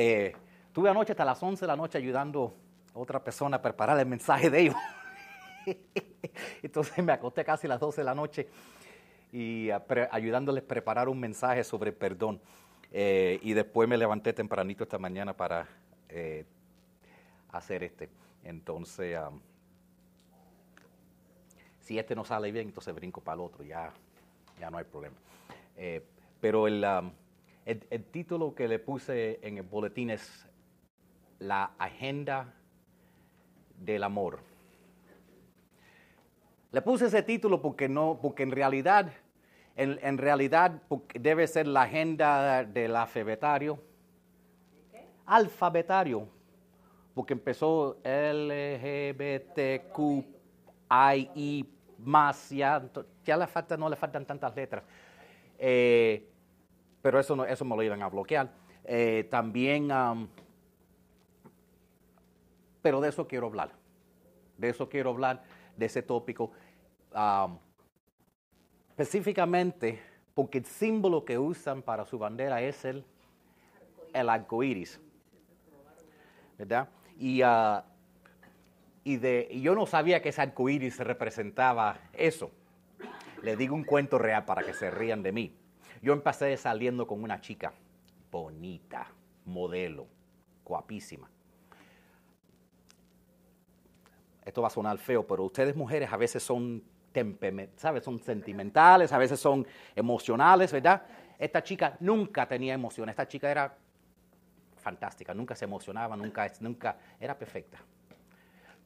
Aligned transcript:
Eh, 0.00 0.32
tuve 0.72 0.88
anoche 0.88 1.10
hasta 1.10 1.24
las 1.24 1.42
11 1.42 1.62
de 1.62 1.66
la 1.66 1.74
noche 1.74 1.98
ayudando 1.98 2.54
a 2.94 2.98
otra 3.00 3.18
persona 3.24 3.56
a 3.56 3.60
preparar 3.62 3.98
el 3.98 4.06
mensaje 4.06 4.48
de 4.48 4.60
ellos. 4.60 4.76
Entonces 6.62 7.04
me 7.04 7.10
acosté 7.10 7.44
casi 7.44 7.66
a 7.66 7.70
las 7.70 7.80
12 7.80 8.02
de 8.02 8.04
la 8.04 8.14
noche 8.14 8.48
y 9.32 9.70
a 9.70 9.84
pre- 9.84 10.08
ayudándoles 10.12 10.62
a 10.62 10.68
preparar 10.68 11.08
un 11.08 11.18
mensaje 11.18 11.64
sobre 11.64 11.90
perdón. 11.90 12.40
Eh, 12.92 13.40
y 13.42 13.54
después 13.54 13.88
me 13.88 13.96
levanté 13.98 14.32
tempranito 14.32 14.84
esta 14.84 14.98
mañana 14.98 15.36
para 15.36 15.66
eh, 16.08 16.44
hacer 17.50 17.82
este. 17.82 18.08
Entonces, 18.44 19.16
am, 19.16 19.40
si 21.80 21.98
este 21.98 22.14
no 22.14 22.24
sale 22.24 22.52
bien, 22.52 22.68
entonces 22.68 22.94
brinco 22.94 23.20
para 23.20 23.34
el 23.34 23.40
otro, 23.40 23.64
ya, 23.64 23.92
ya 24.60 24.70
no 24.70 24.78
hay 24.78 24.84
problema. 24.84 25.16
Eh, 25.76 26.04
pero 26.40 26.68
el, 26.68 26.84
am, 26.84 27.10
el, 27.68 28.04
título 28.04 28.54
que 28.54 28.66
le 28.66 28.78
puse 28.78 29.40
en 29.42 29.58
el 29.58 29.62
boletín 29.62 30.08
es 30.08 30.48
La 31.38 31.72
Agenda 31.78 32.54
del 33.78 34.02
Amor. 34.04 34.38
Le 36.72 36.80
puse 36.80 37.06
ese 37.06 37.22
título 37.22 37.60
porque 37.60 37.86
no, 37.88 38.18
porque 38.22 38.42
en 38.42 38.52
realidad, 38.52 39.12
en, 39.76 40.16
realidad 40.16 40.80
debe 41.14 41.46
ser 41.46 41.66
la 41.66 41.82
agenda 41.82 42.64
del 42.64 42.96
alfabetario. 42.96 43.78
Alfabetario. 45.26 46.26
Porque 47.12 47.34
empezó 47.34 47.98
LGBTQI 48.02 49.28
más, 51.98 52.48
ya, 52.48 52.82
ya 53.24 53.46
falta, 53.46 53.76
no 53.76 53.90
le 53.90 53.96
faltan 53.96 54.24
tantas 54.24 54.56
letras. 54.56 54.84
Eh, 55.58 56.27
pero 57.02 57.18
eso, 57.20 57.36
no, 57.36 57.44
eso 57.44 57.64
me 57.64 57.76
lo 57.76 57.82
iban 57.82 58.02
a 58.02 58.08
bloquear. 58.08 58.50
Eh, 58.84 59.28
también, 59.30 59.90
am, 59.92 60.28
pero 62.82 63.00
de 63.00 63.08
eso 63.08 63.26
quiero 63.26 63.46
hablar. 63.46 63.72
De 64.56 64.70
eso 64.70 64.88
quiero 64.88 65.10
hablar, 65.10 65.42
de 65.76 65.86
ese 65.86 66.02
tópico. 66.02 66.52
am, 67.12 67.58
específicamente 68.90 70.00
porque 70.38 70.58
el 70.58 70.66
símbolo 70.66 71.24
que 71.24 71.36
usan 71.36 71.82
para 71.82 72.04
su 72.04 72.16
bandera 72.16 72.62
es 72.62 72.84
el, 72.84 73.04
arco 74.12 74.62
iris. 74.62 75.00
¿Verdad? 76.56 76.88
Y, 77.18 77.42
ah, 77.42 77.84
y, 79.02 79.16
de, 79.16 79.48
yo 79.60 79.74
no 79.74 79.84
sabía 79.84 80.22
que 80.22 80.28
ese 80.28 80.40
arco 80.40 80.68
iris 80.68 80.98
representaba 81.00 81.98
eso. 82.12 82.52
Le 83.42 83.56
digo 83.56 83.74
un 83.74 83.82
cuento 83.82 84.16
real 84.16 84.44
para 84.44 84.62
que 84.62 84.74
se 84.74 84.92
rían 84.92 85.24
de 85.24 85.32
mí. 85.32 85.56
Yo 86.02 86.12
empecé 86.12 86.56
saliendo 86.56 87.06
con 87.06 87.22
una 87.22 87.40
chica 87.40 87.72
bonita, 88.30 89.06
modelo, 89.44 90.06
guapísima. 90.64 91.28
Esto 94.44 94.62
va 94.62 94.68
a 94.68 94.70
sonar 94.70 94.98
feo, 94.98 95.26
pero 95.26 95.44
ustedes 95.44 95.76
mujeres 95.76 96.12
a 96.12 96.16
veces 96.16 96.42
son 96.42 96.82
¿sabes? 97.76 98.04
Son 98.04 98.18
sentimentales, 98.20 99.12
a 99.12 99.18
veces 99.18 99.40
son 99.40 99.66
emocionales, 99.94 100.72
¿verdad? 100.72 101.02
Esta 101.38 101.62
chica 101.62 101.96
nunca 102.00 102.46
tenía 102.46 102.74
emoción, 102.74 103.08
esta 103.08 103.26
chica 103.26 103.50
era 103.50 103.76
fantástica, 104.76 105.34
nunca 105.34 105.54
se 105.54 105.64
emocionaba, 105.64 106.16
nunca, 106.16 106.50
nunca 106.60 106.96
era 107.18 107.36
perfecta. 107.36 107.78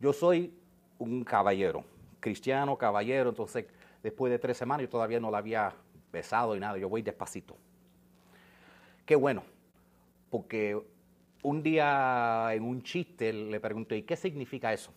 Yo 0.01 0.13
soy 0.13 0.53
un 0.99 1.25
caballero, 1.25 1.85
cristiano, 2.21 2.77
caballero, 2.77 3.31
entonces 3.31 3.67
después 4.03 4.31
de 4.31 4.39
tres 4.39 4.57
semanas 4.57 4.83
yo 4.83 4.89
todavía 4.89 5.21
no 5.21 5.31
la 5.31 5.39
había 5.39 5.73
besado 6.13 6.55
y 6.55 6.61
nada, 6.61 6.77
yo 6.79 6.89
voy 6.89 7.03
despacito. 7.03 7.57
Qué 9.07 9.17
bueno, 9.17 9.43
porque 10.31 10.81
un 11.43 11.63
día 11.63 12.49
en 12.53 12.63
un 12.63 12.83
chiste 12.83 13.33
le 13.33 13.59
pregunté, 13.59 13.97
¿y 13.97 14.03
qué 14.03 14.17
significa 14.17 14.73
eso? 14.73 14.93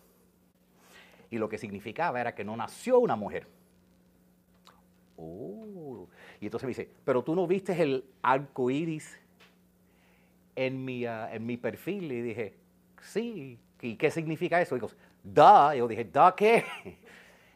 Y 1.30 1.38
lo 1.38 1.48
que 1.48 1.58
significaba 1.58 2.20
era 2.20 2.34
que 2.34 2.44
no 2.44 2.56
nació 2.56 3.00
una 3.00 3.16
mujer. 3.16 3.48
Oh. 5.16 6.06
Y 6.40 6.44
entonces 6.46 6.64
me 6.66 6.70
dice, 6.70 6.90
pero 7.04 7.24
tú 7.24 7.34
no 7.34 7.46
viste 7.46 7.80
el 7.82 8.04
arco 8.22 8.70
iris 8.70 9.18
en 10.54 10.84
mi, 10.84 11.04
ah, 11.06 11.28
en 11.32 11.44
mi 11.44 11.56
perfil. 11.56 12.12
Y 12.12 12.22
dije, 12.22 12.54
sí. 13.00 13.58
¿Y 13.80 13.96
qué 13.96 14.10
significa 14.10 14.60
eso? 14.60 14.76
Y 14.76 14.80
digo, 14.80 14.92
da. 15.22 15.74
Yo 15.74 15.88
dije, 15.88 16.04
¿da 16.04 16.34
qué? 16.36 16.64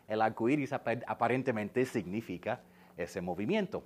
El 0.09 0.21
arco 0.21 0.49
iris 0.49 0.73
ap- 0.73 0.89
aparentemente 1.07 1.84
significa 1.87 2.61
ese 2.97 3.21
movimiento. 3.21 3.84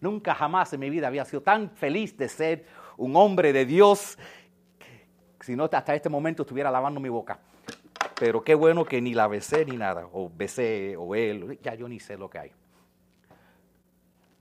Nunca 0.00 0.34
jamás 0.34 0.72
en 0.72 0.80
mi 0.80 0.90
vida 0.90 1.08
había 1.08 1.24
sido 1.24 1.42
tan 1.42 1.70
feliz 1.70 2.16
de 2.16 2.28
ser 2.28 2.66
un 2.96 3.16
hombre 3.16 3.52
de 3.52 3.64
Dios, 3.64 4.18
si 5.40 5.56
no 5.56 5.64
hasta 5.64 5.94
este 5.94 6.08
momento 6.08 6.42
estuviera 6.42 6.70
lavando 6.70 7.00
mi 7.00 7.08
boca. 7.08 7.40
Pero 8.18 8.42
qué 8.42 8.54
bueno 8.54 8.84
que 8.84 9.00
ni 9.00 9.14
la 9.14 9.28
besé 9.28 9.64
ni 9.64 9.76
nada, 9.76 10.08
o 10.12 10.30
besé, 10.34 10.96
o 10.96 11.14
él, 11.14 11.58
ya 11.62 11.74
yo 11.74 11.88
ni 11.88 12.00
sé 12.00 12.16
lo 12.16 12.28
que 12.28 12.38
hay. 12.38 12.52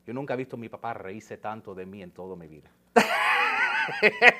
Yo 0.05 0.13
nunca 0.13 0.33
he 0.33 0.37
visto 0.37 0.55
a 0.55 0.59
mi 0.59 0.69
papá 0.69 0.93
reírse 0.93 1.37
tanto 1.37 1.75
de 1.75 1.85
mí 1.85 2.01
en 2.01 2.11
toda 2.11 2.35
mi 2.35 2.47
vida. 2.47 2.69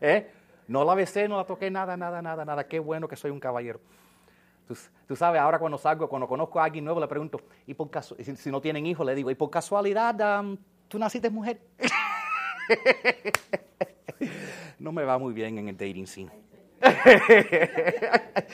¿Eh? 0.00 0.30
No 0.68 0.84
la 0.84 0.94
besé, 0.94 1.26
no 1.26 1.36
la 1.36 1.44
toqué, 1.44 1.70
nada, 1.70 1.96
nada, 1.96 2.20
nada, 2.20 2.44
nada. 2.44 2.68
Qué 2.68 2.78
bueno 2.78 3.08
que 3.08 3.16
soy 3.16 3.30
un 3.30 3.40
caballero. 3.40 3.80
Tú, 4.66 4.76
tú 5.06 5.14
sabes, 5.16 5.40
ahora 5.40 5.58
cuando 5.58 5.78
salgo, 5.78 6.08
cuando 6.08 6.26
conozco 6.26 6.58
a 6.60 6.64
alguien 6.64 6.84
nuevo, 6.84 6.98
le 7.00 7.06
pregunto, 7.06 7.40
¿y 7.66 7.74
por 7.74 7.88
casu- 7.88 8.16
si, 8.22 8.34
si 8.36 8.50
no 8.50 8.60
tienen 8.60 8.84
hijos, 8.86 9.06
le 9.06 9.14
digo, 9.14 9.30
¿y 9.30 9.34
por 9.36 9.48
casualidad 9.50 10.42
tú 10.88 10.98
naciste 10.98 11.30
mujer? 11.30 11.60
no 14.78 14.92
me 14.92 15.04
va 15.04 15.18
muy 15.18 15.32
bien 15.34 15.58
en 15.58 15.68
el 15.68 15.76
dating 15.76 16.06
scene. 16.06 16.30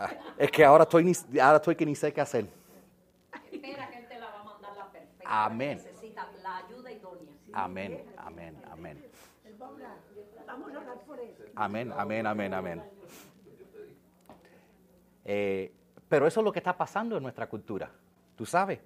Ah, 0.00 0.12
es 0.38 0.48
que 0.52 0.64
ahora 0.64 0.84
estoy, 0.84 1.02
ni- 1.02 1.40
ahora 1.40 1.56
estoy 1.56 1.74
que 1.74 1.84
ni 1.84 1.96
sé 1.96 2.12
qué 2.12 2.20
hacer. 2.20 2.46
Espera 3.50 3.90
que 3.90 3.98
Él 3.98 4.06
te 4.06 4.16
la 4.16 4.26
va 4.26 4.40
a 4.42 4.44
mandar 4.44 4.76
la 4.76 4.86
perfecta. 4.92 5.44
Amén. 5.44 5.78
Necesita 5.84 6.28
la 6.40 6.58
ayuda 6.58 6.92
idónea. 6.92 7.32
Amén, 7.52 8.04
amén, 8.16 8.62
amén. 8.70 9.04
Vamos 10.46 10.72
a 10.72 10.78
orar 10.78 11.00
por 11.00 11.18
él. 11.18 11.34
Amén, 11.56 11.92
amén, 11.96 12.26
amén, 12.28 12.54
amén. 12.54 12.82
Eh, 15.30 15.70
pero 16.08 16.26
eso 16.26 16.40
es 16.40 16.44
lo 16.44 16.50
que 16.50 16.58
está 16.58 16.74
pasando 16.74 17.18
en 17.18 17.22
nuestra 17.22 17.50
cultura, 17.50 17.92
tú 18.34 18.46
sabes. 18.46 18.80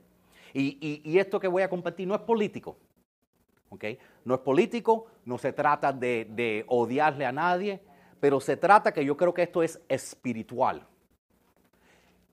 Y, 0.52 1.16
esto 1.16 1.38
que 1.38 1.46
voy 1.46 1.62
a 1.62 1.70
compartir 1.70 2.06
no 2.08 2.16
es 2.16 2.20
político, 2.22 2.76
¿ok? 3.70 3.84
No 4.24 4.34
es 4.34 4.40
político, 4.40 5.06
no 5.24 5.38
se 5.38 5.52
trata 5.52 5.92
de, 5.92 6.26
de 6.28 6.64
odiarle 6.66 7.24
a 7.26 7.30
nadie, 7.30 7.80
pero 8.18 8.40
se 8.40 8.56
trata 8.56 8.92
que 8.92 9.04
yo 9.04 9.16
creo 9.16 9.32
que 9.32 9.42
esto 9.42 9.62
es 9.62 9.80
espiritual. 9.88 10.84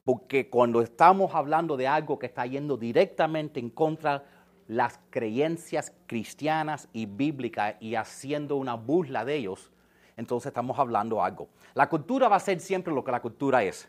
Porque 0.03 0.49
cuando 0.49 0.81
estamos 0.81 1.35
hablando 1.35 1.77
de 1.77 1.87
algo 1.87 2.17
que 2.17 2.25
está 2.25 2.47
yendo 2.47 2.77
directamente 2.77 3.59
en 3.59 3.69
contra 3.69 4.25
las 4.67 4.99
creencias 5.11 5.93
cristianas 6.07 6.89
y 6.93 7.05
bíblicas 7.05 7.75
y 7.79 7.93
haciendo 7.93 8.55
una 8.55 8.73
burla 8.73 9.23
de 9.23 9.35
ellos, 9.35 9.71
entonces 10.17 10.47
estamos 10.47 10.79
hablando 10.79 11.23
algo. 11.23 11.47
La 11.75 11.87
cultura 11.87 12.27
va 12.27 12.37
a 12.37 12.39
ser 12.39 12.59
siempre 12.59 12.91
lo 12.91 13.03
que 13.03 13.11
la 13.11 13.21
cultura 13.21 13.63
es. 13.63 13.87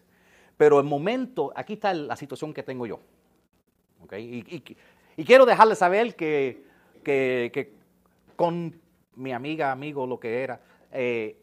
Pero 0.60 0.78
el 0.78 0.84
momento, 0.84 1.54
aquí 1.56 1.72
está 1.72 1.94
la 1.94 2.14
situación 2.16 2.52
que 2.52 2.62
tengo 2.62 2.84
yo. 2.84 3.00
¿ok? 4.02 4.12
Y, 4.18 4.44
y- 4.46 4.76
y 5.16 5.24
quiero 5.24 5.46
dejarles 5.46 5.78
saber 5.78 6.14
que, 6.14 6.66
que- 7.02 7.50
que 7.50 7.72
con 8.36 8.78
mi 9.14 9.32
amiga, 9.32 9.72
amigo, 9.72 10.06
lo 10.06 10.20
que 10.20 10.42
era, 10.42 10.60
eh, 10.92 11.40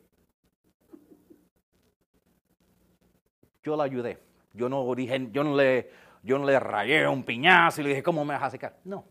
yo 3.64 3.76
la 3.76 3.86
ayudé. 3.86 4.20
Yo 4.54 4.70
no 4.70 4.94
dije, 4.94 5.30
yo 5.32 5.44
no 5.44 5.56
le, 5.56 5.90
yo 6.22 6.38
no 6.38 6.46
le 6.46 6.60
rayé 6.60 7.08
un 7.08 7.24
piñazo 7.24 7.82
y 7.82 7.86
le 7.86 7.90
dije, 7.90 8.04
¿cómo 8.04 8.24
me 8.24 8.36
vas 8.36 8.44
a 8.44 8.50
secar? 8.52 8.78
No. 8.84 9.04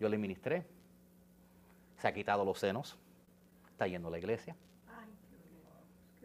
Yo 0.00 0.08
le 0.08 0.16
ministré. 0.16 0.64
Se 1.98 2.08
ha 2.08 2.14
quitado 2.14 2.46
los 2.46 2.58
senos. 2.58 2.96
Está 3.72 3.86
yendo 3.86 4.08
a 4.08 4.10
la 4.10 4.18
iglesia. 4.18 4.56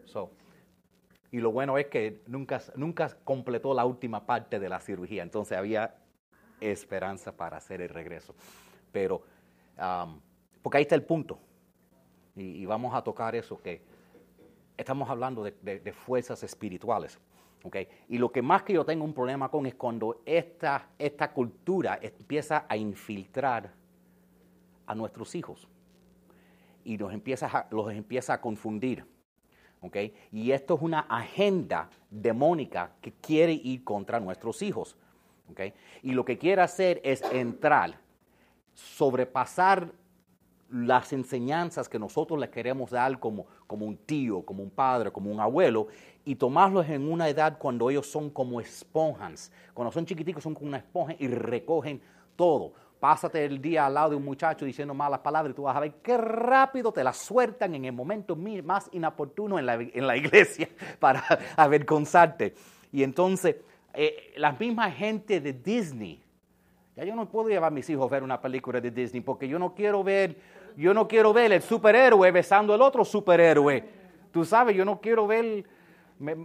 So, 0.06 0.32
y 1.34 1.40
lo 1.40 1.52
bueno 1.52 1.80
es 1.80 1.88
que 1.88 2.22
nunca, 2.28 2.62
nunca 2.76 3.18
completó 3.24 3.74
la 3.74 3.86
última 3.86 4.24
parte 4.24 4.60
de 4.60 4.70
la 4.70 4.80
cirugía. 4.80 5.24
Entonces 5.24 5.58
había 5.58 5.96
esperanza 6.62 7.36
para 7.36 7.58
hacer 7.58 7.82
el 7.82 7.90
regreso. 7.90 8.36
Pero, 8.92 9.24
um, 9.80 10.20
porque 10.62 10.78
ahí 10.78 10.84
está 10.84 10.94
el 10.94 11.02
punto. 11.02 11.40
Y, 12.36 12.64
vamos 12.68 12.94
a 12.94 13.04
tocar 13.04 13.36
eso, 13.36 13.60
que 13.60 13.82
estamos 14.78 15.10
hablando 15.10 15.44
de, 15.44 15.94
fuerzas 15.94 16.44
espirituales. 16.44 17.20
¿ok? 17.64 17.78
Y 18.10 18.20
lo 18.20 18.32
que 18.32 18.44
más 18.44 18.62
que 18.62 18.74
yo 18.74 18.86
tengo 18.86 19.04
un 19.04 19.14
problema 19.16 19.50
con 19.50 19.66
es 19.66 19.74
cuando 19.74 20.22
esta, 20.28 20.90
esta 21.00 21.34
cultura 21.34 21.98
empieza 22.00 22.68
a 22.70 22.78
infiltrar 22.78 23.72
a 24.86 24.94
nuestros 24.94 25.34
hijos 25.34 25.68
y 26.84 26.96
nos 26.96 27.12
empieza 27.12 27.48
a- 27.48 27.68
los 27.72 27.92
empieza 27.92 28.34
a 28.36 28.42
confundir. 28.42 29.13
Y 30.32 30.52
esto 30.52 30.76
es 30.76 30.82
una 30.82 31.02
agenda 31.02 31.90
demónica 32.10 32.92
que 33.02 33.12
quiere 33.12 33.54
ir 33.54 33.84
contra 33.84 34.20
nuestros 34.20 34.62
hijos. 34.62 34.96
¿ok? 35.52 35.62
Y 36.04 36.12
lo 36.12 36.24
que 36.24 36.38
quiere 36.38 36.62
hacer 36.62 37.02
es 37.04 37.22
entrar 37.32 38.04
sobrepasar 38.74 39.92
las 40.70 41.14
enseñanzas 41.14 41.88
que 41.88 42.00
nosotros 42.00 42.40
les 42.40 42.50
queremos 42.50 42.90
dar 42.90 43.20
como, 43.20 43.46
como 43.68 43.86
un 43.86 43.96
tío, 43.96 44.42
como 44.42 44.64
un 44.64 44.72
padre, 44.72 45.12
como 45.12 45.32
un 45.32 45.40
abuelo, 45.40 45.88
y 46.26 46.36
tomarlos 46.36 46.90
en 46.90 47.12
una 47.12 47.30
edad 47.30 47.58
cuando 47.60 47.90
ellos 47.90 48.08
son 48.08 48.30
como 48.30 48.60
esponjas. 48.60 49.52
Cuando 49.74 49.92
son 49.92 50.06
chiquiticos 50.06 50.44
son 50.44 50.56
como 50.56 50.68
una 50.68 50.78
esponja 50.78 51.16
y 51.20 51.28
recogen 51.28 52.02
todo. 52.36 52.74
Pásate 53.04 53.44
el 53.44 53.62
día 53.62 53.86
al 53.86 53.96
lado 53.96 54.12
de 54.12 54.16
un 54.16 54.24
muchacho 54.24 54.64
diciendo 54.64 54.94
malas 54.94 55.20
palabras 55.20 55.52
y 55.52 55.56
tú 55.58 55.64
vas 55.64 55.76
a 55.76 55.82
ver 55.82 55.96
qué 55.96 56.16
rápido 56.18 56.94
te 56.94 57.04
las 57.04 57.18
sueltan 57.18 57.76
en 57.76 57.84
el 57.84 57.92
momento 57.92 58.34
más 58.34 58.88
inoportuno 58.94 59.60
en 59.60 59.66
la, 60.08 60.16
iglesia 60.16 60.70
para 61.02 61.22
avergonzarte. 61.58 62.54
Y 62.94 63.04
entonces, 63.04 63.58
eh, 63.94 64.32
la 64.38 64.54
misma 64.54 64.90
gente 64.90 65.42
de 65.42 65.52
Disney, 65.52 66.24
ya 66.96 67.04
yo 67.04 67.14
no 67.14 67.28
puedo 67.28 67.50
llevar 67.50 67.68
a 67.68 67.76
mis 67.76 67.90
hijos 67.90 68.10
a 68.10 68.10
ver 68.10 68.24
una 68.24 68.40
película 68.40 68.80
de 68.80 68.90
Disney 68.90 69.20
porque 69.20 69.50
yo 69.50 69.60
no 69.60 69.76
quiero 69.76 70.02
ver, 70.02 70.38
yo 70.78 70.94
no 70.94 71.06
quiero 71.06 71.34
ver 71.34 71.52
el 71.52 71.62
superhéroe 71.62 72.32
besando 72.32 72.74
al 72.74 72.82
otro 72.82 73.04
superhéroe. 73.04 73.84
Tú 74.32 74.46
sabes, 74.46 74.78
yo 74.78 74.86
no 74.86 75.02
quiero 75.02 75.28
ver, 75.28 75.46
eh, 75.46 75.66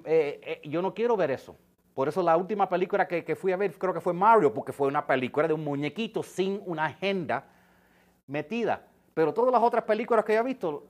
eh, 0.04 0.60
yo 0.64 0.82
no 0.82 0.92
quiero 0.92 1.16
ver 1.16 1.30
eso. 1.30 1.54
Por 1.98 2.06
eso 2.06 2.22
la 2.22 2.36
última 2.36 2.68
película 2.68 3.08
que, 3.08 3.24
que, 3.24 3.34
fui 3.34 3.50
a 3.50 3.56
ver 3.56 3.76
creo 3.76 3.92
que 3.92 4.00
fue 4.00 4.12
Mario, 4.12 4.54
porque 4.54 4.72
fue 4.72 4.86
una 4.86 5.04
película 5.04 5.48
de 5.48 5.54
un 5.54 5.64
muñequito 5.64 6.22
sin 6.22 6.62
una 6.64 6.84
agenda 6.84 7.44
metida. 8.28 8.86
Pero 9.14 9.34
todas 9.34 9.50
las 9.50 9.60
otras 9.60 9.82
películas 9.82 10.24
que 10.24 10.36
he 10.36 10.42
visto, 10.44 10.86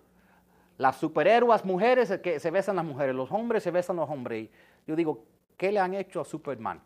las 0.77 0.97
superhéroes 0.99 1.65
mujeres 1.65 2.21
que 2.23 2.39
se 2.39 2.51
besan 2.51 2.77
las 2.77 2.85
mujeres, 2.85 3.15
los 3.15 3.33
hombres 3.33 3.63
se 3.63 3.71
besan 3.71 3.97
los 3.97 4.11
hombres. 4.11 4.51
Yo 4.87 4.95
digo, 4.95 5.25
¿qué 5.57 5.73
le 5.73 5.81
han 5.81 5.95
hecho 5.95 6.21
a 6.21 6.27
Superman? 6.27 6.79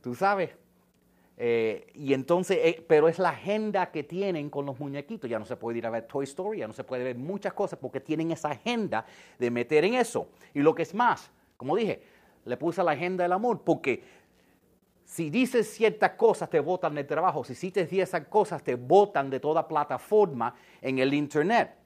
Tú 0.00 0.12
sabes, 0.16 0.50
eh, 1.36 1.86
y 1.94 2.14
entonces, 2.14 2.58
eh, 2.60 2.84
pero 2.88 3.06
es 3.06 3.20
la 3.20 3.28
agenda 3.28 3.92
que 3.92 4.02
tienen 4.02 4.50
con 4.50 4.66
los 4.66 4.80
muñequitos. 4.80 5.30
Ya 5.30 5.38
no 5.38 5.44
se 5.44 5.54
puede 5.54 5.78
ir 5.78 5.86
a 5.86 5.90
ver 5.90 6.08
Toy 6.08 6.24
Story, 6.24 6.58
ya 6.58 6.66
no 6.66 6.74
se 6.74 6.82
puede 6.82 7.04
ver 7.04 7.16
muchas 7.16 7.52
cosas 7.52 7.78
porque 7.80 8.00
tienen 8.00 8.32
esa 8.32 8.50
agenda 8.50 9.06
de 9.38 9.52
meter 9.52 9.84
en 9.84 9.94
eso. 9.94 10.26
Y 10.52 10.58
lo 10.62 10.74
que 10.74 10.82
es 10.82 10.92
más, 10.92 11.30
como 11.56 11.76
dije, 11.76 12.02
le 12.44 12.56
puse 12.56 12.82
la 12.82 12.92
agenda 12.92 13.24
del 13.24 13.32
amor 13.32 13.62
porque 13.62 14.02
si 15.04 15.28
dices 15.28 15.70
ciertas 15.70 16.12
cosas 16.12 16.48
te 16.48 16.60
botan 16.60 16.94
del 16.94 17.06
trabajo, 17.06 17.44
si 17.44 17.52
dices 17.52 17.92
esas 17.92 18.26
cosas 18.28 18.62
te 18.62 18.76
botan 18.76 19.28
de 19.28 19.40
toda 19.40 19.68
plataforma 19.68 20.54
en 20.80 20.98
el 20.98 21.12
Internet. 21.12 21.76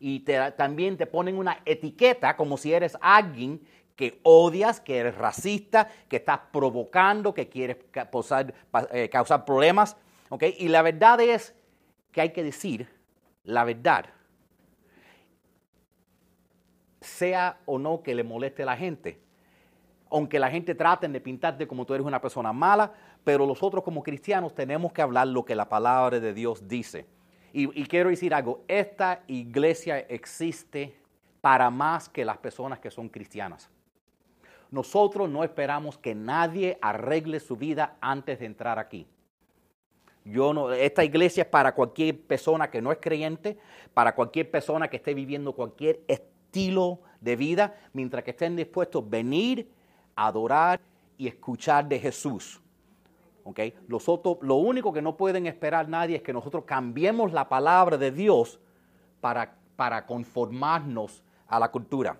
Y 0.00 0.20
también 0.20 0.96
te 0.96 1.06
ponen 1.06 1.36
una 1.36 1.60
etiqueta 1.64 2.36
como 2.36 2.56
si 2.56 2.72
eres 2.72 2.96
alguien 3.00 3.60
que 3.96 4.20
odias, 4.22 4.80
que 4.80 4.98
eres 4.98 5.16
racista, 5.16 5.88
que 6.08 6.16
estás 6.16 6.38
provocando, 6.52 7.34
que 7.34 7.48
quieres 7.48 7.78
causar, 7.90 8.54
eh, 8.92 9.08
causar 9.08 9.44
problemas. 9.44 9.96
Y 10.56 10.68
la 10.68 10.82
verdad 10.82 11.20
es 11.20 11.52
que 12.12 12.20
hay 12.20 12.32
que 12.32 12.44
decir 12.44 12.88
la 13.42 13.64
verdad. 13.64 14.06
Sea 17.00 17.58
o 17.66 17.80
no 17.80 18.04
que 18.04 18.14
le 18.14 18.22
moleste 18.22 18.62
a 18.62 18.66
la 18.66 18.76
gente. 18.76 19.20
Aunque 20.10 20.38
la 20.38 20.50
gente 20.50 20.74
trate 20.74 21.08
de 21.08 21.20
pintarte 21.20 21.66
como 21.66 21.84
tú 21.84 21.94
eres 21.94 22.06
una 22.06 22.20
persona 22.20 22.52
mala, 22.52 22.92
pero 23.24 23.46
nosotros 23.46 23.84
como 23.84 24.02
cristianos 24.02 24.54
tenemos 24.54 24.92
que 24.92 25.02
hablar 25.02 25.28
lo 25.28 25.44
que 25.44 25.54
la 25.54 25.68
palabra 25.68 26.18
de 26.20 26.32
Dios 26.32 26.66
dice. 26.66 27.06
Y, 27.52 27.80
y 27.80 27.86
quiero 27.86 28.10
decir 28.10 28.32
algo, 28.34 28.62
esta 28.68 29.22
iglesia 29.26 29.98
existe 30.00 30.94
para 31.40 31.70
más 31.70 32.08
que 32.08 32.24
las 32.24 32.38
personas 32.38 32.78
que 32.78 32.90
son 32.90 33.08
cristianas. 33.08 33.70
Nosotros 34.70 35.30
no 35.30 35.44
esperamos 35.44 35.96
que 35.96 36.14
nadie 36.14 36.78
arregle 36.82 37.40
su 37.40 37.56
vida 37.56 37.96
antes 38.00 38.38
de 38.38 38.46
entrar 38.46 38.78
aquí. 38.78 39.06
Yo 40.24 40.52
no, 40.52 40.72
esta 40.72 41.04
iglesia 41.04 41.44
es 41.44 41.48
para 41.48 41.74
cualquier 41.74 42.20
persona 42.20 42.70
que 42.70 42.82
no 42.82 42.92
es 42.92 42.98
creyente, 43.00 43.56
para 43.94 44.14
cualquier 44.14 44.50
persona 44.50 44.88
que 44.88 44.98
esté 44.98 45.14
viviendo 45.14 45.54
cualquier 45.54 46.00
estilo 46.06 47.00
de 47.20 47.36
vida, 47.36 47.76
mientras 47.94 48.24
que 48.24 48.32
estén 48.32 48.54
dispuestos 48.54 49.02
a 49.04 49.08
venir, 49.08 49.70
adorar 50.26 50.80
y 51.16 51.28
escuchar 51.28 51.88
de 51.88 51.98
Jesús. 51.98 52.60
Lo 54.42 54.54
único 54.56 54.92
que 54.92 55.00
no 55.00 55.16
pueden 55.16 55.46
esperar 55.46 55.88
nadie 55.88 56.16
es 56.16 56.22
que 56.22 56.32
nosotros 56.32 56.64
cambiemos 56.64 57.32
la 57.32 57.48
palabra 57.48 57.96
de 57.96 58.10
Dios 58.10 58.60
para, 59.20 59.56
para 59.76 60.04
conformarnos 60.04 61.22
a 61.46 61.58
la 61.58 61.70
cultura. 61.70 62.18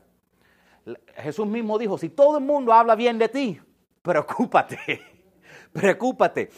Jesús 1.17 1.47
mismo 1.47 1.79
dijo, 1.79 1.99
si 1.99 2.09
todo 2.09 2.39
el 2.39 2.45
mundo 2.45 2.73
habla 2.73 2.95
bien 2.95 3.19
de 3.19 3.29
ti, 3.29 3.61
preocúpate, 4.03 4.79
preocúpate. 5.73 6.51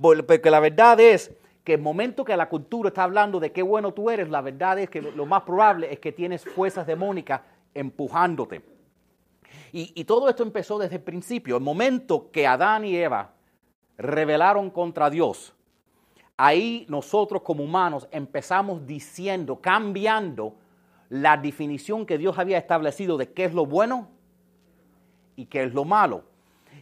Porque 0.00 0.50
la 0.50 0.60
verdad 0.60 0.98
es 1.00 1.34
que 1.64 1.74
el 1.74 1.80
momento 1.80 2.24
que 2.24 2.36
la 2.36 2.48
cultura 2.48 2.88
está 2.88 3.02
hablando 3.02 3.40
de 3.40 3.52
qué 3.52 3.62
bueno 3.62 3.92
tú 3.92 4.08
eres, 4.08 4.30
la 4.30 4.40
verdad 4.40 4.78
es 4.78 4.88
que 4.88 5.02
lo 5.02 5.26
más 5.26 5.42
probable 5.42 5.92
es 5.92 5.98
que 5.98 6.12
tienes 6.12 6.44
fuerzas 6.44 6.86
demónicas 6.86 7.40
empujándote. 7.74 8.75
Y, 9.72 10.04
todo 10.04 10.28
esto 10.28 10.42
empezó 10.42 10.78
desde 10.78 10.96
el 10.96 11.02
principio. 11.02 11.56
El 11.56 11.62
momento 11.62 12.30
que 12.30 12.46
Adán 12.46 12.84
y 12.84 12.96
Eva 12.96 13.32
rebelaron 13.98 14.70
contra 14.70 15.10
Dios, 15.10 15.54
ahí 16.36 16.86
nosotros 16.88 17.42
como 17.42 17.64
humanos 17.64 18.08
empezamos 18.10 18.86
diciendo, 18.86 19.60
cambiando 19.60 20.54
la 21.08 21.36
definición 21.36 22.06
que 22.06 22.18
Dios 22.18 22.38
había 22.38 22.58
establecido 22.58 23.16
de 23.16 23.32
qué 23.32 23.44
es 23.44 23.54
lo 23.54 23.66
bueno 23.66 24.08
y 25.36 25.46
qué 25.46 25.64
es 25.64 25.74
lo 25.74 25.84
malo. 25.84 26.24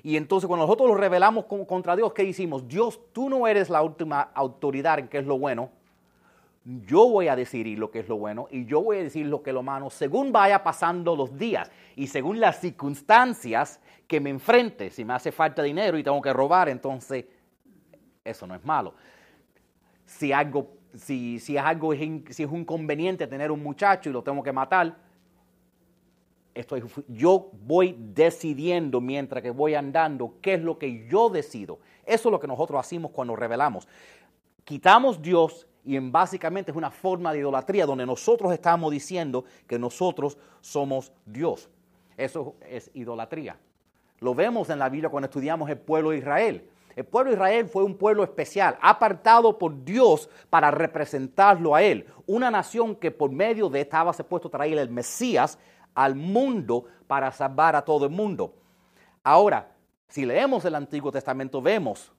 Y 0.02 0.16
entonces 0.16 0.46
cuando 0.46 0.66
nosotros 0.66 0.88
lo 0.88 0.96
revelamos 0.96 1.46
contra 1.46 1.96
Dios, 1.96 2.12
¿qué 2.12 2.24
hicimos? 2.24 2.68
Dios, 2.68 3.00
tú 3.12 3.28
no 3.28 3.46
eres 3.46 3.70
la 3.70 3.82
última 3.82 4.20
autoridad 4.20 4.98
en 4.98 5.08
qué 5.08 5.18
es 5.18 5.26
lo 5.26 5.38
bueno. 5.38 5.70
Yo 6.64 7.08
voy 7.08 7.28
a 7.28 7.36
decidir 7.36 7.78
lo 7.78 7.90
que 7.90 8.00
es 8.00 8.08
lo 8.08 8.16
bueno 8.16 8.48
y 8.50 8.64
yo 8.64 8.82
voy 8.82 8.98
a 8.98 9.02
decir 9.02 9.26
lo 9.26 9.42
que 9.42 9.50
es 9.50 9.54
lo 9.54 9.62
malo 9.62 9.90
según 9.90 10.32
vaya 10.32 10.62
pasando 10.62 11.14
los 11.14 11.36
días 11.36 11.70
y 11.94 12.06
según 12.06 12.40
las 12.40 12.60
circunstancias 12.60 13.80
que 14.06 14.20
me 14.20 14.30
enfrente. 14.30 14.90
Si 14.90 15.04
me 15.04 15.12
hace 15.12 15.30
falta 15.30 15.62
dinero 15.62 15.98
y 15.98 16.02
tengo 16.02 16.22
que 16.22 16.32
robar, 16.32 16.68
entonces 16.68 17.26
eso 18.24 18.46
no 18.46 18.54
es 18.54 18.64
malo. 18.64 18.94
Si 20.06 20.32
algo 20.32 20.84
si, 20.96 21.36
es 21.36 21.56
algo, 21.58 21.92
si 21.92 22.42
es 22.42 22.50
un 22.50 22.64
conveniente 22.64 23.26
tener 23.26 23.50
un 23.50 23.62
muchacho 23.62 24.10
y 24.10 24.12
lo 24.12 24.22
tengo 24.22 24.42
que 24.42 24.52
matar, 24.52 24.96
estoy, 26.54 26.82
yo 27.08 27.50
voy 27.52 27.96
decidiendo 27.98 29.00
mientras 29.00 29.42
que 29.42 29.50
voy 29.50 29.74
andando 29.74 30.34
qué 30.40 30.54
es 30.54 30.62
lo 30.62 30.78
que 30.78 31.06
yo 31.08 31.30
decido. 31.30 31.80
Eso 32.04 32.28
es 32.28 32.32
lo 32.32 32.40
que 32.40 32.46
nosotros 32.46 32.78
hacemos 32.78 33.10
cuando 33.10 33.34
revelamos. 33.34 33.88
Quitamos 34.64 35.20
Dios 35.20 35.66
y 35.84 35.96
en 35.96 36.10
básicamente 36.10 36.70
es 36.70 36.76
una 36.76 36.90
forma 36.90 37.32
de 37.32 37.40
idolatría 37.40 37.86
donde 37.86 38.06
nosotros 38.06 38.52
estamos 38.52 38.90
diciendo 38.90 39.44
que 39.66 39.78
nosotros 39.78 40.38
somos 40.60 41.12
Dios. 41.26 41.68
Eso 42.16 42.56
es 42.66 42.90
idolatría. 42.94 43.58
Lo 44.20 44.34
vemos 44.34 44.70
en 44.70 44.78
la 44.78 44.88
Biblia 44.88 45.10
cuando 45.10 45.26
estudiamos 45.26 45.68
el 45.68 45.78
pueblo 45.78 46.10
de 46.10 46.18
Israel. 46.18 46.70
El 46.96 47.04
pueblo 47.04 47.30
de 47.30 47.36
Israel 47.36 47.68
fue 47.68 47.82
un 47.82 47.96
pueblo 47.96 48.22
especial, 48.22 48.78
apartado 48.80 49.58
por 49.58 49.84
Dios 49.84 50.30
para 50.48 50.70
representarlo 50.70 51.74
a 51.74 51.82
Él. 51.82 52.06
Una 52.26 52.50
nación 52.50 52.94
que 52.94 53.10
por 53.10 53.30
medio 53.30 53.68
de 53.68 53.80
estaba 53.80 54.12
supuesto 54.12 54.48
traer 54.48 54.78
el 54.78 54.88
Mesías 54.88 55.58
al 55.94 56.14
mundo 56.14 56.84
para 57.06 57.30
salvar 57.32 57.76
a 57.76 57.82
todo 57.82 58.06
el 58.06 58.12
mundo. 58.12 58.54
Ahora, 59.22 59.72
si 60.08 60.24
leemos 60.24 60.64
el 60.64 60.76
Antiguo 60.76 61.10
Testamento, 61.10 61.60
vemos 61.60 62.12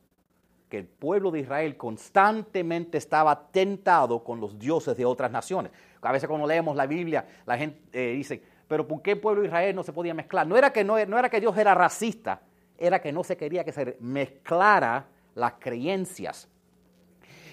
que 0.69 0.77
el 0.79 0.85
pueblo 0.85 1.31
de 1.31 1.41
Israel 1.41 1.77
constantemente 1.77 2.97
estaba 2.97 3.47
tentado 3.51 4.23
con 4.23 4.39
los 4.39 4.57
dioses 4.57 4.97
de 4.97 5.05
otras 5.05 5.31
naciones. 5.31 5.71
A 6.01 6.11
veces 6.11 6.27
cuando 6.27 6.47
leemos 6.47 6.75
la 6.75 6.85
Biblia, 6.85 7.27
la 7.45 7.57
gente 7.57 7.81
eh, 7.93 8.13
dice, 8.13 8.41
pero 8.67 8.87
¿por 8.87 9.01
qué 9.01 9.11
el 9.11 9.19
pueblo 9.19 9.41
de 9.41 9.47
Israel 9.47 9.75
no 9.75 9.83
se 9.83 9.93
podía 9.93 10.13
mezclar? 10.13 10.47
No 10.47 10.57
era 10.57 10.71
que, 10.71 10.83
no 10.83 10.97
era 10.97 11.29
que 11.29 11.39
Dios 11.39 11.57
era 11.57 11.73
racista, 11.73 12.41
era 12.77 13.01
que 13.01 13.11
no 13.11 13.23
se 13.23 13.37
quería 13.37 13.63
que 13.63 13.71
se 13.71 13.97
mezclara 13.99 15.07
las 15.33 15.53
creencias. 15.53 16.47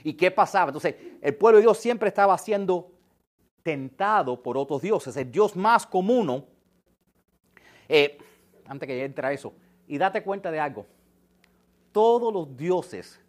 ¿Y 0.04 0.14
qué 0.14 0.31
pasaba? 0.31 0.69
Entonces, 0.69 0.97
el 1.21 1.35
pueblo 1.35 1.59
de 1.59 1.62
Dios 1.62 1.78
siempre 1.78 2.09
estaba 2.09 2.37
siendo 2.38 2.90
tentado 3.62 4.42
por 4.42 4.57
otros 4.59 4.83
dioses. 4.83 5.16
El 5.16 5.31
Dios 5.31 5.54
más 5.54 5.87
común, 5.87 6.45
eh, 7.88 8.19
antes 8.66 8.87
que 8.87 9.04
entre 9.04 9.26
a 9.26 9.33
eso, 9.33 9.54
y 9.87 9.99
date 9.99 10.23
cuenta 10.23 10.50
de 10.50 10.59
algo, 10.59 10.87
todos 11.93 12.33
los 12.33 12.57
dioses 12.57 13.21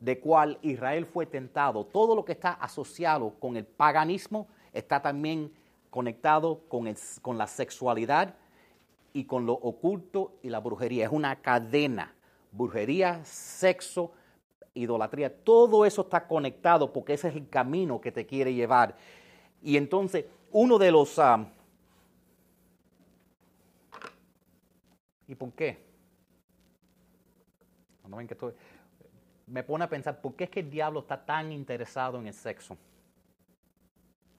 de 0.00 0.18
cual 0.18 0.58
Israel 0.62 1.06
fue 1.06 1.26
tentado, 1.26 1.84
todo 1.84 2.16
lo 2.16 2.24
que 2.24 2.32
está 2.32 2.52
asociado 2.52 3.34
con 3.38 3.56
el 3.56 3.66
paganismo, 3.66 4.48
está 4.72 5.02
también 5.02 5.52
conectado 5.90 6.62
con, 6.68 6.92
con 7.20 7.36
la 7.36 7.46
sexualidad 7.46 8.34
y 9.12 9.24
con 9.24 9.44
lo 9.44 9.52
oculto 9.52 10.32
y 10.42 10.48
la 10.48 10.60
brujería. 10.60 11.04
Es 11.04 11.12
una 11.12 11.36
cadena. 11.36 12.14
Brujería, 12.52 13.24
sexo, 13.24 14.12
idolatría, 14.74 15.44
todo 15.44 15.84
eso 15.84 16.02
está 16.02 16.26
conectado 16.26 16.92
porque 16.92 17.14
ese 17.14 17.28
es 17.28 17.36
el 17.36 17.48
camino 17.48 18.00
que 18.00 18.10
te 18.10 18.26
quiere 18.26 18.54
llevar. 18.54 18.96
Y 19.62 19.76
entonces, 19.76 20.24
uno 20.50 20.78
de 20.78 20.90
los... 20.90 21.18
Ah, 21.18 21.46
¿Y 25.28 25.34
por 25.34 25.52
qué? 25.52 25.89
Ven 28.16 28.26
que 28.26 28.34
estoy... 28.34 28.52
me 29.46 29.62
pone 29.62 29.84
a 29.84 29.88
pensar, 29.88 30.20
¿por 30.20 30.34
qué 30.34 30.44
es 30.44 30.50
que 30.50 30.60
el 30.60 30.70
diablo 30.70 31.00
está 31.00 31.24
tan 31.24 31.52
interesado 31.52 32.18
en 32.18 32.26
el 32.26 32.34
sexo? 32.34 32.76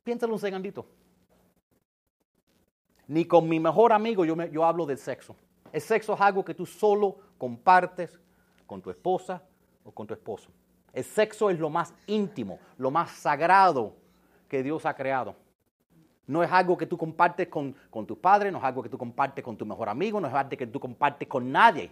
Piénsalo 0.04 0.34
un 0.34 0.40
segundito. 0.40 0.86
Ni 3.08 3.26
con 3.26 3.48
mi 3.48 3.60
mejor 3.60 3.94
amigo 3.94 4.26
yo, 4.26 4.36
yo 4.46 4.66
hablo 4.66 4.86
del 4.86 4.98
sexo. 4.98 5.36
El 5.72 5.82
sexo 5.82 6.14
es 6.14 6.22
algo 6.22 6.44
que 6.44 6.54
tú 6.54 6.66
solo 6.66 7.18
compartes 7.38 8.20
con 8.66 8.82
tu 8.82 8.90
esposa 8.90 9.44
o 9.84 9.92
con 9.92 10.08
tu 10.08 10.14
esposo. 10.14 10.50
El 10.94 11.04
sexo 11.04 11.50
es 11.50 11.60
lo 11.60 11.70
más 11.70 11.94
íntimo, 12.08 12.60
lo 12.78 12.92
más 12.92 13.12
sagrado 13.12 13.96
que 14.48 14.64
Dios 14.64 14.86
ha 14.86 14.94
creado. 14.94 15.36
No 16.28 16.44
es 16.44 16.52
algo 16.52 16.78
que 16.78 16.86
tú 16.86 16.98
compartes 16.98 17.48
con, 17.48 17.76
con 17.90 18.06
tus 18.06 18.18
padres, 18.18 18.52
no 18.52 18.60
es 18.60 18.64
algo 18.64 18.84
que 18.84 18.90
tú 18.90 18.98
compartes 18.98 19.44
con 19.44 19.58
tu 19.58 19.66
mejor 19.66 19.90
amigo, 19.90 20.20
no 20.20 20.28
es 20.28 20.34
algo 20.34 20.50
que 20.50 20.68
tú 20.68 20.80
compartes 20.80 21.28
con 21.28 21.52
nadie. 21.52 21.92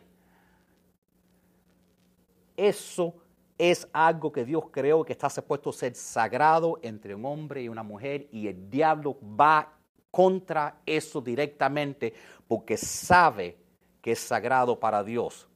Eso 2.60 3.16
es 3.58 3.88
algo 3.94 4.34
que 4.34 4.44
Dios 4.44 4.66
creó 4.70 5.06
que 5.06 5.14
está 5.14 5.30
supuesto 5.30 5.70
a 5.70 5.74
ser 5.74 5.96
sagrado 5.96 6.78
entre 6.82 7.16
un 7.16 7.24
hombre 7.24 7.64
y 7.64 7.70
una 7.70 7.84
mujer 7.84 8.28
y 8.34 8.50
el 8.50 8.70
diablo 8.70 9.18
va 9.22 9.78
contra 10.12 10.82
eso 10.86 11.22
directamente 11.22 12.14
porque 12.50 12.76
sabe 12.76 13.58
que 14.02 14.12
es 14.12 14.20
sagrado 14.20 14.78
para 14.78 15.06
Dios. 15.06 15.48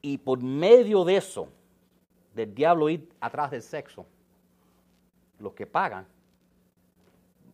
Y 0.00 0.18
por 0.18 0.42
medio 0.42 1.04
de 1.04 1.18
eso, 1.18 1.48
del 2.34 2.52
diablo 2.52 2.88
ir 2.88 3.08
atrás 3.20 3.52
del 3.52 3.62
sexo, 3.62 4.04
los 5.38 5.52
que 5.52 5.68
pagan, 5.68 6.04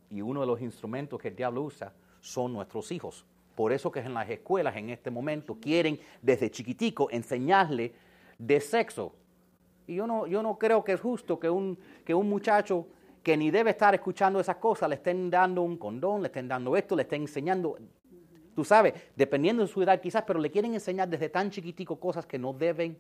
y 0.08 0.22
uno 0.22 0.40
de 0.40 0.46
los 0.46 0.62
instrumentos 0.62 1.20
que 1.20 1.28
el 1.28 1.36
diablo 1.36 1.64
usa 1.64 1.92
son 2.22 2.54
nuestros 2.54 2.90
hijos. 2.92 3.26
Por 3.58 3.72
eso 3.72 3.90
que 3.90 3.98
en 3.98 4.14
las 4.14 4.30
escuelas 4.30 4.76
en 4.76 4.88
este 4.88 5.10
momento 5.10 5.56
quieren 5.60 5.98
desde 6.22 6.48
chiquitico 6.48 7.10
enseñarle 7.10 7.92
de 8.38 8.60
sexo. 8.60 9.16
Y 9.84 9.96
yo 9.96 10.06
no, 10.06 10.28
yo 10.28 10.44
no 10.44 10.56
creo 10.56 10.84
que 10.84 10.92
es 10.92 11.00
justo 11.00 11.40
que 11.40 11.50
un, 11.50 11.76
que 12.04 12.14
un 12.14 12.28
muchacho 12.28 12.86
que 13.20 13.36
ni 13.36 13.50
debe 13.50 13.70
estar 13.70 13.92
escuchando 13.96 14.38
esas 14.38 14.58
cosas 14.58 14.88
le 14.88 14.94
estén 14.94 15.28
dando 15.28 15.62
un 15.62 15.76
condón, 15.76 16.22
le 16.22 16.28
estén 16.28 16.46
dando 16.46 16.76
esto, 16.76 16.94
le 16.94 17.02
estén 17.02 17.22
enseñando, 17.22 17.76
tú 18.54 18.64
sabes, 18.64 18.94
dependiendo 19.16 19.64
de 19.64 19.68
su 19.68 19.82
edad 19.82 20.00
quizás, 20.00 20.22
pero 20.24 20.38
le 20.38 20.52
quieren 20.52 20.74
enseñar 20.74 21.08
desde 21.08 21.28
tan 21.28 21.50
chiquitico 21.50 21.98
cosas 21.98 22.26
que 22.26 22.38
no 22.38 22.52
deben 22.52 22.96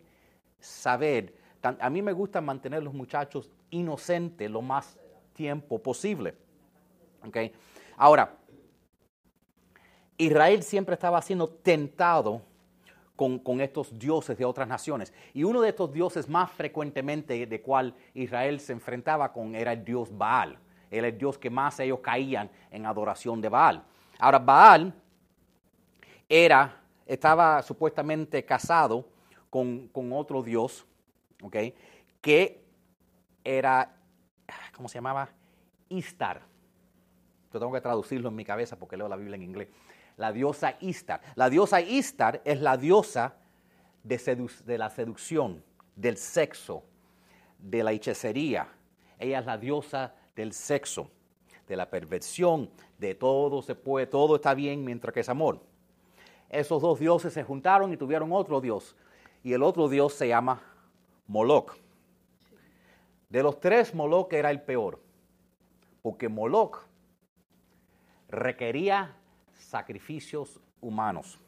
saber. 0.58 1.34
A 1.62 1.88
mí 1.88 2.02
me 2.02 2.12
gusta 2.12 2.40
mantener 2.40 2.82
los 2.82 2.94
muchachos 2.94 3.48
inocentes 3.70 4.50
lo 4.50 4.60
más 4.60 4.98
tiempo 5.34 5.80
posible. 5.80 6.34
¿ok? 7.24 7.36
Ahora, 7.96 8.38
Israel 10.18 10.62
siempre 10.62 10.94
estaba 10.94 11.22
siendo 11.22 11.48
tentado 11.48 12.42
con, 13.16 13.38
con 13.38 13.60
estos 13.60 13.98
dioses 13.98 14.36
de 14.36 14.44
otras 14.44 14.68
naciones. 14.68 15.12
Y 15.32 15.44
uno 15.44 15.60
de 15.60 15.70
estos 15.70 15.92
dioses 15.92 16.28
más 16.28 16.50
frecuentemente 16.50 17.46
de 17.46 17.62
cual 17.62 17.94
Israel 18.14 18.60
se 18.60 18.72
enfrentaba 18.72 19.32
con 19.32 19.54
era 19.54 19.72
el 19.72 19.84
dios 19.84 20.16
Baal. 20.16 20.58
Era 20.90 21.08
el 21.08 21.18
dios 21.18 21.38
que 21.38 21.50
más 21.50 21.78
ellos 21.80 22.00
caían 22.00 22.50
en 22.70 22.86
adoración 22.86 23.40
de 23.40 23.48
Baal. 23.48 23.82
Ahora, 24.18 24.38
Baal 24.38 24.94
era, 26.28 26.80
estaba 27.06 27.62
supuestamente 27.62 28.44
casado 28.44 29.08
con, 29.50 29.88
con 29.88 30.12
otro 30.12 30.42
dios, 30.42 30.86
¿ok? 31.42 31.56
Que 32.20 32.64
era, 33.44 33.96
¿cómo 34.74 34.88
se 34.88 34.96
llamaba? 34.96 35.28
Istar. 35.88 36.42
Yo 37.52 37.58
tengo 37.58 37.72
que 37.72 37.80
traducirlo 37.80 38.28
en 38.28 38.36
mi 38.36 38.44
cabeza 38.44 38.76
porque 38.76 38.96
leo 38.96 39.08
la 39.08 39.16
Biblia 39.16 39.36
en 39.36 39.42
inglés. 39.42 39.68
La 40.18 40.32
diosa 40.32 40.76
Istar. 40.80 41.22
La 41.34 41.48
diosa 41.48 41.80
Istar 41.80 42.42
es 42.44 42.60
la 42.60 42.76
diosa 42.76 43.36
de, 44.02 44.18
sedu- 44.18 44.62
de 44.64 44.76
la 44.76 44.90
seducción, 44.90 45.64
del 45.96 46.16
sexo, 46.16 46.84
de 47.58 47.82
la 47.82 47.92
hechicería. 47.92 48.68
Ella 49.18 49.38
es 49.38 49.46
la 49.46 49.56
diosa 49.56 50.14
del 50.36 50.52
sexo, 50.52 51.10
de 51.66 51.76
la 51.76 51.88
perversión, 51.88 52.70
de 52.98 53.14
todo 53.14 53.62
se 53.62 53.74
puede, 53.74 54.06
todo 54.06 54.36
está 54.36 54.54
bien 54.54 54.84
mientras 54.84 55.14
que 55.14 55.20
es 55.20 55.28
amor. 55.28 55.60
Esos 56.48 56.82
dos 56.82 56.98
dioses 56.98 57.32
se 57.32 57.44
juntaron 57.44 57.92
y 57.92 57.96
tuvieron 57.96 58.32
otro 58.32 58.60
dios. 58.60 58.96
Y 59.42 59.52
el 59.52 59.62
otro 59.62 59.88
dios 59.88 60.14
se 60.14 60.28
llama 60.28 60.60
Moloch. 61.26 61.76
De 63.28 63.42
los 63.42 63.60
tres, 63.60 63.94
Moloch 63.94 64.32
era 64.32 64.50
el 64.50 64.62
peor. 64.62 65.00
Porque 66.02 66.28
Moloch 66.28 66.78
requería 68.28 69.14
sacrificios 69.68 70.58
humanos. 70.80 71.38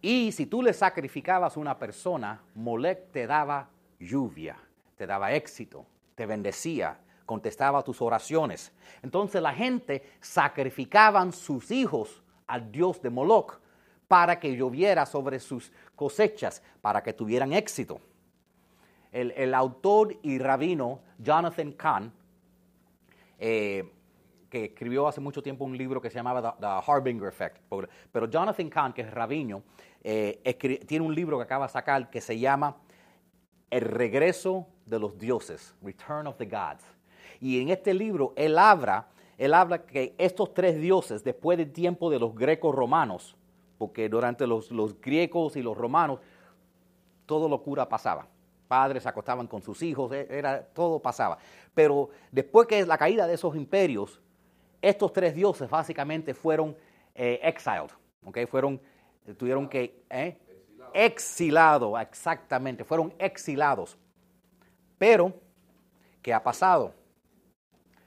Y 0.00 0.32
si 0.32 0.46
tú 0.46 0.62
le 0.62 0.72
sacrificabas 0.72 1.54
a 1.56 1.60
una 1.60 1.78
persona, 1.78 2.40
Molec 2.54 3.10
te 3.10 3.26
daba 3.26 3.68
lluvia, 4.00 4.56
te 4.96 5.06
daba 5.06 5.32
éxito, 5.32 5.84
te 6.14 6.24
bendecía, 6.24 6.98
contestaba 7.26 7.82
tus 7.82 8.00
oraciones. 8.00 8.72
Entonces 9.02 9.42
la 9.42 9.52
gente 9.52 10.02
sacrificaban 10.20 11.30
sus 11.32 11.70
hijos 11.70 12.22
al 12.46 12.72
dios 12.72 13.02
de 13.02 13.10
Moloch 13.10 13.60
para 14.08 14.40
que 14.40 14.56
lloviera 14.56 15.04
sobre 15.04 15.38
sus 15.40 15.72
cosechas, 15.94 16.62
para 16.80 17.02
que 17.02 17.12
tuvieran 17.12 17.52
éxito. 17.52 18.00
El, 19.12 19.30
el 19.32 19.52
autor 19.52 20.16
y 20.22 20.38
rabino 20.38 21.00
Jonathan 21.18 21.72
Kahn 21.72 22.12
eh, 23.38 23.93
que 24.54 24.66
escribió 24.66 25.08
hace 25.08 25.20
mucho 25.20 25.42
tiempo 25.42 25.64
un 25.64 25.76
libro 25.76 26.00
que 26.00 26.08
se 26.08 26.14
llamaba 26.14 26.56
The, 26.60 26.66
Harbinger 26.66 27.26
Effect. 27.26 27.56
Pero 28.12 28.30
Jonathan 28.30 28.70
Kahn, 28.70 28.92
que 28.92 29.02
es 29.02 29.10
rabino, 29.10 29.64
eh, 30.00 30.40
tiene 30.86 31.04
un 31.04 31.12
libro 31.12 31.38
que 31.38 31.42
acaba 31.42 31.66
de 31.66 31.72
sacar 31.72 32.08
que 32.08 32.20
se 32.20 32.38
llama 32.38 32.76
El 33.68 33.80
regreso 33.80 34.68
de 34.86 35.00
los 35.00 35.18
dioses, 35.18 35.74
Return 35.82 36.28
of 36.28 36.36
the 36.36 36.46
Gods. 36.46 36.84
Y 37.40 37.60
en 37.60 37.70
este 37.70 37.92
libro 37.92 38.32
él 38.36 38.56
habla, 38.56 39.08
él 39.38 39.54
habla 39.54 39.84
que 39.84 40.14
estos 40.18 40.54
tres 40.54 40.80
dioses, 40.80 41.24
después 41.24 41.58
del 41.58 41.72
tiempo 41.72 42.08
de 42.08 42.20
los 42.20 42.32
grecos 42.32 42.72
romanos, 42.72 43.36
porque 43.76 44.08
durante 44.08 44.46
los, 44.46 44.70
los 44.70 45.00
griegos 45.00 45.56
y 45.56 45.62
los 45.62 45.76
romanos, 45.76 46.20
todo 47.26 47.48
locura 47.48 47.88
pasaba. 47.88 48.28
Padres 48.68 49.04
acostaban 49.04 49.48
con 49.48 49.62
sus 49.62 49.82
hijos, 49.82 50.12
e- 50.12 50.28
era, 50.30 50.62
todo 50.62 51.00
pasaba. 51.00 51.38
Pero 51.74 52.10
después 52.30 52.68
que 52.68 52.86
la 52.86 52.96
caída 52.96 53.26
de 53.26 53.34
esos 53.34 53.56
imperios, 53.56 54.20
estos 54.88 55.12
tres 55.12 55.34
dioses 55.34 55.68
básicamente 55.68 56.34
fueron 56.34 56.76
eh, 57.14 57.40
exiled, 57.42 57.90
¿ok? 58.24 58.38
Fueron, 58.46 58.80
tuvieron 59.38 59.68
que, 59.68 60.04
¿eh? 60.10 60.38
Exactamente, 60.92 62.84
fueron 62.84 63.14
exilados. 63.18 63.96
Pero, 64.98 65.32
¿qué 66.22 66.32
ha 66.32 66.42
pasado? 66.42 66.94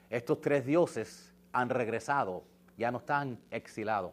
Estos 0.08 0.40
tres 0.40 0.64
dioses 0.64 1.34
han 1.52 1.68
regresado, 1.68 2.44
ya 2.76 2.90
no 2.90 2.98
están 2.98 3.38
exilados, 3.50 4.12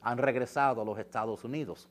han 0.00 0.18
regresado 0.18 0.82
a 0.82 0.84
los 0.84 0.98
Estados 0.98 1.44
Unidos. 1.44 1.88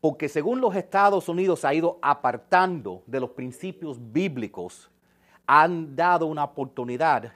Porque 0.00 0.28
según 0.28 0.60
los 0.60 0.74
Estados 0.76 1.28
Unidos 1.28 1.64
ha 1.64 1.72
ido 1.72 1.98
apartando 2.02 3.02
de 3.06 3.20
los 3.20 3.30
principios 3.30 3.98
bíblicos, 4.12 4.90
han 5.46 5.96
dado 5.96 6.26
una 6.26 6.44
oportunidad 6.44 7.32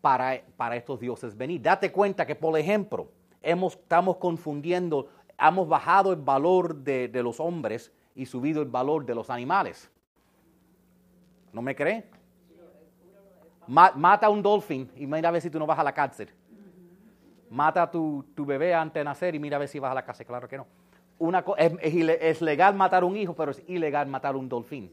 para, 0.00 0.42
para 0.56 0.76
estos 0.76 1.00
dioses 1.00 1.36
venir. 1.36 1.60
Date 1.62 1.90
cuenta 1.92 2.26
que, 2.26 2.34
por 2.34 2.58
ejemplo, 2.58 3.08
hemos, 3.42 3.74
estamos 3.74 4.16
confundiendo, 4.16 5.08
hemos 5.38 5.68
bajado 5.68 6.12
el 6.12 6.20
valor 6.20 6.74
de, 6.76 7.08
de 7.08 7.22
los 7.22 7.40
hombres 7.40 7.92
y 8.14 8.26
subido 8.26 8.62
el 8.62 8.68
valor 8.68 9.04
de 9.04 9.14
los 9.14 9.30
animales. 9.30 9.90
¿No 11.52 11.62
me 11.62 11.74
cree? 11.74 12.04
Ma- 13.66 13.92
mata 13.94 14.26
a 14.26 14.30
un 14.30 14.42
dolphin 14.42 14.90
y 14.96 15.06
mira 15.06 15.28
a 15.28 15.32
ver 15.32 15.42
si 15.42 15.50
tú 15.50 15.58
no 15.58 15.66
vas 15.66 15.78
a 15.78 15.84
la 15.84 15.92
cárcel. 15.92 16.28
Mata 17.50 17.82
a 17.82 17.90
tu, 17.90 18.24
tu 18.34 18.44
bebé 18.44 18.74
antes 18.74 19.00
de 19.00 19.04
nacer 19.04 19.34
y 19.34 19.38
mira 19.38 19.56
a 19.56 19.58
ver 19.60 19.68
si 19.68 19.78
vas 19.78 19.90
a 19.90 19.94
la 19.94 20.04
cárcel. 20.04 20.26
Claro 20.26 20.48
que 20.48 20.56
no. 20.56 20.66
Una 21.18 21.44
es, 21.56 21.72
es 21.82 22.40
legal 22.42 22.74
matar 22.74 23.04
un 23.04 23.16
hijo, 23.16 23.34
pero 23.34 23.50
es 23.50 23.62
ilegal 23.66 24.06
matar 24.06 24.36
un 24.36 24.48
dolfín. 24.48 24.90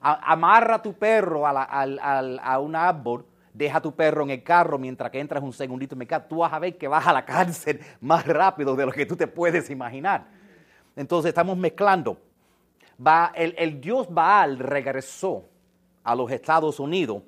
A- 0.00 0.32
amarra 0.32 0.76
a 0.76 0.82
tu 0.82 0.92
perro 0.92 1.46
a, 1.46 1.52
la- 1.52 1.62
al- 1.64 1.98
al- 1.98 2.40
a 2.42 2.58
un 2.60 2.76
árbol, 2.76 3.24
deja 3.58 3.80
tu 3.80 3.92
perro 3.92 4.22
en 4.22 4.30
el 4.30 4.42
carro 4.42 4.78
mientras 4.78 5.10
que 5.10 5.18
entras 5.18 5.42
un 5.42 5.52
segundito 5.52 5.96
en 5.96 6.02
el 6.02 6.08
carro. 6.08 6.26
Tú 6.28 6.38
vas 6.38 6.52
a 6.52 6.58
ver 6.60 6.78
que 6.78 6.86
vas 6.86 7.06
a 7.06 7.12
la 7.12 7.24
cárcel 7.24 7.80
más 8.00 8.24
rápido 8.24 8.76
de 8.76 8.86
lo 8.86 8.92
que 8.92 9.04
tú 9.04 9.16
te 9.16 9.26
puedes 9.26 9.68
imaginar. 9.68 10.28
Entonces 10.94 11.30
estamos 11.30 11.58
mezclando. 11.58 12.18
Va, 13.04 13.32
el, 13.34 13.54
el 13.58 13.80
dios 13.80 14.12
Baal 14.12 14.58
regresó 14.58 15.44
a 16.04 16.14
los 16.14 16.30
Estados 16.30 16.78
Unidos 16.80 17.22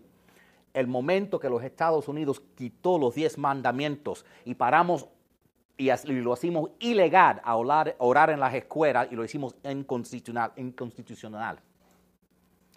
el 0.72 0.86
momento 0.86 1.40
que 1.40 1.50
los 1.50 1.62
Estados 1.64 2.06
Unidos 2.06 2.40
quitó 2.54 2.96
los 2.96 3.16
diez 3.16 3.36
mandamientos 3.36 4.24
y 4.44 4.54
paramos 4.54 5.08
y 5.76 5.90
lo 6.12 6.34
hicimos 6.34 6.70
ilegal 6.78 7.40
a 7.42 7.56
orar, 7.56 7.96
orar 7.98 8.30
en 8.30 8.38
las 8.38 8.54
escuelas 8.54 9.08
y 9.10 9.16
lo 9.16 9.24
hicimos 9.24 9.54
inconstitucional. 9.64 10.52
inconstitucional. 10.56 11.58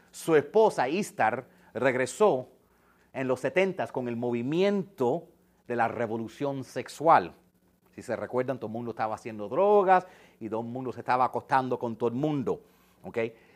Su 0.10 0.36
esposa 0.36 0.88
Istar 0.88 1.46
regresó 1.74 2.48
en 3.14 3.28
los 3.28 3.40
70 3.40 3.88
con 3.88 4.08
el 4.08 4.16
movimiento 4.16 5.28
de 5.68 5.76
la 5.76 5.88
revolución 5.88 6.64
sexual. 6.64 7.34
Si 7.96 8.02
se 8.02 8.16
recuerdan, 8.16 8.58
todo 8.58 8.68
el 8.68 8.74
mundo 8.74 8.92
estaba 8.92 9.16
haciendo 9.16 9.48
drogas 9.48 10.08
y 10.40 10.50
todo 10.50 10.62
el 10.62 10.68
mundo 10.68 10.92
se 10.92 11.02
estaba 11.02 11.26
acostando 11.26 11.78
con 11.78 11.96
todo 11.96 12.10
el 12.10 12.16
mundo. 12.16 12.62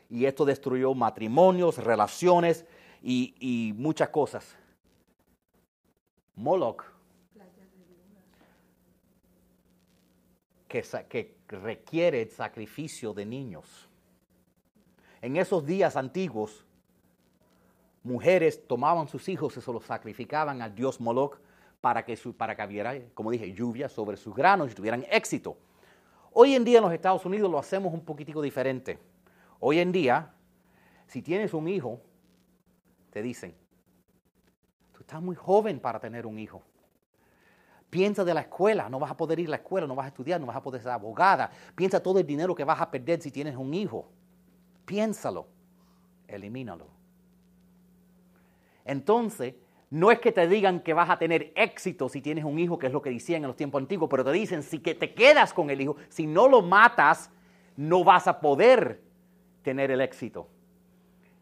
Y 0.10 0.26
esto 0.26 0.46
destruyó 0.46 0.94
matrimonios, 0.94 1.84
relaciones 1.84 2.66
y, 3.02 3.74
muchas 3.78 4.10
cosas. 4.10 4.56
Moloch, 6.36 6.84
que, 10.68 10.84
que 11.10 11.36
requiere 11.50 12.22
el 12.22 12.30
sacrificio 12.30 13.14
de 13.14 13.26
niños. 13.26 13.90
En 15.22 15.36
esos 15.36 15.66
días 15.66 15.96
antiguos, 15.96 16.67
mujeres 18.04 18.66
tomaban 18.68 19.08
sus 19.08 19.28
hijos 19.30 19.58
y 19.58 19.62
se 19.62 19.72
los 19.72 19.86
sacrificaban 19.86 20.62
al 20.62 20.74
dios 20.74 21.00
Moloch 21.00 21.40
para 21.82 22.04
que, 22.04 22.16
su, 22.16 22.36
para 22.36 22.56
que 22.56 22.66
hubiera, 22.66 22.94
como 23.14 23.32
dije, 23.32 23.54
lluvia 23.54 23.90
sobre 23.90 24.18
sus 24.18 24.36
granos 24.36 24.72
y 24.72 24.76
tuvieran 24.76 25.06
éxito. 25.10 25.58
Hoy 26.34 26.56
en 26.56 26.64
día 26.64 26.78
en 26.78 26.84
los 26.84 26.94
Estados 26.94 27.26
Unidos 27.26 27.50
lo 27.50 27.60
hacemos 27.60 27.94
un 27.94 28.02
poquitico 28.02 28.42
diferente. 28.42 29.00
Hoy 29.60 29.80
en 29.80 29.92
día, 29.92 30.34
si 31.08 31.22
tienes 31.22 31.54
un 31.54 31.68
hijo, 31.68 32.00
te 33.10 33.22
dicen, 33.22 33.56
tú 34.94 35.02
estás 35.02 35.22
muy 35.22 35.36
joven 35.36 35.80
para 35.80 36.00
tener 36.00 36.26
un 36.26 36.38
hijo. 36.38 36.62
Piensa 37.90 38.26
de 38.26 38.34
la 38.34 38.42
escuela, 38.42 38.90
no 38.90 39.00
vas 39.00 39.12
a 39.12 39.18
poder 39.18 39.40
ir 39.40 39.48
a 39.48 39.52
la 39.52 39.56
escuela, 39.58 39.88
no 39.88 39.96
vas 39.96 40.06
a 40.06 40.10
estudiar, 40.10 40.40
no 40.42 40.48
vas 40.48 40.58
a 40.58 40.62
poder 40.62 40.82
ser 40.82 40.92
abogada. 40.92 41.50
Piensa 41.74 42.04
todo 42.04 42.20
el 42.20 42.28
dinero 42.28 42.54
que 42.54 42.66
vas 42.66 42.82
a 42.82 42.92
perder 42.92 43.22
si 43.22 43.32
tienes 43.32 43.56
un 43.56 43.74
hijo. 43.74 44.12
Piénsalo, 44.86 45.48
elimínalo. 46.28 46.97
Entonces, 48.88 49.54
no 49.90 50.12
es 50.12 50.20
que 50.20 50.32
te 50.32 50.48
digan 50.48 50.80
que 50.80 50.94
vas 50.94 51.10
a 51.10 51.20
tener 51.20 51.52
éxito 51.56 52.10
si 52.10 52.22
tienes 52.22 52.46
un 52.46 52.58
hijo, 52.58 52.80
que 52.80 52.88
es 52.88 52.94
lo 52.94 53.02
que 53.02 53.10
decían 53.10 53.44
en 53.44 53.48
los 53.48 53.56
tiempos 53.56 53.82
antiguos, 53.82 54.10
pero 54.10 54.24
te 54.24 54.32
dicen, 54.32 54.64
si 54.64 54.80
te 54.80 55.14
quedas 55.14 55.54
con 55.54 55.70
el 55.70 55.80
hijo, 55.82 55.98
si 56.10 56.26
no 56.26 56.48
lo 56.48 56.62
matas, 56.62 57.30
no 57.76 58.04
vas 58.04 58.28
a 58.28 58.40
poder 58.40 59.02
tener 59.62 59.92
el 59.92 60.02
éxito. 60.02 60.48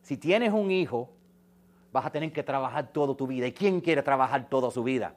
Si 0.01 0.17
tienes 0.17 0.51
un 0.51 0.71
hijo, 0.71 1.11
vas 1.91 2.05
a 2.05 2.11
tener 2.11 2.33
que 2.33 2.43
trabajar 2.43 2.91
toda 2.91 3.15
tu 3.15 3.27
vida. 3.27 3.47
¿Y 3.47 3.53
quién 3.53 3.79
quiere 3.79 4.03
trabajar 4.03 4.49
toda 4.49 4.69
su 4.69 4.83
vida? 4.83 5.15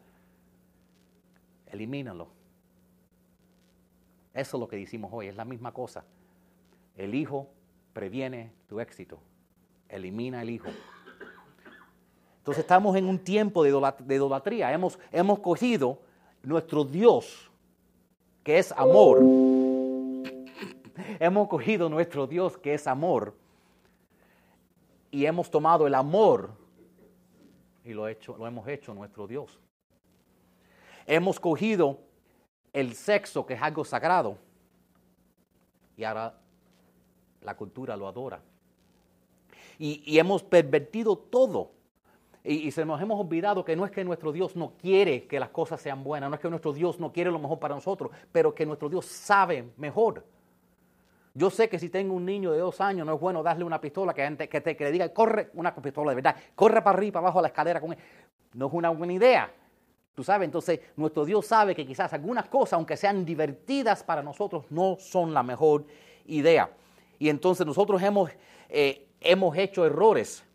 Elimínalo. 1.66 2.28
Eso 4.32 4.56
es 4.56 4.60
lo 4.60 4.68
que 4.68 4.76
decimos 4.76 5.10
hoy, 5.12 5.28
es 5.28 5.36
la 5.36 5.44
misma 5.44 5.72
cosa. 5.72 6.04
El 6.96 7.14
hijo 7.14 7.48
previene 7.92 8.52
tu 8.68 8.80
éxito. 8.80 9.18
Elimina 9.88 10.42
el 10.42 10.50
hijo. 10.50 10.68
Entonces 12.48 12.64
estamos 12.64 12.96
en 12.96 13.04
un 13.04 13.18
tiempo 13.18 13.62
de 13.62 13.70
idolat- 13.70 13.98
de 13.98 14.14
idolatría. 14.14 14.72
Hemos, 14.72 14.98
hemos 15.12 15.40
cogido 15.40 15.98
nuestro 16.42 16.82
Dios, 16.82 17.50
que 18.42 18.56
es 18.58 18.72
amor. 18.72 19.18
hemos 21.20 21.46
cogido 21.48 21.90
nuestro 21.90 22.26
Dios, 22.26 22.56
que 22.56 22.72
es 22.72 22.86
amor, 22.86 23.34
y 25.10 25.26
hemos 25.26 25.50
tomado 25.50 25.86
el 25.86 25.94
amor 25.94 26.52
y 27.84 27.92
lo 27.92 28.08
hemos 28.08 28.66
hecho 28.66 28.94
nuestro 28.94 29.26
Dios. 29.26 29.60
Hemos 31.06 31.38
cogido 31.38 31.98
el 32.72 32.94
sexo, 32.94 33.44
que 33.44 33.52
es 33.52 33.60
algo 33.62 33.84
sagrado, 33.84 34.38
y 35.98 36.04
ahora 36.04 36.34
la 37.42 37.54
cultura 37.54 37.94
lo 37.94 38.08
adora. 38.08 38.40
Y, 39.78 40.02
y 40.06 40.18
hemos 40.18 40.42
pervertido 40.42 41.14
todo. 41.14 41.76
Y, 42.50 42.70
se 42.70 42.82
nos 42.86 42.98
hemos 43.02 43.20
olvidado 43.20 43.62
que 43.62 43.76
no 43.76 43.84
es 43.84 43.90
que 43.90 44.02
nuestro 44.02 44.32
Dios 44.32 44.56
no 44.56 44.72
quiere 44.80 45.26
que 45.26 45.38
las 45.38 45.50
cosas 45.50 45.82
sean 45.82 46.02
buenas, 46.02 46.30
no 46.30 46.36
es 46.36 46.40
que 46.40 46.48
nuestro 46.48 46.72
Dios 46.72 46.98
no 46.98 47.12
quiere 47.12 47.30
lo 47.30 47.38
mejor 47.38 47.58
para 47.58 47.74
nosotros, 47.74 48.10
pero 48.32 48.54
que 48.54 48.64
nuestro 48.64 48.88
Dios 48.88 49.04
sabe 49.04 49.68
mejor. 49.76 50.24
Yo 51.34 51.50
sé 51.50 51.68
que 51.68 51.78
si 51.78 51.90
tengo 51.90 52.14
un 52.14 52.24
niño 52.24 52.50
de 52.52 52.58
dos 52.60 52.80
años 52.80 53.06
no 53.06 53.14
es 53.16 53.20
bueno 53.20 53.42
darle 53.42 53.64
una 53.64 53.78
pistola 53.78 54.14
que, 54.14 54.30
te- 54.30 54.48
que 54.48 54.84
le 54.84 54.90
diga, 54.90 55.12
corre, 55.12 55.50
una 55.52 55.74
pistola 55.74 56.12
de 56.12 56.14
verdad, 56.14 56.36
corre 56.54 56.80
para 56.80 56.96
arriba, 56.96 57.20
abajo 57.20 57.38
a 57.38 57.42
la 57.42 57.48
escalera 57.48 57.82
con 57.82 57.92
él. 57.92 57.98
No 58.54 58.68
es 58.68 58.72
una 58.72 58.88
buena 58.88 59.12
idea. 59.12 59.52
Tú 60.14 60.24
sabes, 60.24 60.46
entonces 60.46 60.80
nuestro 60.96 61.26
Dios 61.26 61.46
sabe 61.46 61.74
que 61.74 61.84
quizás 61.86 62.14
algunas 62.14 62.48
cosas, 62.48 62.72
aunque 62.72 62.96
sean 62.96 63.26
divertidas 63.26 64.02
para 64.02 64.22
nosotros, 64.22 64.64
no 64.70 64.96
son 64.98 65.34
la 65.34 65.42
mejor 65.42 65.84
idea. 66.24 66.70
Y 67.18 67.28
entonces 67.28 67.66
nosotros 67.66 68.02
hemos, 68.02 68.30
eh, 68.70 69.06
hemos 69.20 69.54
hecho 69.58 69.84
errores 69.84 70.47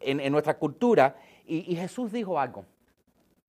en, 0.00 0.32
nuestra 0.32 0.58
cultura 0.58 1.16
y, 1.46 1.74
Jesús 1.76 2.12
dijo 2.12 2.38
algo. 2.38 2.64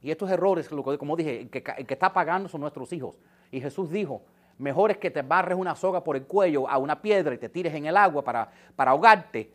Y 0.01 0.11
estos 0.11 0.29
errores, 0.29 0.69
como 0.69 1.15
dije, 1.15 1.41
el 1.41 1.49
que 1.49 1.93
está 1.93 2.13
pagando 2.13 2.47
son 2.47 2.61
nuestros 2.61 2.93
hijos. 2.93 3.19
Y 3.51 3.59
Jesús 3.59 3.89
dijo, 3.89 4.21
mejor 4.57 4.91
es 4.91 4.97
que 4.97 5.09
te 5.09 5.21
barres 5.21 5.57
una 5.57 5.75
soga 5.75 6.03
por 6.03 6.15
el 6.15 6.23
cuello 6.23 6.69
a 6.69 6.77
una 6.77 7.01
piedra 7.01 7.33
y 7.33 7.37
te 7.37 7.49
tires 7.49 7.73
en 7.73 7.85
el 7.85 7.97
agua 7.97 8.23
para, 8.23 8.51
para 8.75 8.91
ahogarte, 8.91 9.51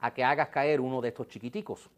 a 0.00 0.12
que 0.12 0.24
hagas 0.24 0.48
caer 0.48 0.80
uno 0.80 1.00
de 1.00 1.08
estos 1.08 1.28
chiquiticos. 1.28 1.90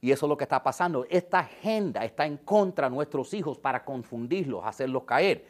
Y 0.00 0.10
eso 0.10 0.26
es 0.26 0.28
lo 0.28 0.36
que 0.36 0.44
está 0.44 0.62
pasando. 0.62 1.06
Esta 1.08 1.40
agenda 1.40 2.04
está 2.04 2.26
en 2.26 2.38
contra 2.38 2.88
de 2.88 2.96
nuestros 2.96 3.32
hijos 3.34 3.58
para 3.58 3.84
confundirlos, 3.84 4.64
hacerlos 4.64 5.04
caer, 5.04 5.44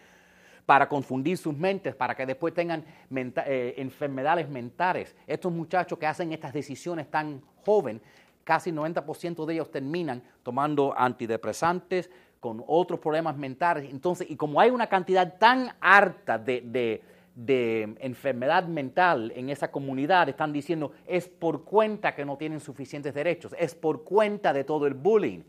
para 0.67 0.89
confundir 0.89 1.37
sus 1.37 1.57
mentes, 1.57 1.95
para 1.95 2.15
que 2.15 2.25
después 2.27 2.55
tengan 2.55 2.85
eh, 3.15 3.75
enfermedades 3.79 4.49
mentales. 4.49 5.15
Estos 5.27 5.53
muchachos 5.53 5.99
que 5.99 6.07
hacen 6.07 6.33
estas 6.33 6.53
decisiones 6.53 7.11
tan 7.11 7.43
joven, 7.65 8.01
casi 8.45 8.71
90% 8.73 9.45
de 9.45 9.55
ellos 9.55 9.71
terminan 9.71 10.23
tomando 10.43 10.95
antidepresantes, 10.97 12.11
con 12.41 12.63
otros 12.67 12.99
problemas 12.99 13.37
mentales. 13.37 13.89
Entonces, 13.91 14.29
y 14.29 14.35
como 14.37 14.61
hay 14.61 14.71
una 14.71 14.89
cantidad 14.89 15.39
tan 15.39 15.71
harta 15.81 16.39
de, 16.39 16.61
de- 16.65 17.03
de 17.35 17.95
enfermedad 18.01 18.65
mental 18.65 19.33
en 19.35 19.49
esa 19.49 19.71
comunidad, 19.71 20.29
están 20.29 20.53
diciendo, 20.53 20.93
es 21.07 21.29
por 21.29 21.65
cuenta 21.65 22.15
que 22.15 22.27
no 22.27 22.37
tienen 22.37 22.61
suficientes 22.61 23.15
derechos, 23.15 23.55
es 23.59 23.75
por 23.75 24.05
cuenta 24.05 24.53
de 24.53 24.65
todo 24.65 24.87
el 24.87 24.93
bullying. 24.95 25.41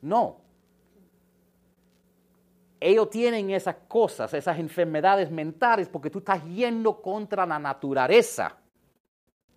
No. 0.00 0.36
Ellos 2.82 3.10
tienen 3.10 3.50
esas 3.50 3.76
cosas, 3.86 4.34
esas 4.34 4.58
enfermedades 4.58 5.30
mentales, 5.30 5.88
porque 5.88 6.10
tú 6.10 6.18
estás 6.18 6.44
yendo 6.44 7.00
contra 7.00 7.46
la 7.46 7.58
naturaleza 7.58 8.56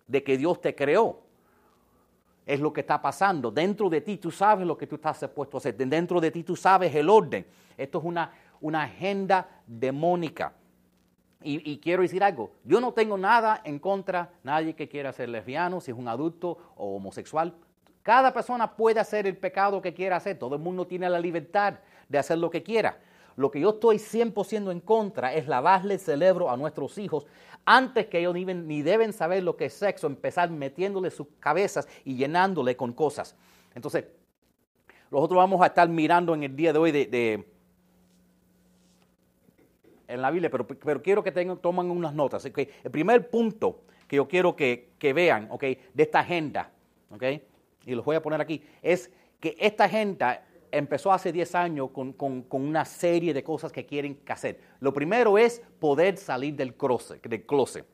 de 0.06 0.22
que 0.22 0.38
Dios 0.38 0.60
te 0.60 0.74
creó 0.74 1.26
es 2.46 2.60
lo 2.60 2.72
que 2.72 2.82
está 2.82 3.02
pasando. 3.02 3.50
Dentro 3.50 3.90
de 3.90 4.00
ti 4.00 4.18
tú 4.18 4.30
sabes 4.30 4.64
lo 4.64 4.78
que 4.78 4.86
tú 4.86 4.94
estás 4.94 5.18
supuesto 5.18 5.56
a 5.56 5.58
hacer. 5.58 5.76
Dentro 5.76 6.20
de 6.20 6.30
ti 6.30 6.44
tú 6.44 6.54
sabes 6.54 6.94
el 6.94 7.10
orden. 7.10 7.44
Esto 7.76 7.98
es 7.98 8.04
una, 8.04 8.32
agenda 8.80 9.48
demónica. 9.66 10.52
Y, 11.42 11.70
y 11.70 11.78
quiero 11.78 12.02
decir 12.02 12.22
algo, 12.22 12.52
yo 12.64 12.80
no 12.80 12.92
tengo 12.92 13.18
nada 13.18 13.60
en 13.64 13.78
contra, 13.78 14.30
nadie 14.42 14.74
que 14.74 14.88
quiera 14.88 15.12
ser 15.12 15.28
lesbiano, 15.28 15.80
si 15.80 15.90
es 15.90 15.96
un 15.96 16.08
adulto 16.08 16.72
o 16.76 16.96
homosexual. 16.96 17.54
Cada 18.02 18.32
persona 18.32 18.74
puede 18.76 19.00
hacer 19.00 19.26
el 19.26 19.36
pecado 19.36 19.82
que 19.82 19.92
quiera 19.92 20.16
hacer, 20.16 20.38
todo 20.38 20.54
el 20.54 20.62
mundo 20.62 20.86
tiene 20.86 21.10
la 21.10 21.18
libertad 21.18 21.74
de 22.08 22.18
hacer 22.18 22.38
lo 22.38 22.50
que 22.50 22.62
quiera. 22.62 22.98
Lo 23.36 23.50
que 23.50 23.60
yo 23.60 23.70
estoy 23.70 23.98
100% 23.98 24.70
en 24.72 24.80
contra 24.80 25.34
es 25.34 25.46
lavarle 25.46 25.94
el 25.94 26.00
cerebro 26.00 26.50
a 26.50 26.56
nuestros 26.56 26.96
hijos 26.98 27.26
antes 27.66 28.06
que 28.06 28.20
ellos 28.20 28.32
ni, 28.34 28.44
ven- 28.44 28.66
ni 28.66 28.82
deben 28.82 29.12
saber 29.12 29.42
lo 29.42 29.56
que 29.56 29.66
es 29.66 29.74
sexo, 29.74 30.06
empezar 30.06 30.50
metiéndole 30.50 31.10
sus 31.10 31.26
cabezas 31.40 31.86
y 32.04 32.14
llenándole 32.16 32.76
con 32.76 32.92
cosas. 32.92 33.36
Entonces, 33.74 34.04
nosotros 35.10 35.36
vamos 35.36 35.60
a 35.62 35.66
estar 35.66 35.88
mirando 35.88 36.34
en 36.34 36.44
el 36.44 36.56
día 36.56 36.72
de 36.72 36.78
hoy 36.78 36.92
de, 36.92 37.44
en 40.08 40.22
la 40.22 40.30
Biblia, 40.30 40.50
pero, 40.50 40.66
pero 40.66 41.02
quiero 41.02 41.22
que 41.22 41.32
tengan, 41.32 41.58
tomen 41.58 41.90
unas 41.90 42.14
notas. 42.14 42.44
¿ok? 42.44 42.58
El 42.84 42.90
primer 42.90 43.28
punto 43.28 43.80
que 44.06 44.16
yo 44.16 44.28
quiero 44.28 44.54
que, 44.54 44.90
que 44.98 45.12
vean 45.12 45.48
¿ok? 45.50 45.62
de 45.62 46.02
esta 46.02 46.20
agenda, 46.20 46.70
¿ok? 47.10 47.22
y 47.84 47.94
los 47.94 48.04
voy 48.04 48.16
a 48.16 48.22
poner 48.22 48.40
aquí, 48.40 48.62
es 48.82 49.10
que 49.40 49.56
esta 49.60 49.84
agenda 49.84 50.44
empezó 50.70 51.12
hace 51.12 51.32
10 51.32 51.54
años 51.54 51.90
con, 51.90 52.12
con- 52.12 52.46
una 52.50 52.84
serie 52.84 53.32
de 53.34 53.42
cosas 53.42 53.72
que 53.72 53.84
quieren 53.86 54.16
que 54.16 54.32
hacer. 54.32 54.60
Lo 54.80 54.92
primero 54.92 55.38
es 55.38 55.60
poder 55.78 56.16
salir 56.16 56.54
del 56.54 56.74
closet. 56.74 57.22
Del 57.26 57.44
closet 57.44 57.86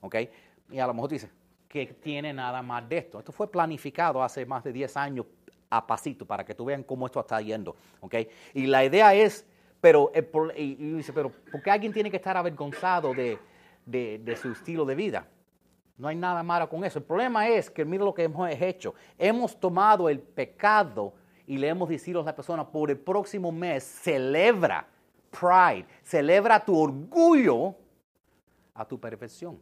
¿ok? 0.00 0.16
Y 0.70 0.78
a 0.78 0.86
lo 0.86 0.94
mejor 0.94 1.08
tú 1.10 1.14
dices, 1.14 1.30
¿qué 1.68 1.86
tiene 1.86 2.32
nada 2.32 2.62
más 2.62 2.88
de 2.88 2.98
esto? 2.98 3.18
Esto 3.18 3.32
fue 3.32 3.50
planificado 3.50 4.22
hace 4.22 4.46
más 4.46 4.64
de 4.64 4.72
10 4.72 4.96
años 4.96 5.26
a 5.68 5.86
pasito 5.86 6.24
para 6.26 6.44
que 6.44 6.54
tú 6.54 6.64
vean 6.64 6.82
cómo 6.82 7.06
esto 7.06 7.20
está 7.20 7.40
yendo. 7.40 7.76
¿ok? 8.00 8.14
Y 8.54 8.66
la 8.66 8.84
idea 8.84 9.14
es, 9.14 9.46
pero, 9.80 10.10
y, 10.56 10.62
y 10.62 10.92
dice, 10.94 11.12
pero 11.12 11.30
¿por 11.50 11.62
qué 11.62 11.70
alguien 11.70 11.92
tiene 11.92 12.10
que 12.10 12.16
estar 12.16 12.36
avergonzado 12.36 13.12
de- 13.14 13.38
de 13.86 14.36
su 14.36 14.52
estilo 14.52 14.84
de 14.84 14.94
vida? 14.94 15.26
No 15.98 16.08
hay 16.08 16.16
nada 16.16 16.42
malo 16.42 16.66
con 16.68 16.82
eso. 16.82 16.98
El 16.98 17.04
problema 17.04 17.46
es 17.48 17.68
que 17.70 17.84
mira 17.84 18.04
lo 18.04 18.14
que 18.14 18.22
hemos 18.24 18.48
hecho. 18.50 18.94
Hemos 19.18 19.60
tomado 19.60 20.08
el 20.08 20.18
pecado 20.18 21.12
y 21.50 21.58
le 21.58 21.66
hemos 21.66 21.88
dicho 21.88 22.20
a 22.20 22.22
la 22.22 22.36
persona, 22.36 22.64
por 22.64 22.92
el 22.92 22.96
próximo 22.96 23.50
mes, 23.50 23.82
celebra 23.82 24.86
pride, 25.32 25.84
celebra 26.04 26.64
tu 26.64 26.78
orgullo 26.78 27.74
a 28.72 28.84
tu 28.84 29.00
perversión, 29.00 29.58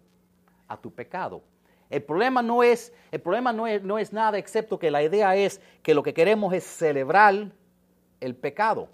a 0.66 0.77
tu 0.77 0.92
pecado. 0.92 1.42
El 1.88 2.03
problema 2.03 2.42
no 2.42 2.62
es, 2.62 2.92
el 3.11 3.22
problema 3.22 3.55
no 3.55 3.66
es, 3.66 3.83
no 3.83 3.98
es 3.98 4.12
nada 4.12 4.37
excepto 4.37 4.79
que 4.79 4.90
la 4.90 5.03
idea 5.03 5.35
es 5.35 5.62
que 5.83 5.94
lo 5.94 6.03
que 6.03 6.12
queremos 6.12 6.53
es 6.53 6.62
celebrar 6.62 7.53
el 8.20 8.37
pecado. 8.37 8.90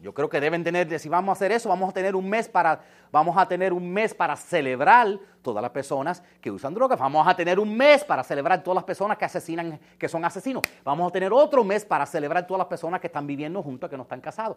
Yo 0.00 0.14
creo 0.14 0.30
que 0.30 0.40
deben 0.40 0.64
tener, 0.64 0.98
si 0.98 1.10
vamos 1.10 1.28
a 1.28 1.32
hacer 1.32 1.52
eso, 1.52 1.68
vamos 1.68 1.90
a 1.90 1.92
tener 1.92 2.16
un 2.16 2.26
mes 2.26 2.48
para, 2.48 2.80
vamos 3.12 3.36
a 3.36 3.46
tener 3.46 3.70
un 3.70 3.92
mes 3.92 4.14
para 4.14 4.34
celebrar 4.34 5.18
todas 5.42 5.60
las 5.60 5.70
personas 5.72 6.22
que 6.40 6.50
usan 6.50 6.72
drogas. 6.72 6.98
Vamos 6.98 7.28
a 7.28 7.36
tener 7.36 7.60
un 7.60 7.76
mes 7.76 8.02
para 8.02 8.24
celebrar 8.24 8.62
todas 8.62 8.76
las 8.76 8.84
personas 8.84 9.18
que 9.18 9.26
asesinan, 9.26 9.78
que 9.98 10.08
son 10.08 10.24
asesinos. 10.24 10.62
Vamos 10.82 11.06
a 11.06 11.12
tener 11.12 11.34
otro 11.34 11.62
mes 11.64 11.84
para 11.84 12.06
celebrar 12.06 12.46
todas 12.46 12.60
las 12.60 12.68
personas 12.68 12.98
que 12.98 13.08
están 13.08 13.26
viviendo 13.26 13.62
juntos, 13.62 13.90
que 13.90 13.96
no 13.98 14.04
están 14.04 14.22
casados. 14.22 14.56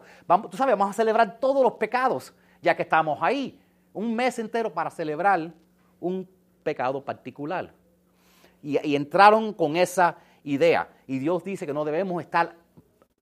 Tú 0.50 0.56
sabes, 0.56 0.78
vamos 0.78 0.94
a 0.94 0.96
celebrar 0.96 1.38
todos 1.38 1.62
los 1.62 1.74
pecados, 1.74 2.32
ya 2.62 2.74
que 2.74 2.82
estamos 2.82 3.18
ahí. 3.20 3.60
Un 3.92 4.16
mes 4.16 4.38
entero 4.38 4.72
para 4.72 4.90
celebrar 4.90 5.52
un 6.00 6.26
pecado 6.62 7.04
particular. 7.04 7.70
Y 8.62 8.96
entraron 8.96 9.52
con 9.52 9.76
esa 9.76 10.16
idea. 10.42 10.88
Y 11.06 11.18
Dios 11.18 11.44
dice 11.44 11.66
que 11.66 11.74
no 11.74 11.84
debemos 11.84 12.22
estar 12.22 12.63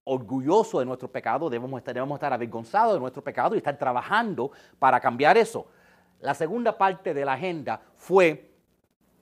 orgullosos 0.05 0.81
de 0.81 0.85
nuestro 0.85 1.09
pecado, 1.09 1.49
debemos 1.49 1.77
estar, 1.79 2.33
avergonzados 2.33 2.93
de 2.93 2.99
nuestro 2.99 3.23
pecado 3.23 3.55
y 3.55 3.57
estar 3.57 3.77
trabajando 3.77 4.51
para 4.79 4.99
cambiar 4.99 5.37
eso. 5.37 5.67
La 6.19 6.33
segunda 6.33 6.77
parte 6.77 7.13
de 7.13 7.25
la 7.25 7.33
agenda 7.33 7.81
fue 7.97 8.49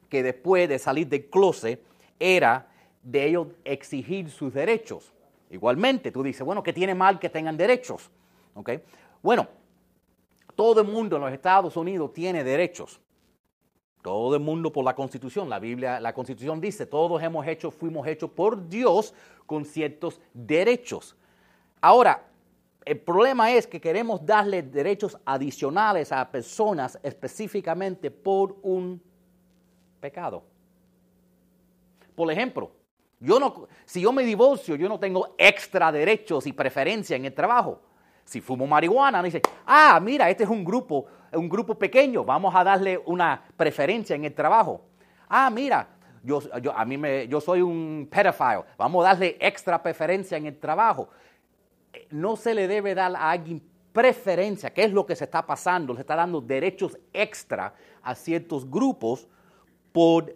que 0.10 0.24
después 0.24 0.68
de 0.68 0.80
salir 0.80 1.08
del 1.08 1.30
closet 1.30 1.84
era 2.20 2.68
de 3.02 3.26
ellos 3.26 3.48
exigir 3.64 4.30
sus 4.30 4.54
derechos. 4.54 5.14
Igualmente, 5.50 6.12
tú 6.12 6.24
dices, 6.24 6.46
bueno, 6.46 6.64
¿qué 6.64 6.74
tiene 6.74 6.96
mal 6.96 7.20
que 7.20 7.30
tengan 7.30 7.58
derechos? 7.58 8.10
¿Okay? 8.54 8.82
Bueno, 9.22 9.48
todo 10.56 10.82
el 10.82 10.88
mundo 10.88 11.16
en 11.16 11.24
los 11.24 11.32
Estados 11.32 11.76
Unidos 11.78 12.14
tiene 12.14 12.44
derechos. 12.44 13.00
Todo 14.02 14.36
el 14.36 14.42
mundo 14.42 14.72
por 14.72 14.84
la 14.84 14.96
Constitución. 14.96 15.50
La 15.50 15.60
Biblia, 15.60 16.00
la 16.00 16.14
Constitución 16.14 16.60
dice, 16.60 16.86
todos 16.86 17.22
hemos 17.22 17.46
hecho, 17.46 17.70
fuimos 17.70 18.08
hechos 18.08 18.32
por 18.32 18.68
Dios 18.68 19.14
con 19.46 19.66
ciertos 19.66 20.20
derechos. 20.34 21.16
Ahora, 21.80 22.26
el 22.84 23.00
problema 23.00 23.52
es 23.52 23.68
que 23.68 23.80
queremos 23.80 24.26
darle 24.26 24.64
derechos 24.64 25.18
adicionales 25.24 26.12
a 26.12 26.30
personas 26.32 26.98
específicamente 27.04 28.10
por 28.10 28.58
un 28.64 29.02
pecado. 30.00 30.44
Por 32.16 32.32
ejemplo, 32.32 32.72
yo 33.20 33.40
no, 33.40 33.68
si 33.86 34.02
yo 34.02 34.12
me 34.12 34.24
divorcio, 34.24 34.76
yo 34.76 34.90
no 34.90 35.00
tengo 35.00 35.36
extra 35.38 35.92
derechos 35.92 36.48
y 36.48 36.54
preferencia 36.54 37.16
en 37.16 37.26
el 37.26 37.34
trabajo. 37.34 37.80
Si 38.26 38.42
fumo 38.42 38.66
marihuana, 38.66 39.22
dice, 39.22 39.42
ah, 39.66 40.00
mira, 40.02 40.30
este 40.30 40.44
es 40.44 40.50
un 40.50 40.64
grupo, 40.64 41.06
un 41.34 41.50
grupo 41.50 41.76
pequeño, 41.76 42.24
vamos 42.24 42.54
a 42.56 42.64
darle 42.64 43.02
una 43.06 43.44
preferencia 43.56 44.16
en 44.16 44.26
el 44.26 44.34
trabajo. 44.34 44.82
Ah, 45.30 45.50
mira, 45.50 45.88
yo, 46.24 46.42
yo, 46.60 46.76
a 46.78 46.86
mí 46.86 46.98
me, 46.98 47.28
yo 47.28 47.40
soy 47.42 47.62
un 47.62 48.08
pedophile, 48.12 48.64
vamos 48.78 49.06
a 49.06 49.10
darle 49.10 49.38
extra 49.40 49.82
preferencia 49.82 50.38
en 50.38 50.46
el 50.46 50.60
trabajo. 50.60 51.10
No 52.10 52.36
se 52.36 52.54
le 52.54 52.68
debe 52.68 52.94
dar 52.94 53.16
a 53.16 53.32
alguien 53.32 53.62
preferencia, 53.92 54.74
que 54.74 54.84
es 54.84 54.92
lo 54.92 55.06
que 55.06 55.16
se 55.16 55.26
está 55.26 55.46
pasando, 55.46 55.96
se 55.96 56.02
está 56.02 56.16
dando 56.16 56.42
derechos 56.42 56.98
extra 57.12 57.74
a 58.02 58.16
ciertos 58.16 58.70
grupos 58.70 59.28
por, 59.92 60.36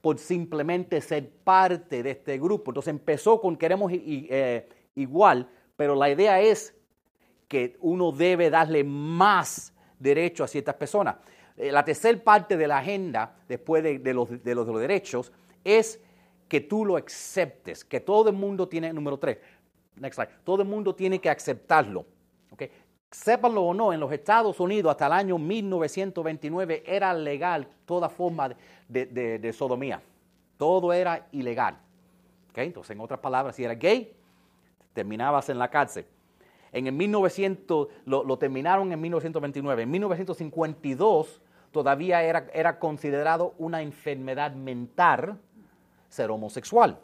por 0.00 0.18
simplemente 0.18 1.00
ser 1.00 1.28
parte 1.28 2.02
de 2.02 2.10
este 2.10 2.38
grupo. 2.38 2.70
Entonces 2.70 2.90
empezó 2.90 3.40
con 3.40 3.56
queremos 3.56 3.90
eh, 3.94 4.68
igual, 4.94 5.48
pero 5.76 5.94
la 5.94 6.10
idea 6.10 6.40
es 6.40 6.74
que 7.48 7.76
uno 7.80 8.12
debe 8.12 8.50
darle 8.50 8.84
más 8.84 9.72
derecho 10.02 10.44
a 10.44 10.48
ciertas 10.48 10.74
personas. 10.74 11.16
Eh, 11.56 11.70
la 11.70 11.84
tercera 11.84 12.18
parte 12.22 12.56
de 12.56 12.66
la 12.66 12.78
agenda, 12.78 13.36
después 13.48 13.82
de, 13.82 14.14
los, 14.14 14.42
de, 14.42 14.54
los, 14.54 14.80
derechos, 14.80 15.32
es 15.64 16.00
que 16.48 16.60
tú 16.60 16.84
lo 16.84 16.96
aceptes, 16.96 17.84
que 17.84 18.00
todo 18.00 18.28
el 18.30 18.36
mundo 18.36 18.68
tiene, 18.68 18.92
número 18.92 19.18
tres, 19.18 19.38
next 19.96 20.16
slide, 20.16 20.30
todo 20.44 20.62
el 20.62 20.68
mundo 20.68 20.94
tiene 20.94 21.20
que 21.20 21.30
aceptarlo. 21.30 22.04
Okay? 22.50 22.70
Sépanlo 23.10 23.62
o 23.62 23.74
no, 23.74 23.92
en 23.92 24.00
los 24.00 24.10
Estados 24.12 24.58
Unidos 24.58 24.90
hasta 24.90 25.06
el 25.06 25.12
año 25.12 25.38
1929 25.38 26.82
era 26.86 27.12
legal 27.14 27.68
toda 27.84 28.08
forma 28.08 28.54
de, 28.88 29.54
sodomía. 29.56 30.02
Todo 30.56 30.92
era 30.92 31.28
ilegal. 31.32 31.76
Okay? 32.50 32.66
Entonces, 32.66 32.90
en 32.90 33.00
otras 33.00 33.20
palabras, 33.20 33.56
si 33.56 33.64
eras 33.64 33.78
gay, 33.78 34.14
terminabas 34.94 35.48
en 35.48 35.58
la 35.58 35.68
cárcel. 35.68 36.06
En 36.72 36.86
el 36.86 36.92
1900, 36.94 37.88
lo, 38.06 38.38
terminaron 38.38 38.92
en 38.92 39.00
1929. 39.00 39.82
En 39.82 39.90
1952 39.90 41.40
todavía 41.70 42.22
era, 42.22 42.48
era 42.54 42.78
considerado 42.78 43.54
una 43.58 43.82
enfermedad 43.82 44.52
mental 44.54 45.38
ser 46.08 46.30
homosexual. 46.30 46.98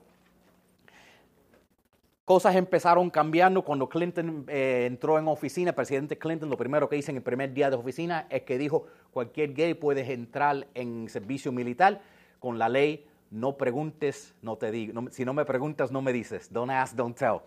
Cosas 2.25 2.57
empezaron 2.57 3.09
cambiando 3.09 3.63
cuando 3.63 3.89
Clinton 3.89 4.45
eh, 4.49 4.85
entró 4.87 5.19
en 5.19 5.29
oficina. 5.29 5.71
El 5.71 5.75
presidente 5.75 6.19
Clinton 6.19 6.51
lo 6.51 6.59
primero 6.59 6.87
que 6.89 6.97
hizo 6.97 7.11
en 7.11 7.17
el 7.17 7.23
primer 7.23 7.55
día 7.55 7.71
de 7.71 7.77
oficina 7.77 8.27
es 8.29 8.43
que 8.43 8.59
dijo, 8.59 8.87
cualquier 9.13 9.55
gay 9.55 9.73
puede 9.73 10.13
entrar 10.13 10.67
en 10.75 11.09
servicio 11.09 11.53
militar 11.53 12.03
con 12.39 12.59
la 12.59 12.69
ley, 12.69 13.07
no 13.31 13.57
preguntes, 13.57 14.35
no 14.43 14.57
te 14.57 14.71
digo. 14.71 15.09
si 15.11 15.25
no 15.25 15.33
me 15.33 15.45
preguntas, 15.45 15.91
no 15.91 16.03
me 16.03 16.13
dices. 16.13 16.53
Don't 16.53 16.71
ask, 16.71 16.95
don't 16.95 17.17
tell. 17.17 17.41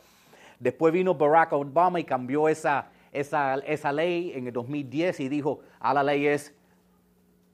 Después 0.61 0.93
vino 0.93 1.15
Barack 1.15 1.53
Obama 1.53 1.99
y 1.99 2.03
cambió 2.03 2.47
esa, 2.47 2.91
esa, 3.11 3.55
esa 3.55 3.91
ley 3.91 4.31
en 4.35 4.45
el 4.45 4.53
2010 4.53 5.19
y 5.21 5.27
dijo, 5.27 5.61
a 5.79 5.89
ah, 5.89 5.93
la 5.95 6.03
ley 6.03 6.27
es, 6.27 6.53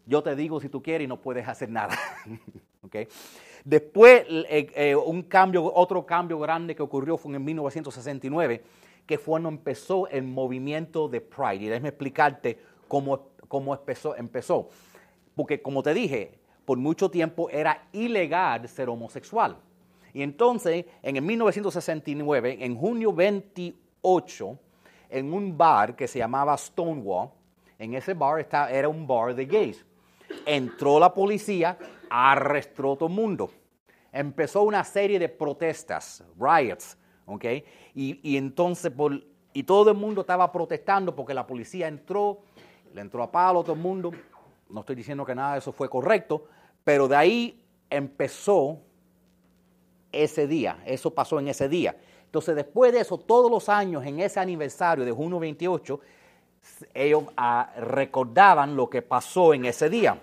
yo 0.05 0.21
te 0.21 0.35
digo 0.35 0.59
si 0.59 0.67
tú 0.67 0.83
quieres 0.83 1.05
y 1.05 1.07
no 1.07 1.21
puedes 1.21 1.47
hacer 1.47 1.69
nada. 1.69 1.97
okay. 2.83 3.07
Después, 3.63 4.25
eh, 4.29 4.69
eh, 4.75 4.93
un 4.93 5.23
cambio, 5.23 5.73
otro 5.73 6.05
cambio 6.05 6.37
grande 6.37 6.75
que 6.75 6.83
ocurrió 6.83 7.15
fue 7.15 7.33
en 7.33 7.45
1969, 7.45 8.61
que 9.05 9.17
fue 9.17 9.31
cuando 9.31 9.49
empezó 9.49 10.09
el 10.09 10.23
movimiento 10.23 11.07
de 11.07 11.21
Pride. 11.21 11.63
Y 11.63 11.67
déjame 11.67 11.87
explicarte 11.87 12.59
cómo, 12.89 13.29
cómo 13.47 13.73
empezó, 13.73 14.17
empezó. 14.17 14.67
Porque 15.33 15.61
como 15.61 15.81
te 15.81 15.93
dije, 15.93 16.39
por 16.65 16.77
mucho 16.77 17.09
tiempo 17.09 17.49
era 17.49 17.87
ilegal 17.93 18.67
ser 18.67 18.89
homosexual. 18.89 19.55
Y 20.17 20.23
entonces, 20.23 20.83
en 21.03 21.15
el 21.15 21.21
1969, 21.21 22.57
en 22.59 22.75
junio 22.75 23.13
28, 23.13 24.59
en 25.11 25.31
un 25.31 25.55
bar 25.55 25.95
que 25.95 26.07
se 26.07 26.17
llamaba 26.17 26.57
Stonewall, 26.57 27.29
en 27.77 27.93
ese 27.93 28.15
bar 28.15 28.39
estaba, 28.39 28.71
era 28.71 28.89
un 28.89 29.05
bar 29.05 29.35
de 29.35 29.45
gays. 29.45 29.85
Entró 30.43 30.99
la 30.99 31.13
policía, 31.13 31.77
arrestó 32.09 32.95
todo 32.95 33.07
el 33.07 33.13
mundo. 33.13 33.51
Empezó 34.11 34.63
una 34.63 34.83
serie 34.83 35.19
de 35.19 35.29
protestas, 35.29 36.23
riots, 36.35 36.97
¿ok? 37.27 37.45
Y, 37.93 38.37
entonces, 38.37 38.91
por, 38.91 39.23
y 39.53 39.61
todo 39.61 39.91
el 39.91 39.97
mundo 39.97 40.21
estaba 40.21 40.51
protestando 40.51 41.15
porque 41.15 41.35
la 41.35 41.45
policía 41.45 41.87
entró, 41.87 42.39
le 42.91 43.01
entró 43.01 43.21
a 43.21 43.31
palo 43.31 43.59
a 43.59 43.63
todo 43.63 43.75
el 43.75 43.81
mundo. 43.81 44.11
No 44.67 44.79
estoy 44.79 44.95
diciendo 44.95 45.23
que 45.23 45.35
nada 45.35 45.53
de 45.53 45.59
eso 45.59 45.71
fue 45.71 45.87
correcto, 45.87 46.45
pero 46.83 47.07
de 47.07 47.15
ahí 47.15 47.63
empezó 47.87 48.81
ese 50.23 50.47
día, 50.47 50.81
eso 50.85 51.13
pasó 51.13 51.39
en 51.39 51.47
ese 51.47 51.69
día. 51.69 51.95
Entonces, 52.25 52.55
después 52.55 52.91
de 52.91 52.99
eso, 52.99 53.17
todos 53.17 53.49
los 53.49 53.69
años, 53.69 54.05
en 54.05 54.19
ese 54.19 54.39
aniversario 54.39 55.05
de 55.05 55.11
junio 55.11 55.39
28, 55.39 55.99
ellos 56.93 57.23
ah, 57.37 57.71
recordaban 57.77 58.75
lo 58.75 58.89
que 58.89 59.01
pasó 59.01 59.53
en 59.53 59.65
ese 59.65 59.89
día. 59.89 60.19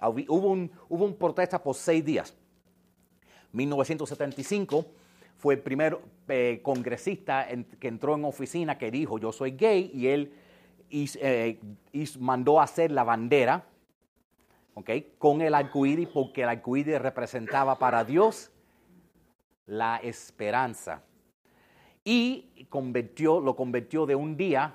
Hubo 0.00 0.48
un, 0.48 0.70
hubo 0.88 1.04
un 1.04 1.14
protesta 1.14 1.62
por 1.62 1.74
seis 1.74 2.04
días. 2.04 2.34
1975 3.52 4.86
fue 5.36 5.54
el 5.54 5.60
primer 5.60 5.98
eh, 6.28 6.60
congresista 6.62 7.48
que 7.78 7.88
entró 7.88 8.14
en 8.14 8.24
oficina 8.24 8.78
que 8.78 8.90
dijo 8.90 9.18
yo 9.18 9.32
soy 9.32 9.52
gay 9.52 9.90
y 9.92 10.06
él 10.06 10.32
eh, 10.90 11.58
mandó 12.18 12.60
a 12.60 12.64
hacer 12.64 12.92
la 12.92 13.02
bandera 13.02 13.64
okay, 14.74 15.14
con 15.18 15.40
el 15.40 15.54
arcoíris 15.54 16.08
porque 16.08 16.42
el 16.42 16.50
arcoíris 16.50 17.00
representaba 17.00 17.78
para 17.78 18.04
Dios 18.04 18.50
la 19.70 19.98
esperanza. 19.98 21.02
Y 22.02 22.66
convirtió, 22.68 23.40
lo 23.40 23.54
convirtió 23.54 24.04
de 24.04 24.16
un 24.16 24.36
día 24.36 24.74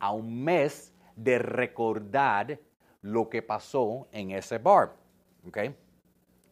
a 0.00 0.12
un 0.12 0.42
mes 0.42 0.92
de 1.14 1.38
recordar 1.38 2.58
lo 3.02 3.28
que 3.28 3.40
pasó 3.40 4.08
en 4.10 4.32
ese 4.32 4.58
bar. 4.58 4.96
¿okay? 5.46 5.76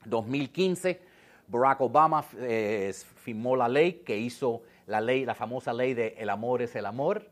2015, 0.05 1.01
Barack 1.49 1.81
Obama 1.81 2.25
eh, 2.39 2.93
firmó 3.17 3.57
la 3.57 3.69
ley 3.69 4.05
que 4.05 4.17
hizo 4.17 4.63
la 4.87 5.01
ley, 5.01 5.25
la 5.25 5.35
famosa 5.35 5.73
ley 5.73 5.95
de 5.95 6.15
el 6.19 6.31
amor 6.31 6.63
es 6.63 6.77
el 6.77 6.87
amor, 6.87 7.29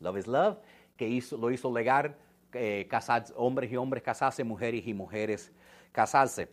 love 0.00 0.18
is 0.18 0.26
love, 0.26 0.58
que 0.96 1.08
hizo, 1.08 1.38
lo 1.38 1.50
hizo 1.50 1.72
legal 1.72 2.14
eh, 2.52 2.86
hombres 3.36 3.72
y 3.72 3.76
hombres 3.76 4.02
casarse, 4.02 4.44
mujeres 4.44 4.86
y 4.86 4.92
mujeres 4.92 5.50
casarse. 5.92 6.50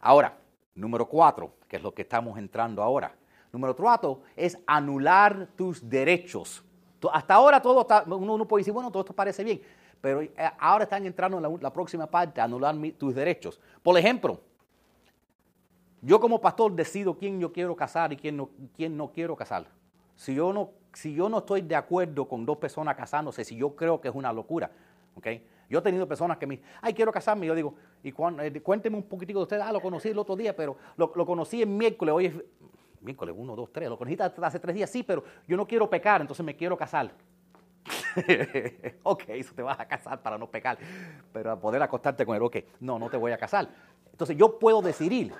Ahora, 0.00 0.39
Número 0.74 1.06
cuatro, 1.08 1.54
que 1.68 1.76
es 1.76 1.82
lo 1.82 1.92
que 1.92 2.02
estamos 2.02 2.38
entrando 2.38 2.82
ahora. 2.82 3.14
Número 3.52 3.74
cuatro 3.74 4.22
es 4.36 4.56
anular 4.66 5.48
tus 5.56 5.88
derechos. 5.88 6.64
Hasta 7.12 7.34
ahora 7.34 7.60
todo 7.60 7.80
está, 7.80 8.04
uno, 8.06 8.46
puede 8.46 8.60
decir, 8.60 8.74
bueno, 8.74 8.90
todo 8.90 9.00
esto 9.02 9.14
parece 9.14 9.42
bien, 9.42 9.60
pero 10.00 10.20
eh, 10.22 10.32
ahora 10.58 10.84
están 10.84 11.04
entrando 11.06 11.38
en 11.38 11.62
la, 11.62 11.72
próxima 11.72 12.06
parte, 12.06 12.40
anular 12.40 12.76
tus 12.98 13.14
derechos. 13.14 13.60
Por 13.82 13.96
ejemplo, 13.98 14.40
yo 16.02 16.20
como 16.20 16.40
pastor 16.40 16.72
decido 16.72 17.16
quién 17.16 17.40
yo 17.40 17.52
quiero 17.52 17.74
casar 17.74 18.12
y 18.12 18.16
quién 18.16 18.36
no, 18.36 18.50
quién 18.76 18.96
no 18.96 19.10
quiero 19.12 19.36
casar. 19.36 19.66
Si 20.14 20.34
yo 20.34 20.52
no, 20.52 20.70
si 20.92 21.14
yo 21.14 21.28
no 21.28 21.38
estoy 21.38 21.62
de 21.62 21.76
acuerdo 21.76 22.28
con 22.28 22.44
dos 22.44 22.58
personas 22.58 22.96
casándose, 22.96 23.44
si 23.44 23.56
yo 23.56 23.74
creo 23.74 24.00
que 24.00 24.08
es 24.08 24.14
una 24.14 24.32
locura, 24.32 24.70
¿ok? 25.16 25.26
Yo 25.70 25.78
he 25.78 25.82
tenido 25.82 26.06
personas 26.06 26.36
que 26.36 26.48
me 26.48 26.56
dicen, 26.56 26.68
ay, 26.82 26.92
quiero 26.92 27.12
casarme. 27.12 27.46
Yo 27.46 27.54
digo, 27.54 27.74
y 28.02 28.10
cuán- 28.10 28.40
eh, 28.40 28.60
cuénteme 28.60 28.96
un 28.96 29.04
poquitico 29.04 29.38
de 29.38 29.42
usted. 29.44 29.60
Ah, 29.60 29.72
lo 29.72 29.80
conocí 29.80 30.08
el 30.08 30.18
otro 30.18 30.34
día, 30.34 30.54
pero 30.54 30.76
lo, 30.96 31.12
conocí 31.12 31.62
el 31.62 31.68
miércoles. 31.68 32.12
Hoy 32.12 32.26
es 32.26 32.34
miércoles, 33.00 33.34
uno, 33.38 33.54
dos, 33.54 33.72
tres. 33.72 33.88
Lo 33.88 33.96
conocí 33.96 34.16
hace 34.20 34.58
tres 34.58 34.74
días, 34.74 34.90
sí, 34.90 35.04
pero 35.04 35.22
yo 35.46 35.56
no 35.56 35.68
quiero 35.68 35.88
pecar, 35.88 36.20
entonces 36.20 36.44
me 36.44 36.56
quiero 36.56 36.76
casar. 36.76 37.12
ok, 39.04 39.22
eso 39.28 39.54
te 39.54 39.62
vas 39.62 39.78
a 39.78 39.86
casar 39.86 40.20
para 40.20 40.36
no 40.36 40.50
pecar, 40.50 40.76
pero 41.32 41.52
a 41.52 41.58
poder 41.60 41.80
acostarte 41.80 42.26
con 42.26 42.34
él, 42.34 42.42
ok, 42.42 42.56
no, 42.80 42.98
no 42.98 43.08
te 43.08 43.16
voy 43.16 43.30
a 43.30 43.38
casar. 43.38 43.68
Entonces 44.10 44.36
yo 44.36 44.58
puedo 44.58 44.82
decidir, 44.82 45.32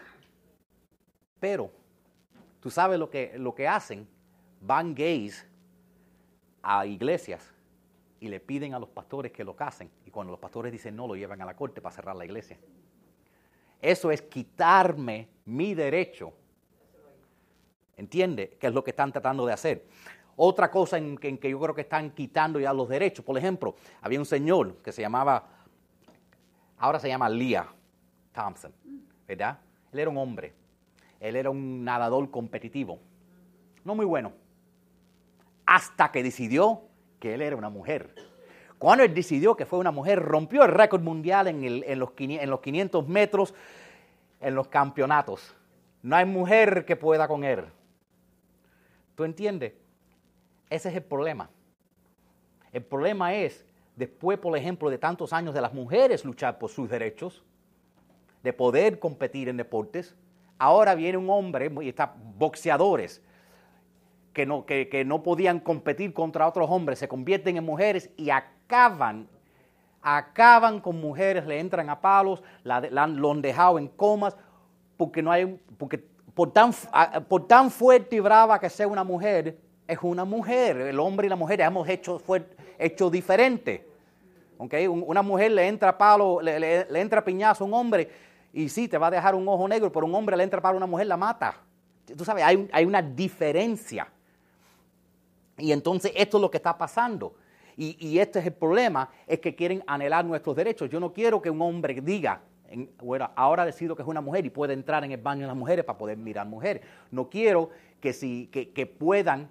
pero 1.41 1.71
tú 2.61 2.71
sabes 2.71 2.99
lo 3.01 3.11
que, 3.11 3.35
lo 3.37 3.55
que 3.55 3.67
hacen, 3.67 4.07
van 4.61 4.95
gays 4.95 5.45
a 6.63 6.87
iglesias 6.87 7.53
y 8.21 8.29
le 8.29 8.39
piden 8.39 8.75
a 8.75 8.79
los 8.79 8.91
pastores 8.91 9.33
que 9.33 9.43
lo 9.43 9.57
casen, 9.57 9.91
y 10.05 10.11
cuando 10.11 10.31
los 10.31 10.39
pastores 10.39 10.71
dicen 10.71 10.95
no, 10.95 11.07
lo 11.07 11.17
llevan 11.17 11.41
a 11.41 11.47
la 11.47 11.57
corte 11.57 11.81
para 11.81 11.95
cerrar 11.95 12.15
la 12.15 12.25
iglesia. 12.27 12.59
Eso 13.81 14.11
es 14.11 14.21
quitarme 14.23 15.29
mi 15.47 15.75
derecho. 15.75 16.33
¿Entiende? 17.97 18.57
Que 18.61 18.67
es 18.67 18.75
lo 18.75 18.85
que 18.85 18.91
están 18.91 19.11
tratando 19.11 19.47
de 19.47 19.55
hacer. 19.55 19.87
Otra 20.37 20.71
cosa 20.71 20.99
en 20.99 21.17
que, 21.17 21.29
en 21.29 21.39
que 21.39 21.51
yo 21.51 21.59
creo 21.59 21.75
que 21.75 21.83
están 21.83 22.11
quitando 22.11 22.61
ya 22.61 22.73
los 22.73 22.89
derechos, 22.89 23.25
por 23.25 23.37
ejemplo, 23.37 23.75
había 24.03 24.19
un 24.19 24.27
señor 24.27 24.77
que 24.77 24.93
se 24.93 25.03
llamaba, 25.03 25.49
ahora 26.79 26.99
se 26.99 27.09
llama 27.09 27.29
Leah 27.29 27.69
Thompson, 28.33 28.73
¿verdad? 29.27 29.59
Él 29.93 29.99
era 29.99 30.11
un 30.11 30.17
hombre, 30.19 30.55
él 31.19 31.37
era 31.37 31.51
un 31.51 31.85
nadador 31.85 32.31
competitivo, 32.31 32.99
no 33.85 33.95
muy 33.95 34.07
bueno, 34.07 34.33
hasta 35.67 36.11
que 36.11 36.23
decidió 36.23 36.90
que 37.21 37.35
él 37.35 37.43
era 37.43 37.55
una 37.55 37.69
mujer. 37.71 38.15
Cuando 38.79 39.05
él 39.05 39.15
decidió 39.15 39.55
que 39.57 39.67
fue 39.67 39.79
una 39.79 39.91
mujer, 39.91 40.19
rompió 40.21 40.65
el 40.65 40.71
récord 40.73 41.03
mundial 41.03 41.47
en, 41.49 41.63
el- 41.65 41.85
en 41.87 41.99
los, 41.99 42.13
500 42.13 42.43
en 42.45 42.51
los 42.51 42.61
500 42.61 43.07
metros 43.09 43.55
en 44.41 44.55
los 44.55 44.69
campeonatos. 44.69 45.55
No 46.03 46.17
hay 46.17 46.25
mujer 46.25 46.87
que 46.87 46.97
pueda 46.97 47.29
con 47.29 47.45
él. 47.45 47.67
¿Tú 49.15 49.25
entiendes? 49.25 49.75
Ese 50.71 50.89
es 50.89 50.97
el 50.97 51.03
problema. 51.03 51.51
El 52.73 52.83
problema 52.83 53.35
es, 53.35 53.67
después, 53.97 54.39
por 54.39 54.57
ejemplo, 54.57 54.89
de 54.89 54.97
tantos 54.97 55.33
años 55.35 55.53
de 55.53 55.61
las 55.61 55.75
mujeres 55.75 56.25
luchar 56.25 56.59
por 56.59 56.71
sus 56.71 56.89
derechos, 56.89 57.43
de 58.43 58.53
poder 58.55 58.99
competir 58.99 59.51
en 59.51 59.59
deportes, 59.59 60.15
ahora 60.57 60.95
viene 60.95 61.19
un 61.19 61.29
hombre, 61.29 61.71
y 61.83 61.89
está 61.91 62.15
boxeadores, 62.39 63.21
que 64.33 64.47
no, 64.47 64.65
que, 64.67 64.89
que 64.89 65.05
no 65.05 65.23
podían 65.23 65.61
competir 65.61 66.13
contra 66.13 66.47
otros 66.47 66.69
hombres, 66.71 66.99
se 66.99 67.09
convierten 67.09 67.57
en 67.57 67.65
mujeres 67.65 68.11
y 68.17 68.31
acaban, 68.31 69.29
acaban 70.03 70.81
con 70.81 71.01
mujeres, 71.01 71.47
le 71.47 71.59
entran 71.61 71.91
a 71.91 72.01
palos, 72.01 72.43
la, 72.65 72.81
la 72.81 73.07
lo 73.07 73.33
han 73.33 73.43
dejado 73.43 73.79
en 73.79 73.89
comas, 73.89 74.37
porque 74.97 75.23
no 75.23 75.31
hay, 75.33 75.59
porque 75.79 75.99
por 76.35 76.53
tan, 76.53 76.73
por 77.29 77.47
tan 77.47 77.71
fuerte 77.71 78.17
y 78.17 78.21
brava 78.21 78.59
que 78.59 78.71
sea 78.71 78.87
una 78.87 79.05
mujer, 79.05 79.59
es 79.87 79.99
una 80.03 80.25
mujer. 80.25 80.77
El 80.83 81.01
hombre 81.01 81.27
y 81.27 81.31
la 81.31 81.37
mujer 81.37 81.61
hemos 81.61 81.89
hecho, 81.89 82.21
hecho 82.79 83.11
diferente. 83.11 83.87
¿ok? 84.59 84.75
Un- 84.89 85.05
Una 85.07 85.23
mujer 85.23 85.51
le 85.53 85.67
entra 85.67 85.91
a 85.91 85.99
palo, 85.99 86.41
le, 86.41 86.61
le- 86.61 87.01
entra 87.01 87.21
a 87.21 87.25
piñazo 87.25 87.65
a 87.65 87.67
un 87.67 87.75
hombre 87.75 88.09
y 88.53 88.69
sí, 88.69 88.87
te 88.89 88.99
va 88.99 89.09
a 89.09 89.11
dejar 89.11 89.35
un 89.35 89.47
ojo 89.49 89.67
negro, 89.67 89.91
pero 89.91 90.07
un 90.07 90.15
hombre 90.15 90.37
le 90.37 90.45
entra 90.45 90.59
a 90.61 90.63
palo 90.63 90.75
a 90.75 90.77
una 90.79 90.87
mujer, 90.87 91.07
la 91.09 91.17
mata. 91.17 91.57
Tú 92.17 92.25
sabes, 92.25 92.45
hay, 92.45 92.69
hay 92.73 92.85
una 92.85 93.03
diferencia. 93.03 94.07
Y 95.61 95.73
entonces 95.73 96.13
esto 96.15 96.39
es 96.39 96.41
lo 96.43 96.51
que 96.51 96.57
está 96.57 96.77
pasando. 96.77 97.35
Y, 97.77 98.19
este 98.19 98.41
es 98.41 98.47
el 98.47 98.53
problema, 98.53 99.09
es 99.27 99.39
que 99.41 99.55
quieren 99.55 99.83
anhelar 99.87 100.23
nuestros 100.23 100.55
derechos. 100.55 100.91
Yo 100.91 101.01
no 101.01 101.15
quiero 101.15 101.41
que 101.41 101.49
un 101.49 101.63
hombre 101.63 101.99
diga, 102.03 102.43
en- 102.69 102.91
bueno, 102.99 103.31
ahora 103.35 103.65
decido 103.65 103.97
que 103.97 104.03
es 104.03 104.09
una 104.09 104.21
mujer 104.21 104.45
y 104.45 104.51
puede 104.51 104.75
entrar 104.75 105.03
en 105.03 105.13
el 105.13 105.21
baño 105.21 105.43
de 105.43 105.47
las 105.47 105.57
mujeres 105.57 105.85
para 105.87 105.97
poder 105.97 106.19
mirar 106.19 106.47
mujeres. 106.47 106.83
No 107.11 107.31
quiero 107.31 107.71
que, 107.99 108.13
si, 108.13 108.49
que, 108.49 108.87
puedan 108.87 109.49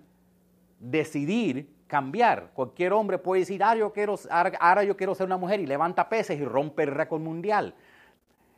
decidir 0.80 1.74
cambiar. 1.88 2.52
Cualquier 2.54 2.94
hombre 2.94 3.18
puede 3.18 3.40
decir, 3.42 3.64
ahora 3.64 3.80
yo, 3.80 3.94
quiero, 3.94 4.16
ahora 4.30 4.84
yo 4.84 4.96
quiero 4.96 5.16
ser 5.16 5.26
una 5.26 5.38
mujer 5.38 5.60
y 5.60 5.66
levanta 5.66 6.08
peces 6.08 6.40
y 6.40 6.46
rompe 6.46 6.84
el 6.84 6.92
récord 6.92 7.22
mundial. 7.22 7.74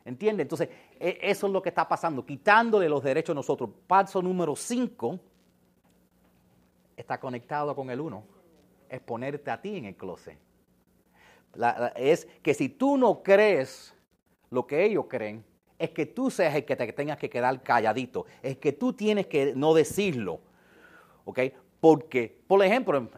¿Entiende? 0.04 0.42
Entonces, 0.42 0.68
e- 1.00 1.18
eso 1.22 1.46
es 1.46 1.52
lo 1.52 1.62
que 1.62 1.70
está 1.70 1.88
pasando, 1.88 2.26
quitándole 2.26 2.90
los 2.90 3.02
derechos 3.02 3.32
a 3.32 3.36
nosotros. 3.36 3.70
Paso 3.86 4.20
número 4.20 4.54
5 4.54 5.18
está 7.02 7.20
conectado 7.20 7.74
con 7.74 7.90
el 7.90 8.00
1. 8.00 8.24
Es 8.88 9.00
ponerte 9.00 9.50
a 9.50 9.60
ti 9.60 9.76
en 9.76 9.84
el 9.86 9.96
closet. 9.96 10.38
Es 11.96 12.26
que 12.42 12.54
si 12.54 12.68
tú 12.68 12.96
no 12.96 13.22
crees 13.22 13.94
lo 14.50 14.66
que 14.66 14.84
ellos 14.84 15.06
creen, 15.08 15.44
es 15.78 15.90
que 15.90 16.06
tú 16.06 16.30
seas 16.30 16.54
el 16.54 16.64
que 16.64 16.76
te 16.76 16.92
tengas 16.92 17.18
que 17.18 17.28
quedar 17.28 17.62
calladito. 17.62 18.24
Es 18.42 18.56
que 18.56 18.72
tú 18.72 18.92
tienes 18.92 19.26
que 19.26 19.52
no 19.54 19.74
decirlo. 19.74 20.40
¿Ok? 21.24 21.40
Porque, 21.80 22.42
por 22.46 22.64
ejemplo, 22.64 22.96
en, 22.96 23.10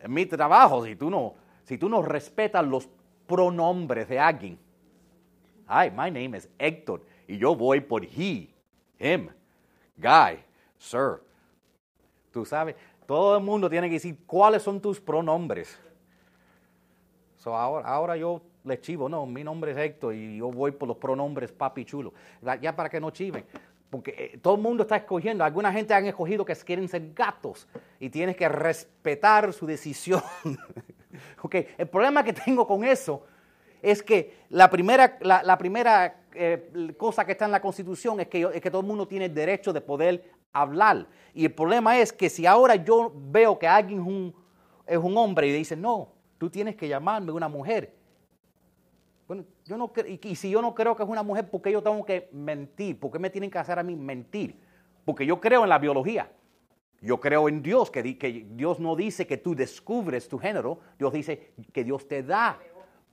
en 0.00 0.12
mi 0.12 0.24
trabajo, 0.26 0.84
si 0.84 0.96
tú, 0.96 1.10
no, 1.10 1.34
si 1.64 1.76
tú 1.76 1.88
no 1.88 2.02
respetas 2.02 2.64
los 2.64 2.88
pronombres 3.26 4.08
de 4.08 4.18
alguien, 4.18 4.58
Hi, 5.68 5.90
my 5.90 6.10
name 6.10 6.34
is 6.34 6.48
Héctor, 6.58 7.02
y 7.26 7.36
yo 7.36 7.54
voy 7.54 7.80
por 7.80 8.02
he, 8.02 8.48
him, 8.98 9.28
guy, 9.98 10.42
sir. 10.78 11.20
Tú 12.38 12.44
sabes, 12.44 12.76
todo 13.04 13.36
el 13.36 13.42
mundo 13.42 13.68
tiene 13.68 13.88
que 13.88 13.94
decir 13.94 14.16
cuáles 14.24 14.62
son 14.62 14.80
tus 14.80 15.00
pronombres. 15.00 15.76
Ahora, 17.44 17.88
ahora 17.88 18.16
yo 18.16 18.42
le 18.62 18.80
chivo, 18.80 19.08
no, 19.08 19.26
mi 19.26 19.42
nombre 19.42 19.72
es 19.72 19.76
Héctor 19.76 20.14
y 20.14 20.36
yo 20.36 20.52
voy 20.52 20.70
por 20.70 20.86
los 20.86 20.98
pronombres 20.98 21.50
papi 21.50 21.84
chulo. 21.84 22.12
Ya 22.60 22.76
para 22.76 22.88
que 22.88 23.00
no 23.00 23.10
chiven. 23.10 23.44
Porque 23.90 24.14
eh, 24.16 24.38
todo 24.40 24.54
el 24.54 24.60
mundo 24.60 24.84
está 24.84 24.98
escogiendo. 24.98 25.42
Alguna 25.42 25.72
gente 25.72 25.94
han 25.94 26.06
escogido 26.06 26.44
que 26.44 26.54
quieren 26.54 26.86
ser 26.86 27.12
gatos 27.12 27.66
y 27.98 28.08
tienes 28.08 28.36
que 28.36 28.48
respetar 28.48 29.52
su 29.52 29.66
decisión. 29.66 30.22
ok, 31.42 31.56
el 31.76 31.88
problema 31.88 32.22
que 32.22 32.34
tengo 32.34 32.68
con 32.68 32.84
eso 32.84 33.26
es 33.82 34.00
que 34.00 34.44
la 34.50 34.70
primera, 34.70 35.18
la, 35.22 35.58
primera 35.58 36.20
eh, 36.34 36.94
cosa 36.96 37.24
que 37.24 37.32
está 37.32 37.46
en 37.46 37.50
la 37.50 37.60
Constitución 37.60 38.20
es 38.20 38.28
que, 38.28 38.48
es 38.54 38.60
que 38.60 38.70
todo 38.70 38.82
el 38.82 38.86
mundo 38.86 39.08
tiene 39.08 39.24
el 39.24 39.34
derecho 39.34 39.72
de 39.72 39.80
poder 39.80 40.37
hablar. 40.62 41.06
Y 41.34 41.44
el 41.44 41.52
problema 41.52 41.98
es 41.98 42.12
que 42.12 42.28
si 42.28 42.46
ahora 42.46 42.76
yo 42.76 43.12
veo 43.14 43.58
que 43.58 43.68
alguien 43.68 44.00
es 44.00 44.06
un, 44.06 44.34
es 44.86 44.98
un 44.98 45.16
hombre 45.16 45.46
y 45.48 45.52
dice, 45.52 45.76
no, 45.76 46.08
tú 46.38 46.50
tienes 46.50 46.76
que 46.76 46.88
llamarme 46.88 47.32
una 47.32 47.48
mujer. 47.48 47.94
Bueno, 49.26 49.44
yo 49.66 49.76
no 49.76 49.92
y, 50.06 50.20
y 50.28 50.34
si 50.36 50.50
yo 50.50 50.62
no 50.62 50.74
creo 50.74 50.96
que 50.96 51.02
es 51.02 51.08
una 51.08 51.22
mujer, 51.22 51.50
¿por 51.50 51.60
qué 51.60 51.70
yo 51.70 51.82
tengo 51.82 52.04
que 52.04 52.28
mentir? 52.32 52.98
¿Por 52.98 53.10
qué 53.10 53.18
me 53.18 53.28
tienen 53.30 53.50
que 53.50 53.58
hacer 53.58 53.78
a 53.78 53.82
mí 53.82 53.94
mentir? 53.94 54.58
Porque 55.04 55.26
yo 55.26 55.38
creo 55.40 55.62
en 55.64 55.68
la 55.68 55.78
biología. 55.78 56.30
Yo 57.00 57.20
creo 57.20 57.48
en 57.48 57.62
Dios, 57.62 57.90
que, 57.90 58.02
di- 58.02 58.16
que 58.16 58.46
Dios 58.50 58.80
no 58.80 58.96
dice 58.96 59.26
que 59.26 59.36
tú 59.36 59.54
descubres 59.54 60.28
tu 60.28 60.38
género, 60.38 60.80
Dios 60.98 61.12
dice 61.12 61.52
que 61.72 61.84
Dios 61.84 62.08
te 62.08 62.22
da 62.24 62.58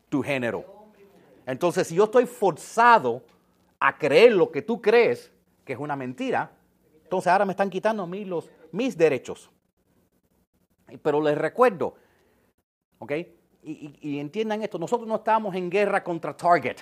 tu 0.10 0.23
género. 0.23 0.65
Entonces, 1.45 1.86
si 1.88 1.95
yo 1.95 2.05
estoy 2.05 2.25
forzado 2.25 3.21
a 3.79 3.95
creer 3.95 4.31
lo 4.34 4.51
que 4.51 4.63
tú 4.63 4.81
crees, 4.81 5.31
que 5.63 5.73
es 5.73 5.79
una 5.79 5.95
mentira, 5.95 6.51
entonces 7.15 7.32
ahora 7.32 7.45
me 7.45 7.54
están 7.54 7.69
quitando 7.69 8.04
a 8.04 8.08
los, 8.08 8.49
mis 8.71 8.97
derechos. 8.97 9.49
Pero 11.01 11.21
les 11.21 11.38
recuerdo, 11.38 11.95
¿ok? 12.99 13.12
Y, 13.63 14.19
entiendan 14.19 14.62
esto, 14.62 14.78
nosotros 14.78 15.08
no 15.08 15.15
estamos 15.15 15.56
en 15.56 15.69
guerra 15.69 16.04
contra 16.04 16.36
Target. 16.36 16.78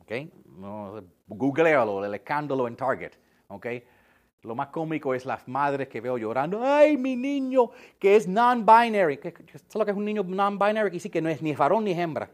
¿Ok? 0.00 0.12
No, 0.58 1.02
googlealo, 1.28 2.04
el 2.04 2.14
escándalo 2.14 2.66
en 2.66 2.76
Target. 2.76 3.12
¿Ok? 3.48 3.66
Lo 4.42 4.54
más 4.54 4.68
cómico 4.68 5.14
es 5.14 5.24
las 5.24 5.46
madres 5.46 5.88
que 5.88 6.00
veo 6.00 6.18
llorando. 6.18 6.60
¡Ay, 6.64 6.96
mi 6.96 7.14
niño 7.14 7.70
que 7.98 8.16
es 8.16 8.26
non-binary! 8.26 9.18
¿Qué- 9.18 9.32
qué- 9.32 9.58
¿Sabes 9.58 9.74
lo 9.76 9.84
que 9.84 9.90
es 9.92 9.96
un 9.96 10.04
niño 10.04 10.22
non-binary? 10.24 10.90
Que 10.90 10.98
sí 11.00 11.08
que 11.08 11.22
no 11.22 11.28
es 11.28 11.40
ni 11.40 11.54
varón 11.54 11.84
ni 11.84 11.92
hembra. 11.92 12.28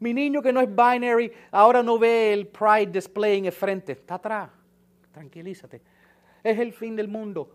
Mi 0.00 0.14
niño 0.14 0.40
que 0.42 0.52
no 0.52 0.60
es 0.60 0.68
binary 0.68 1.30
ahora 1.50 1.82
no 1.82 1.98
ve 1.98 2.32
el 2.32 2.46
Pride 2.48 2.86
display 2.86 3.38
en 3.38 3.46
el 3.46 3.52
frente. 3.52 3.92
Está 3.92 4.14
atrás. 4.14 4.50
Tranquilízate. 5.12 5.82
Es 6.44 6.58
el 6.58 6.72
fin 6.72 6.94
del 6.94 7.08
mundo. 7.08 7.50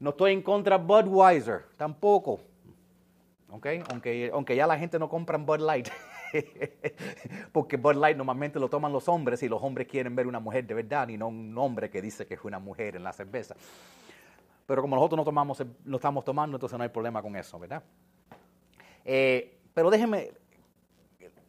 No 0.00 0.10
estoy 0.10 0.32
en 0.32 0.42
contra 0.42 0.78
de 0.78 0.84
Budweiser, 0.84 1.66
tampoco. 1.76 2.40
¿ok? 3.50 3.66
Aunque, 3.90 4.30
aunque 4.32 4.56
ya 4.56 4.66
la 4.66 4.78
gente 4.78 4.98
no 4.98 5.08
compra 5.08 5.36
Bud 5.36 5.60
Light. 5.60 5.88
Porque 7.52 7.76
Bud 7.76 7.96
Light 7.96 8.16
normalmente 8.16 8.58
lo 8.58 8.70
toman 8.70 8.92
los 8.92 9.08
hombres 9.08 9.42
y 9.42 9.48
los 9.48 9.62
hombres 9.62 9.86
quieren 9.86 10.16
ver 10.16 10.26
una 10.26 10.40
mujer 10.40 10.66
de 10.66 10.74
verdad 10.74 11.08
y 11.08 11.18
no 11.18 11.28
un 11.28 11.56
hombre 11.58 11.90
que 11.90 12.00
dice 12.00 12.26
que 12.26 12.34
es 12.34 12.44
una 12.44 12.58
mujer 12.58 12.96
en 12.96 13.04
la 13.04 13.12
cerveza. 13.12 13.54
Pero 14.66 14.80
como 14.80 14.96
nosotros 14.96 15.18
no, 15.18 15.24
tomamos, 15.24 15.62
no 15.84 15.96
estamos 15.96 16.24
tomando, 16.24 16.56
entonces 16.56 16.78
no 16.78 16.82
hay 16.82 16.88
problema 16.88 17.20
con 17.20 17.36
eso, 17.36 17.58
¿verdad? 17.58 17.82
Eh, 19.04 19.58
pero 19.74 19.90
déjenme, 19.90 20.30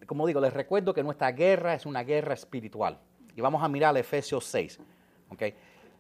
como 0.05 0.27
digo, 0.27 0.41
les 0.41 0.53
recuerdo 0.53 0.93
que 0.93 1.03
nuestra 1.03 1.31
guerra 1.31 1.73
es 1.73 1.86
una 1.86 2.03
guerra 2.03 2.33
espiritual. 2.33 2.99
Y 3.36 3.41
vamos 3.41 3.63
a 3.63 3.69
mirar 3.69 3.95
Efesios 3.95 4.43
6. 4.45 4.79
¿ok? 5.29 5.43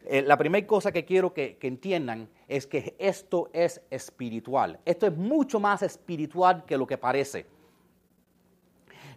Eh, 0.05 0.21
la 0.21 0.37
primera 0.37 0.65
cosa 0.67 0.91
que 0.91 1.05
quiero 1.05 1.33
que, 1.33 1.57
entiendan 1.61 2.29
es 2.47 2.67
que 2.67 2.95
esto 2.99 3.49
es 3.53 3.81
espiritual. 3.89 4.79
Esto 4.85 5.07
es 5.07 5.15
mucho 5.15 5.59
más 5.59 5.81
espiritual 5.81 6.65
que 6.65 6.77
lo 6.77 6.85
que 6.85 6.97
parece. 6.97 7.45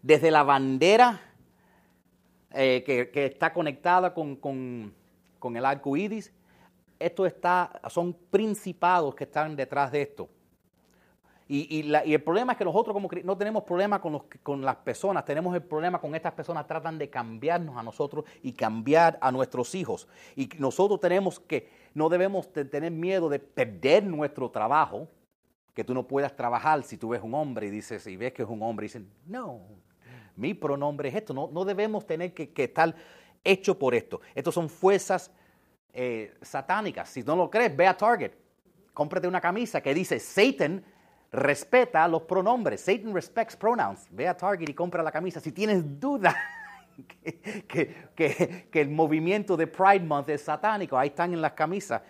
Desde 0.02 0.30
la 0.30 0.42
bandera 0.42 1.20
eh, 2.52 2.82
que, 2.84 3.26
está 3.26 3.52
conectada 3.52 4.14
con, 4.14 4.36
con- 4.36 4.94
con 5.38 5.56
el 5.56 5.64
arco 5.64 5.96
iris, 5.96 6.32
esto 6.98 7.26
está, 7.26 7.80
son 7.88 8.14
principados 8.30 9.14
que 9.14 9.24
están 9.24 9.54
detrás 9.54 9.92
de 9.92 10.02
esto. 10.02 10.28
Y, 11.48 11.78
y 11.78 11.82
la- 11.84 12.04
y 12.04 12.12
el 12.12 12.22
problema 12.22 12.52
es 12.52 12.58
que 12.58 12.64
nosotros 12.64 12.92
como 12.92 13.08
no 13.22 13.36
tenemos 13.36 13.62
problema 13.62 14.00
con, 14.00 14.14
los, 14.14 14.22
con 14.42 14.62
las 14.62 14.76
personas, 14.76 15.24
tenemos 15.24 15.54
el 15.54 15.62
problema 15.62 16.00
con 16.00 16.14
estas 16.14 16.32
personas, 16.32 16.66
tratan 16.66 16.98
de 16.98 17.08
cambiarnos 17.08 17.76
a 17.76 17.82
nosotros 17.82 18.24
y 18.42 18.52
cambiar 18.52 19.16
a 19.20 19.30
nuestros 19.30 19.74
hijos. 19.76 20.08
Y 20.34 20.48
nosotros 20.58 20.98
tenemos 21.00 21.38
que, 21.38 21.68
no 21.94 22.08
debemos 22.08 22.52
de 22.52 22.64
tener 22.64 22.90
miedo 22.90 23.28
de 23.28 23.38
perder 23.38 24.04
nuestro 24.04 24.50
trabajo, 24.50 25.08
que 25.72 25.84
tú 25.84 25.94
no 25.94 26.06
puedas 26.08 26.34
trabajar 26.34 26.82
si 26.82 26.96
tú 26.96 27.10
ves 27.10 27.22
un 27.22 27.34
hombre 27.34 27.66
y 27.66 27.70
dices, 27.70 28.06
y 28.06 28.16
ves 28.16 28.32
que 28.32 28.42
es 28.42 28.48
un 28.48 28.62
hombre 28.62 28.86
y 28.86 28.88
dicen, 28.88 29.08
no, 29.26 29.60
mi 30.34 30.52
pronombre 30.52 31.10
es 31.10 31.14
esto, 31.14 31.32
no, 31.32 31.48
no 31.52 31.64
debemos 31.64 32.06
tener 32.06 32.34
que, 32.34 32.50
que 32.50 32.64
estar 32.64 32.94
hecho 33.44 33.78
por 33.78 33.94
esto. 33.94 34.20
Estos 34.34 34.54
son 34.54 34.68
fuerzas 34.68 35.30
eh, 35.92 36.34
satánicas. 36.42 37.08
Si 37.08 37.22
no 37.22 37.36
lo 37.36 37.48
crees, 37.48 37.76
ve 37.76 37.86
a 37.86 37.96
Target, 37.96 38.32
cómprate 38.92 39.28
una 39.28 39.40
camisa 39.40 39.80
que 39.80 39.94
dice 39.94 40.18
Satan 40.18 40.82
respeta 41.36 42.06
los 42.08 42.22
pronombres. 42.22 42.80
Satan 42.80 43.12
respects 43.14 43.56
pronouns. 43.56 44.06
Ve 44.10 44.26
a 44.26 44.36
Target 44.36 44.68
y 44.68 44.74
compra 44.74 45.02
la 45.02 45.12
camisa. 45.12 45.38
Si 45.40 45.52
tienes 45.52 46.00
duda 46.00 46.34
que, 47.68 48.08
que- 48.14 48.68
el 48.72 48.90
movimiento 48.90 49.56
de 49.56 49.66
Pride 49.66 50.00
Month 50.04 50.30
es 50.30 50.42
satánico, 50.42 50.98
ahí 50.98 51.08
están 51.08 51.32
en 51.32 51.40
las 51.42 51.52
camisas. 51.52 52.02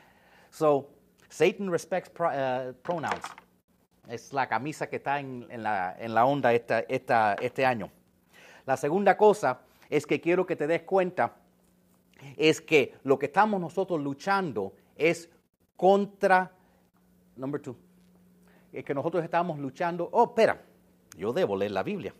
So, 0.50 0.88
Satan 1.28 1.70
respects 1.70 2.10
eh, 2.32 2.72
pronouns. 2.82 3.22
Es 4.08 4.32
la 4.32 4.46
camisa 4.48 4.88
que 4.88 4.96
está 4.96 5.18
en, 5.18 5.46
en 5.50 5.62
la, 5.64 5.96
en 5.98 6.14
la 6.14 6.24
onda 6.24 6.52
esta, 6.52 6.80
esta- 6.80 7.34
este 7.40 7.66
año. 7.66 7.90
La 8.64 8.76
segunda 8.76 9.16
cosa 9.16 9.60
es 9.90 10.06
que 10.06 10.20
quiero 10.20 10.46
que 10.46 10.56
te 10.56 10.66
des 10.66 10.82
cuenta 10.82 11.34
es 12.36 12.60
que 12.60 12.94
lo 13.04 13.18
que 13.18 13.26
estamos 13.26 13.60
nosotros 13.60 14.00
luchando 14.00 14.72
es 14.96 15.28
contra, 15.76 16.50
number 17.36 17.60
two, 17.60 17.76
es 18.78 18.84
que 18.84 18.94
nosotros 18.94 19.24
estamos 19.24 19.58
luchando, 19.58 20.08
oh, 20.12 20.24
espera, 20.24 20.60
yo 21.16 21.32
debo 21.32 21.56
leer 21.56 21.72
la 21.72 21.82
Biblia. 21.82 22.14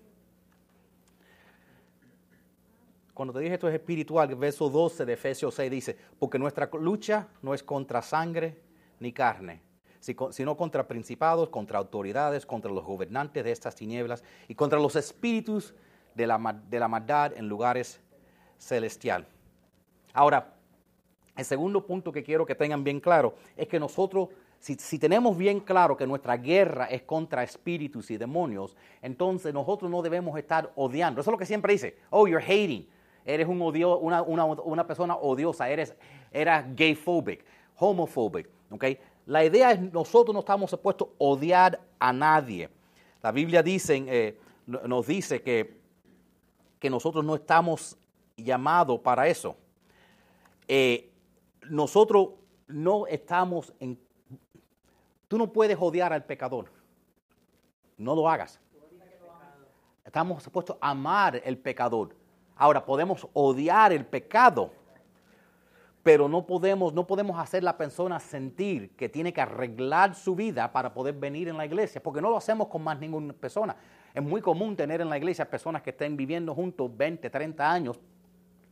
Cuando 3.15 3.33
te 3.33 3.41
dije 3.41 3.55
esto 3.55 3.69
es 3.69 3.75
espiritual, 3.75 4.35
verso 4.35 4.69
12 4.69 5.07
de 5.07 5.13
Efesios 5.15 5.55
6 5.55 5.71
dice, 5.71 5.97
porque 6.19 6.39
nuestra 6.39 6.69
lucha 6.81 7.29
no 7.43 7.55
es 7.55 7.63
contra 7.63 8.03
sangre 8.03 8.61
ni 9.01 9.13
carne, 9.13 9.63
si- 10.01 10.17
sino 10.31 10.57
contra 10.57 10.87
principados, 10.87 11.49
contra 11.49 11.79
autoridades, 11.79 12.45
contra 12.45 12.71
los 12.71 12.85
gobernantes 12.85 13.43
de 13.43 13.53
estas 13.53 13.75
tinieblas 13.75 14.23
y 14.49 14.55
contra 14.55 14.79
los 14.79 14.97
espíritus 14.97 15.75
de 16.15 16.27
la, 16.27 16.37
ma- 16.37 16.53
de 16.53 16.79
la 16.79 16.89
maldad 16.89 17.33
en 17.37 17.49
lugares 17.49 18.01
celestial. 18.59 19.27
Ahora, 20.13 20.55
el 21.37 21.45
segundo 21.45 21.87
punto 21.87 22.13
que 22.13 22.23
quiero 22.23 22.45
que 22.47 22.55
tengan 22.55 22.85
bien 22.85 23.01
claro 23.01 23.35
es 23.57 23.67
que 23.69 23.79
nosotros, 23.81 24.29
si, 24.75 24.99
tenemos 24.99 25.37
bien 25.37 25.61
claro 25.61 25.97
que 25.97 26.07
nuestra 26.07 26.37
guerra 26.37 26.87
es 26.87 27.03
contra 27.03 27.43
espíritus 27.43 28.11
y 28.11 28.17
demonios, 28.17 28.77
entonces 29.03 29.55
nosotros 29.55 29.91
no 29.91 30.03
debemos 30.03 30.37
estar 30.39 30.73
odiando. 30.75 31.21
Eso 31.21 31.31
es 31.31 31.33
lo 31.33 31.39
que 31.39 31.47
siempre 31.47 31.73
dice, 31.73 31.97
oh, 32.11 32.27
you're 32.27 32.43
hating. 32.43 32.89
Eres 33.25 33.47
un 33.47 33.61
odio, 33.63 33.99
una, 33.99 34.23
una, 34.23 34.45
una 34.45 34.87
persona 34.87 35.17
odiosa, 35.17 35.69
eres, 35.69 35.95
eres 36.33 36.65
gayphobic, 36.75 37.45
homophobic. 37.77 38.49
¿ok? 38.71 38.85
La 39.27 39.45
idea 39.45 39.73
es 39.73 39.81
nosotros 39.93 40.33
no 40.33 40.41
estamos 40.41 40.71
supuestos 40.71 41.09
a 41.09 41.13
odiar 41.19 41.81
a 41.99 42.13
nadie. 42.13 42.69
La 43.23 43.33
Biblia 43.33 43.63
dice, 43.63 44.05
eh, 44.07 44.39
no- 44.67 44.83
nos 44.87 45.07
dice 45.07 45.43
que, 45.43 45.81
que 46.79 46.89
nosotros 46.91 47.25
no 47.25 47.35
estamos 47.35 47.97
llamados 48.37 49.01
para 49.01 49.27
eso 49.29 49.57
eh, 50.69 51.11
nosotros 51.69 52.31
no 52.69 53.07
estamos 53.07 53.73
en... 53.81 53.99
Tú 55.29 55.39
no 55.39 55.53
puedes 55.53 55.77
odiar 55.81 56.13
al 56.13 56.25
pecador. 56.25 56.71
No 57.97 58.15
lo 58.15 58.29
hagas. 58.29 58.61
Estamos 60.05 60.43
supuestos 60.43 60.77
a 60.81 60.91
amar 60.91 61.41
el 61.45 61.59
pecador. 61.59 62.15
Ahora, 62.55 62.85
podemos 62.85 63.27
odiar 63.33 63.93
el 63.93 64.07
pecado, 64.07 64.71
pero 66.03 66.29
no 66.29 66.47
podemos, 66.47 66.95
no 66.95 67.07
podemos 67.07 67.39
hacer 67.39 67.65
la 67.65 67.77
persona 67.77 68.21
sentir 68.21 68.95
que 68.97 69.09
tiene 69.09 69.33
que 69.33 69.41
arreglar 69.41 70.15
su 70.15 70.37
vida 70.37 70.71
para 70.71 70.95
poder 70.95 71.15
venir 71.15 71.49
en 71.49 71.57
la 71.57 71.67
iglesia, 71.67 72.01
porque 72.01 72.23
no 72.23 72.31
lo 72.31 72.37
hacemos 72.37 72.69
con 72.69 72.85
más 72.85 72.99
ninguna 72.99 73.33
persona. 73.33 73.77
Es 74.15 74.23
muy 74.23 74.41
común 74.41 74.77
tener 74.77 75.01
en 75.01 75.11
la 75.11 75.19
iglesia 75.19 75.51
personas 75.51 75.83
que 75.83 75.91
estén 75.91 76.17
viviendo 76.17 76.55
juntos 76.55 76.97
20, 76.97 77.29
30 77.29 77.71
años, 77.71 78.01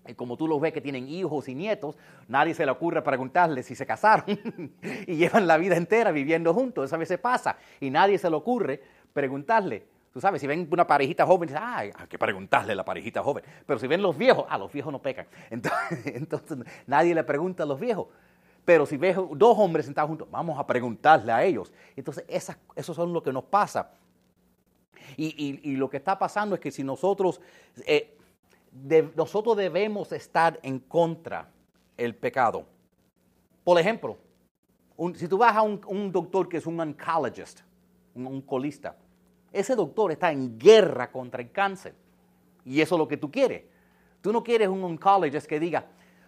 y 0.06 0.14
como 0.14 0.36
tú 0.36 0.46
los 0.46 0.60
ves 0.60 0.72
que 0.72 0.80
tienen 0.80 1.08
hijos 1.08 1.48
y 1.48 1.54
nietos, 1.54 1.96
nadie 2.28 2.54
se 2.54 2.64
le 2.66 2.72
ocurre 2.72 3.02
preguntarles 3.02 3.66
si 3.66 3.74
se 3.74 3.86
casaron 3.86 4.24
y 5.06 5.16
llevan 5.16 5.46
la 5.46 5.56
vida 5.56 5.76
entera 5.76 6.10
viviendo 6.12 6.52
juntos. 6.52 6.84
Eso 6.86 6.94
a 6.96 6.98
veces 6.98 7.18
pasa 7.18 7.56
y 7.80 7.90
nadie 7.90 8.18
se 8.18 8.28
le 8.28 8.36
ocurre 8.36 8.82
preguntarle. 9.12 9.86
Tú 10.12 10.20
sabes, 10.20 10.40
si 10.40 10.46
ven 10.46 10.68
una 10.70 10.86
parejita 10.86 11.26
joven, 11.26 11.48
dicen, 11.48 11.62
ay, 11.64 11.90
hay 11.96 12.06
que 12.06 12.18
preguntarle 12.18 12.72
a 12.72 12.76
la 12.76 12.84
parejita 12.84 13.20
joven. 13.22 13.42
Pero 13.66 13.80
si 13.80 13.86
ven 13.88 14.00
los 14.00 14.16
viejos, 14.16 14.44
ah, 14.48 14.58
los 14.58 14.72
viejos 14.72 14.92
no 14.92 15.02
pecan. 15.02 15.26
Entonces, 15.50 16.58
nadie 16.86 17.14
le 17.16 17.24
pregunta 17.24 17.64
a 17.64 17.66
los 17.66 17.80
viejos. 17.80 18.06
Pero 18.64 18.86
si 18.86 18.96
ves 18.96 19.16
dos 19.32 19.58
hombres 19.58 19.86
sentados 19.86 20.08
juntos, 20.08 20.28
vamos 20.30 20.58
a 20.58 20.66
preguntarle 20.66 21.32
a 21.32 21.42
ellos. 21.42 21.72
Entonces, 21.96 22.24
esas, 22.28 22.56
eso 22.76 22.94
son 22.94 23.12
lo 23.12 23.22
que 23.22 23.32
nos 23.32 23.44
pasa. 23.44 23.90
Y, 25.16 25.26
y- 25.36 25.70
y 25.72 25.76
lo 25.76 25.90
que 25.90 25.96
está 25.96 26.18
pasando 26.18 26.54
es 26.54 26.60
que 26.60 26.70
si 26.70 26.82
nosotros, 26.84 27.40
eh, 27.84 28.16
de- 28.74 29.10
nosotros 29.14 29.56
debemos 29.56 30.10
estar 30.12 30.58
en 30.62 30.80
contra 30.80 31.48
el 31.96 32.14
pecado. 32.14 32.66
Por 33.62 33.78
ejemplo, 33.78 34.18
si 35.14 35.28
tú 35.28 35.38
vas 35.38 35.56
a 35.56 35.62
un, 35.62 36.12
doctor 36.12 36.48
que 36.48 36.56
es 36.58 36.66
un 36.66 36.78
oncologist, 36.80 37.60
un 38.14 38.26
oncolista, 38.26 38.96
ese 39.52 39.74
doctor 39.76 40.10
está 40.12 40.32
en 40.32 40.58
guerra 40.58 41.10
contra 41.10 41.40
el 41.40 41.50
cáncer. 41.50 41.94
Y 42.64 42.80
eso 42.80 42.96
es 42.96 42.98
lo 42.98 43.08
que 43.08 43.16
tú 43.16 43.30
quieres. 43.30 43.62
Tú 44.20 44.32
no 44.32 44.42
quieres 44.42 44.68
un 44.68 44.82
oncologist 44.82 45.46
que 45.46 45.60
diga, 45.60 45.86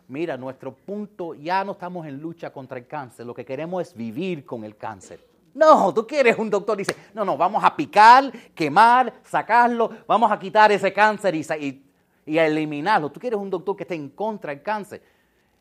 mira, 0.09 0.37
nuestro 0.37 0.73
punto, 0.75 1.35
ya 1.35 1.65
no 1.65 1.73
estamos 1.73 2.07
en 2.07 2.21
lucha 2.21 2.53
contra 2.53 2.79
el 2.79 2.87
cáncer, 2.87 3.27
lo 3.27 3.35
que 3.35 3.45
queremos 3.45 3.83
es 3.83 3.95
vivir 3.95 4.45
con 4.45 4.63
el 4.65 4.77
cáncer. 4.77 5.27
No, 5.55 5.93
tú 5.95 6.07
quieres 6.07 6.39
un 6.39 6.51
doctor 6.51 6.77
dice, 6.77 6.95
no, 7.15 7.25
no, 7.25 7.37
vamos 7.37 7.65
a 7.65 7.75
picar, 7.75 8.31
quemar, 8.55 9.13
sacarlo, 9.25 9.91
vamos 10.07 10.31
a 10.31 10.39
quitar 10.39 10.71
ese 10.71 10.93
cáncer 10.93 11.35
y- 11.35 11.83
y 12.27 12.39
a 12.39 12.47
eliminarlo. 12.47 13.11
Tú 13.11 13.21
quieres 13.21 13.39
un 13.39 13.49
doctor 13.49 13.77
que 13.77 13.85
esté 13.85 13.95
en 13.95 14.11
contra 14.11 14.53
del 14.53 14.63
cáncer. 14.63 15.03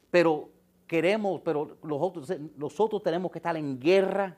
Pero 0.10 0.50
queremos, 0.88 1.42
pero 1.42 1.78
nosotros, 1.84 2.32
nosotros 2.58 3.04
tenemos 3.04 3.32
que 3.32 3.38
estar 3.38 3.56
en 3.56 3.80
guerra 3.80 4.36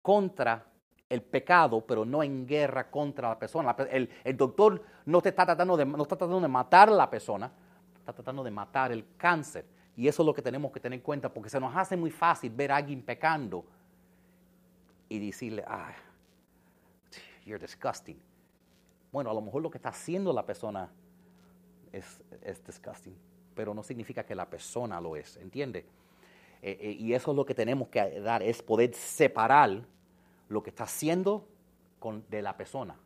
contra 0.00 0.64
el 1.08 1.22
pecado, 1.22 1.84
pero 1.84 2.04
no 2.04 2.22
en 2.22 2.46
guerra 2.46 2.90
contra 2.90 3.28
la 3.30 3.38
persona. 3.38 3.74
El 3.90 4.36
doctor 4.36 4.82
no 5.06 5.20
te 5.20 5.30
está 5.30 5.44
tratando 5.44 5.76
de, 5.76 5.84
no 5.84 6.02
está 6.02 6.16
tratando 6.16 6.40
de 6.40 6.48
matar 6.48 6.88
a 6.88 6.92
la 6.92 7.10
persona, 7.10 7.50
está 7.98 8.12
tratando 8.12 8.44
de 8.44 8.50
matar 8.50 8.92
el 8.92 9.04
cáncer. 9.16 9.66
Y 9.96 10.06
eso 10.06 10.22
es 10.22 10.26
lo 10.26 10.32
que 10.32 10.42
tenemos 10.42 10.70
que 10.70 10.78
tener 10.78 10.98
en 10.98 11.02
cuenta, 11.02 11.32
porque 11.32 11.50
se 11.50 11.58
nos 11.58 11.74
hace 11.74 11.96
muy 11.96 12.10
fácil 12.10 12.52
ver 12.52 12.70
a 12.70 12.76
alguien 12.76 13.02
pecando 13.02 13.64
y 15.08 15.18
decirle, 15.18 15.64
ah, 15.66 15.92
you're 17.44 17.60
disgusting. 17.60 18.20
Bueno, 19.10 19.30
a 19.30 19.34
lo 19.34 19.40
mejor 19.40 19.62
lo 19.62 19.70
que 19.70 19.78
está 19.78 19.88
haciendo 19.88 20.32
la 20.32 20.44
persona 20.46 20.88
es, 21.92 22.22
es 22.42 22.64
disgusting, 22.64 23.14
pero 23.54 23.74
no 23.74 23.82
significa 23.82 24.24
que 24.24 24.34
la 24.34 24.48
persona 24.48 25.00
lo 25.00 25.16
es, 25.16 25.36
¿entiende? 25.36 25.86
Eh, 26.62 26.76
eh, 26.80 26.96
y 26.98 27.12
eso 27.14 27.30
es 27.30 27.36
lo 27.36 27.44
que 27.46 27.54
tenemos 27.54 27.88
que 27.88 28.20
dar, 28.20 28.42
es 28.42 28.62
poder 28.62 28.94
separar 28.94 29.82
lo 30.48 30.62
que 30.62 30.70
está 30.70 30.84
haciendo 30.84 31.46
con, 31.98 32.24
de 32.28 32.42
la 32.42 32.56
persona. 32.56 32.96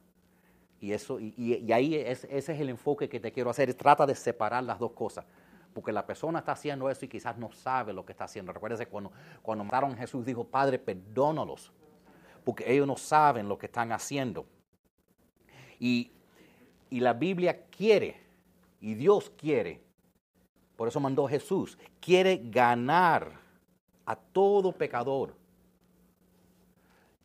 Y, 0.80 0.92
eso, 0.92 1.20
y, 1.20 1.70
ahí 1.72 1.94
es- 1.94 2.24
ese 2.24 2.52
es 2.54 2.61
el 2.61 2.68
enfoque 2.68 3.09
que 3.09 3.20
te 3.20 3.30
quiero 3.32 3.50
hacer, 3.50 3.72
trata 3.74 4.04
de 4.07 4.14
separar 4.14 4.64
las 4.64 4.78
dos 4.78 4.92
cosas. 4.92 5.24
Porque 5.72 5.92
la 5.92 6.04
persona 6.07 6.40
está 6.40 6.52
haciendo 6.52 6.90
eso 6.90 7.04
y 7.04 7.09
quizás 7.09 7.38
no 7.38 7.50
sabe 7.52 7.92
lo 7.92 8.04
que 8.04 8.12
está 8.12 8.24
haciendo. 8.24 8.52
Recuérdese 8.52 8.86
cuando, 8.86 9.11
cuando 9.42 9.64
mataron 9.64 9.92
a 9.92 9.96
Jesús, 9.96 10.26
dijo, 10.26 10.44
Padre, 10.44 10.78
perdónalos. 10.78 11.72
Porque 12.44 12.70
ellos 12.70 12.86
no 12.86 12.96
saben 12.96 13.48
lo 13.48 13.57
que 13.57 13.66
están 13.66 13.90
haciendo. 13.92 14.44
Y, 15.78 16.11
y 16.90 17.00
la 17.00 17.12
Biblia 17.14 17.64
quiere, 17.70 18.20
y 18.83 18.95
Dios 18.95 19.30
quiere, 19.39 19.80
por 20.76 20.89
eso 20.89 20.99
mandó 20.99 21.28
Jesús, 21.28 21.78
quiere 22.01 22.37
ganar 22.37 23.30
a 24.05 24.16
todo 24.16 24.72
pecador. 24.72 25.37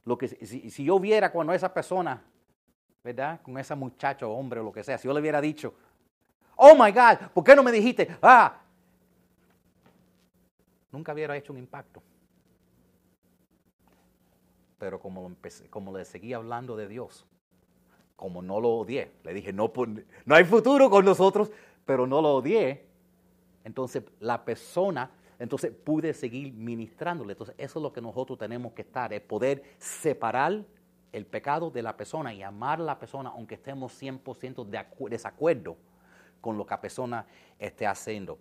Lo 0.06 0.18
que, 0.18 0.28
si, 0.28 0.84
yo 0.84 1.00
viera 1.00 1.32
cuando 1.32 1.52
esa 1.54 1.74
persona, 1.74 2.24
¿verdad? 3.04 3.42
Con 3.42 3.58
esa 3.58 3.76
muchacha 3.76 4.28
hombre 4.28 4.60
o 4.60 4.64
lo 4.64 4.72
que 4.72 4.84
sea, 4.84 5.00
si 5.00 5.08
yo 5.08 5.14
le 5.16 5.20
hubiera 5.20 5.42
dicho, 5.42 5.74
oh 6.56 6.76
my 6.76 6.92
God, 6.92 7.32
¿por 7.34 7.44
qué 7.44 7.56
no 7.56 7.64
me 7.64 7.72
dijiste? 7.72 8.16
Ah, 8.22 8.62
nunca 10.92 11.12
hubiera 11.12 11.36
hecho 11.36 11.52
un 11.52 11.58
impacto. 11.58 12.04
Pero 14.78 15.00
como, 15.00 15.28
empecé- 15.28 15.68
como 15.72 15.98
le 15.98 16.06
seguía 16.06 16.36
hablando 16.36 16.78
de 16.78 16.88
Dios, 16.88 17.26
como 18.18 18.42
no 18.42 18.60
lo 18.60 18.70
odié, 18.80 19.12
le 19.24 19.34
dije, 19.34 19.54
no, 19.54 19.72
pon- 19.72 20.04
no 20.26 20.36
hay 20.36 20.44
futuro 20.44 20.90
con 20.90 21.06
nosotros, 21.06 21.50
pero 21.86 22.06
no 22.06 22.22
lo 22.22 22.36
odié, 22.36 22.84
entonces 23.64 24.04
la 24.20 24.44
persona, 24.44 25.10
entonces 25.40 25.72
pude 25.72 26.14
seguir 26.14 26.52
ministrándole. 26.54 27.34
Entonces 27.34 27.56
eso 27.58 27.80
es 27.80 27.84
lo 27.84 27.94
que 27.94 28.02
nosotros 28.02 28.38
tenemos 28.40 28.74
que 28.74 28.82
estar, 28.82 29.14
es 29.14 29.22
poder 29.22 29.64
separar 29.78 30.66
el 31.14 31.26
pecado 31.26 31.70
de 31.70 31.82
la 31.84 31.96
persona 31.96 32.34
y 32.34 32.42
amar 32.44 32.82
a 32.82 32.84
la 32.84 33.00
persona 33.00 33.30
aunque 33.30 33.56
estemos 33.56 33.94
100% 34.02 34.66
de 34.66 34.78
acu- 34.80 35.08
desacuerdo 35.10 35.78
con 36.42 36.58
lo 36.58 36.66
que 36.66 36.72
la 36.72 36.82
persona 36.82 37.26
esté 37.60 37.86
haciendo. 37.88 38.38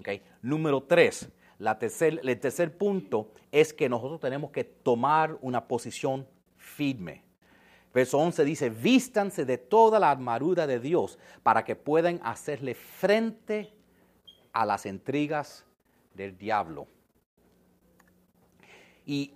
Ok. 0.00 0.08
Número 0.42 0.82
tres, 0.82 1.28
la 1.58 1.78
tercer- 1.78 2.20
el 2.22 2.40
tercer 2.40 2.76
punto 2.76 3.30
es 3.52 3.72
que 3.72 3.88
nosotros 3.88 4.20
tenemos 4.20 4.50
que 4.50 4.64
tomar 4.64 5.36
una 5.42 5.66
posición 5.68 6.26
firme. 6.56 7.22
Verso 7.96 8.18
11 8.18 8.44
dice, 8.44 8.68
vístanse 8.68 9.46
de 9.46 9.56
toda 9.56 9.98
la 9.98 10.10
armadura 10.10 10.66
de 10.66 10.78
Dios 10.78 11.18
para 11.42 11.64
que 11.64 11.74
puedan 11.74 12.20
hacerle 12.22 12.74
frente 12.74 13.72
a 14.52 14.66
las 14.66 14.84
intrigas 14.84 15.64
del 16.12 16.36
diablo. 16.36 16.88
¿Y, 19.06 19.32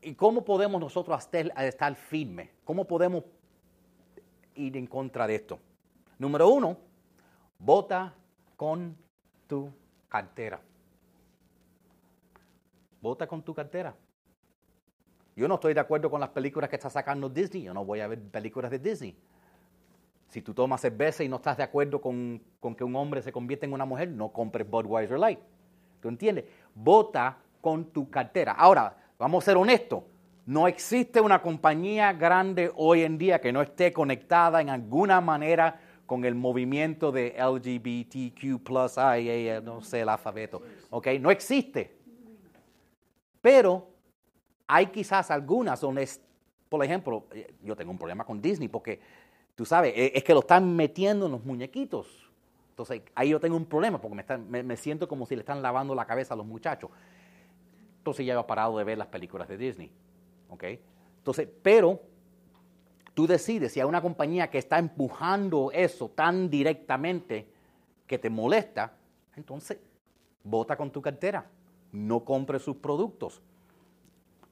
y 0.00 0.14
cómo 0.14 0.44
podemos 0.44 0.80
nosotros 0.80 1.18
estar, 1.18 1.60
estar 1.64 1.96
firmes? 1.96 2.50
¿Cómo 2.62 2.86
podemos 2.86 3.24
ir 4.54 4.76
en 4.76 4.86
contra 4.86 5.26
de 5.26 5.34
esto? 5.34 5.58
Número 6.16 6.48
uno, 6.48 6.78
vota 7.58 8.14
con 8.56 8.96
tu 9.48 9.72
cartera. 10.08 10.60
Vota 13.00 13.26
con 13.26 13.42
tu 13.42 13.52
cartera. 13.52 13.92
Yo 15.36 15.48
no 15.48 15.54
estoy 15.54 15.74
de 15.74 15.80
acuerdo 15.80 16.10
con 16.10 16.20
las 16.20 16.30
películas 16.30 16.70
que 16.70 16.76
está 16.76 16.90
sacando 16.90 17.28
Disney. 17.28 17.62
Yo 17.62 17.74
no 17.74 17.84
voy 17.84 18.00
a 18.00 18.06
ver 18.06 18.20
películas 18.20 18.70
de 18.70 18.78
Disney. 18.78 19.16
Si 20.28 20.42
tú 20.42 20.54
tomas 20.54 20.80
cerveza 20.80 21.24
y 21.24 21.28
no 21.28 21.36
estás 21.36 21.56
de 21.56 21.62
acuerdo 21.62 22.00
con, 22.00 22.42
con 22.60 22.74
que 22.74 22.84
un 22.84 22.94
hombre 22.96 23.22
se 23.22 23.32
convierta 23.32 23.66
en 23.66 23.72
una 23.72 23.84
mujer, 23.84 24.08
no 24.08 24.30
compres 24.30 24.68
Budweiser 24.68 25.18
Light. 25.18 25.38
¿Tú 26.00 26.08
entiendes? 26.08 26.44
Vota 26.74 27.38
con 27.60 27.86
tu 27.86 28.10
cartera. 28.10 28.52
Ahora, 28.52 28.96
vamos 29.18 29.44
a 29.44 29.46
ser 29.46 29.56
honestos. 29.56 30.02
No 30.46 30.68
existe 30.68 31.20
una 31.20 31.40
compañía 31.40 32.12
grande 32.12 32.70
hoy 32.76 33.02
en 33.02 33.16
día 33.16 33.40
que 33.40 33.52
no 33.52 33.62
esté 33.62 33.92
conectada 33.92 34.60
en 34.60 34.68
alguna 34.68 35.20
manera 35.20 35.80
con 36.04 36.24
el 36.24 36.34
movimiento 36.34 37.10
de 37.10 37.34
LGBTQ+, 37.38 38.44
IA, 39.18 39.60
no 39.62 39.80
sé 39.80 40.02
el 40.02 40.08
alfabeto. 40.08 40.60
¿Ok? 40.90 41.08
No 41.20 41.30
existe. 41.30 41.96
Pero 43.40 43.93
hay 44.66 44.86
quizás 44.86 45.30
algunas 45.30 45.80
donde, 45.80 46.08
por 46.68 46.84
ejemplo, 46.84 47.26
eh, 47.32 47.54
yo 47.62 47.76
tengo 47.76 47.90
un 47.90 47.98
problema 47.98 48.24
con 48.24 48.40
Disney 48.40 48.68
porque, 48.68 49.00
tú 49.54 49.64
sabes, 49.64 49.92
eh, 49.96 50.12
es 50.14 50.24
que 50.24 50.32
lo 50.34 50.40
están 50.40 50.74
metiendo 50.74 51.26
en 51.26 51.32
los 51.32 51.44
muñequitos. 51.44 52.30
Entonces, 52.70 53.02
ahí 53.14 53.28
yo 53.30 53.40
tengo 53.40 53.56
un 53.56 53.66
problema 53.66 54.00
porque 54.00 54.16
me, 54.16 54.22
están- 54.22 54.50
me- 54.50 54.76
siento 54.76 55.06
como 55.06 55.26
si 55.26 55.36
le 55.36 55.40
están 55.40 55.62
lavando 55.62 55.94
la 55.94 56.06
cabeza 56.06 56.34
a 56.34 56.36
los 56.36 56.46
muchachos. 56.46 56.90
Entonces 57.98 58.26
ya 58.26 58.38
he 58.38 58.44
parado 58.44 58.76
de 58.78 58.84
ver 58.84 58.98
las 58.98 59.06
películas 59.08 59.48
de 59.48 59.56
Disney. 59.56 59.90
¿Ok? 60.50 60.64
Entonces, 61.18 61.48
pero 61.62 62.00
tú 63.14 63.26
decides 63.26 63.72
si 63.72 63.80
hay 63.80 63.86
una 63.86 64.02
compañía 64.02 64.50
que 64.50 64.58
está 64.58 64.78
empujando 64.78 65.70
eso 65.72 66.08
tan 66.10 66.50
directamente 66.50 67.48
que 68.06 68.18
te 68.18 68.28
molesta, 68.28 68.92
entonces 69.36 69.78
vota 70.42 70.76
con 70.76 70.90
tu 70.90 71.00
cartera. 71.00 71.48
No 71.92 72.24
compres 72.24 72.62
sus 72.62 72.76
productos. 72.76 73.40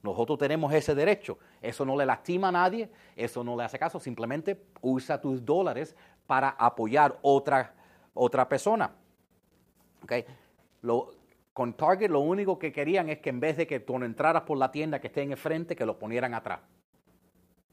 Nosotros 0.03 0.37
tenemos 0.37 0.71
ese 0.73 0.93
derecho. 0.93 1.39
Eso 1.61 1.85
no 1.85 1.95
le 1.97 2.05
lastima 2.05 2.49
a 2.49 2.51
nadie, 2.51 2.89
eso 3.15 3.43
no 3.43 3.55
le 3.55 3.63
hace 3.63 3.79
caso. 3.79 3.99
Simplemente 3.99 4.61
usa 4.81 5.19
tus 5.19 5.43
dólares 5.43 5.95
para 6.27 6.49
apoyar 6.49 7.17
otra, 7.21 7.73
otra 8.13 8.47
persona. 8.47 8.93
¿Ok? 10.03 10.13
Lo- 10.81 11.11
con 11.53 11.73
Target 11.73 12.09
lo 12.09 12.19
único 12.19 12.57
que 12.59 12.71
querían 12.71 13.09
es 13.09 13.19
que 13.19 13.29
en 13.29 13.39
vez 13.39 13.55
de 13.57 13.67
que 13.67 13.79
tú 13.79 13.97
no 13.97 14.05
entraras 14.05 14.41
por 14.43 14.57
la 14.57 14.71
tienda 14.71 14.99
que 14.99 15.07
esté 15.07 15.21
en 15.21 15.31
el 15.31 15.37
frente, 15.37 15.75
que 15.75 15.85
lo 15.85 15.97
ponieran 15.99 16.33
atrás. 16.33 16.59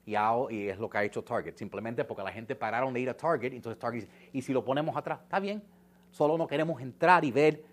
Y, 0.07 0.13
y 0.13 0.69
es 0.69 0.79
lo 0.79 0.89
que 0.91 0.99
ha 0.99 1.05
hecho 1.05 1.23
Target. 1.23 1.57
Simplemente 1.57 2.05
porque 2.05 2.23
la 2.23 2.33
gente 2.33 2.55
pararon 2.57 2.93
de 2.95 3.01
ir 3.01 3.11
a 3.11 3.17
Target, 3.17 3.53
entonces 3.53 3.79
Target 3.79 4.03
dice, 4.03 4.13
y 4.33 4.43
si 4.43 4.53
lo 4.53 4.65
ponemos 4.65 4.97
atrás, 4.97 5.21
está 5.23 5.41
bien. 5.41 5.63
Solo 6.11 6.37
no 6.37 6.47
queremos 6.47 6.81
entrar 6.81 7.25
y 7.25 7.31
ver 7.33 7.65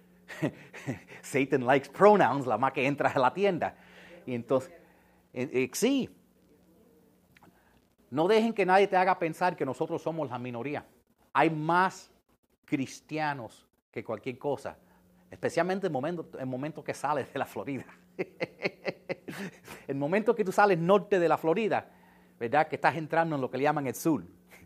Satan 1.21 1.65
likes 1.65 1.89
pronouns, 1.89 2.45
la 2.45 2.57
más 2.57 2.73
que 2.73 2.85
entras 2.85 3.15
a 3.15 3.19
la 3.19 3.33
tienda. 3.33 3.75
Y 4.27 4.35
entonces, 4.35 4.71
eh, 5.33 5.49
eh, 5.51 5.69
sí. 5.73 6.09
No 8.11 8.27
dejen 8.27 8.53
que 8.53 8.65
nadie 8.65 8.87
te 8.87 8.97
haga 8.97 9.17
pensar 9.17 9.55
que 9.55 9.65
nosotros 9.65 10.01
somos 10.01 10.29
la 10.29 10.37
minoría. 10.37 10.85
Hay 11.33 11.49
más 11.49 12.11
cristianos 12.65 13.65
que 13.89 14.03
cualquier 14.03 14.37
cosa, 14.37 14.77
especialmente 15.31 15.87
en 15.87 15.95
en 16.39 16.47
momento 16.47 16.83
que 16.83 16.93
sales 16.93 17.31
de 17.31 17.39
la 17.39 17.45
Florida. 17.45 17.85
el 19.87 19.95
momento 19.95 20.35
que 20.35 20.43
tú 20.43 20.51
sales 20.51 20.77
norte 20.77 21.19
de 21.19 21.29
la 21.29 21.37
Florida, 21.37 21.89
¿verdad? 22.37 22.67
Que 22.67 22.75
estás 22.75 22.95
entrando 22.97 23.35
en 23.35 23.41
lo 23.41 23.49
que 23.49 23.57
le 23.57 23.63
llaman 23.63 23.87
el 23.87 23.95
sur. 23.95 24.23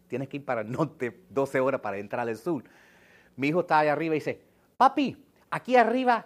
Tienes 0.08 0.28
que 0.28 0.38
ir 0.38 0.46
para 0.46 0.62
el 0.62 0.72
norte 0.72 1.24
12 1.30 1.60
horas 1.60 1.82
para 1.82 1.98
entrar 1.98 2.28
al 2.28 2.36
sur. 2.36 2.64
Mi 3.36 3.50
hijo 3.50 3.62
está 3.62 3.80
ahí 3.80 3.90
arriba 3.90 4.16
y 4.16 4.20
dice, 4.20 4.42
papi, 4.76 5.24
aquí 5.52 5.76
arriba 5.76 6.26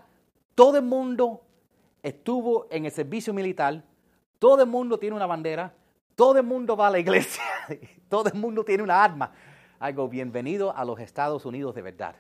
todo 0.56 0.78
el 0.78 0.86
mundo 0.86 1.46
estuvo 2.06 2.68
en 2.70 2.86
el 2.86 2.92
servicio 2.92 3.34
militar, 3.34 3.84
todo 4.38 4.62
el 4.62 4.70
mundo 4.70 5.00
tiene 5.00 5.16
una 5.16 5.26
bandera, 5.26 5.74
todo 6.16 6.38
el 6.38 6.46
mundo 6.46 6.78
va 6.78 6.88
a 6.88 6.92
la 6.92 7.00
iglesia, 7.00 7.44
todo 8.10 8.30
el 8.30 8.36
mundo 8.36 8.64
tiene 8.64 8.84
una 8.84 9.04
arma. 9.04 9.32
Algo 9.80 10.08
bienvenido 10.08 10.76
a 10.76 10.86
los 10.86 11.00
Estados 11.00 11.46
Unidos 11.46 11.74
de 11.74 11.82
verdad. 11.82 12.16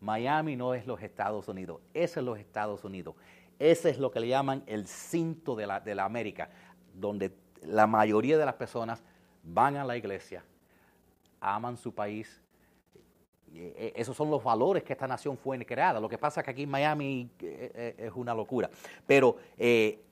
Miami 0.00 0.56
no 0.56 0.72
es 0.72 0.86
los 0.86 1.02
Estados 1.02 1.46
Unidos, 1.46 1.82
ese 1.92 2.20
es 2.20 2.26
los 2.26 2.38
Estados 2.38 2.84
Unidos. 2.84 3.14
Ese 3.58 3.90
es 3.90 3.98
lo 3.98 4.10
que 4.10 4.18
le 4.18 4.28
llaman 4.28 4.64
el 4.66 4.86
cinto 4.86 5.54
de 5.54 5.66
la, 5.66 5.78
de 5.78 5.94
la 5.94 6.06
América, 6.06 6.48
donde 6.94 7.36
la 7.60 7.86
mayoría 7.86 8.38
de 8.38 8.46
las 8.46 8.54
personas 8.54 9.04
van 9.44 9.76
a 9.76 9.84
la 9.84 9.96
iglesia, 9.96 10.42
aman 11.38 11.76
su 11.76 11.94
país, 11.94 12.41
eh, 13.54 13.74
eh, 13.76 13.92
esos 13.96 14.16
son 14.16 14.30
los 14.30 14.42
valores 14.42 14.82
que 14.82 14.92
esta 14.92 15.06
nación 15.06 15.36
fue 15.36 15.64
creada. 15.64 16.00
Lo 16.00 16.08
que 16.08 16.18
pasa 16.18 16.40
es 16.40 16.44
que 16.44 16.50
aquí 16.50 16.62
en 16.62 16.70
Miami 16.70 17.30
eh, 17.40 17.94
es 17.98 18.12
una 18.14 18.34
locura. 18.34 18.70
Pero 19.06 19.36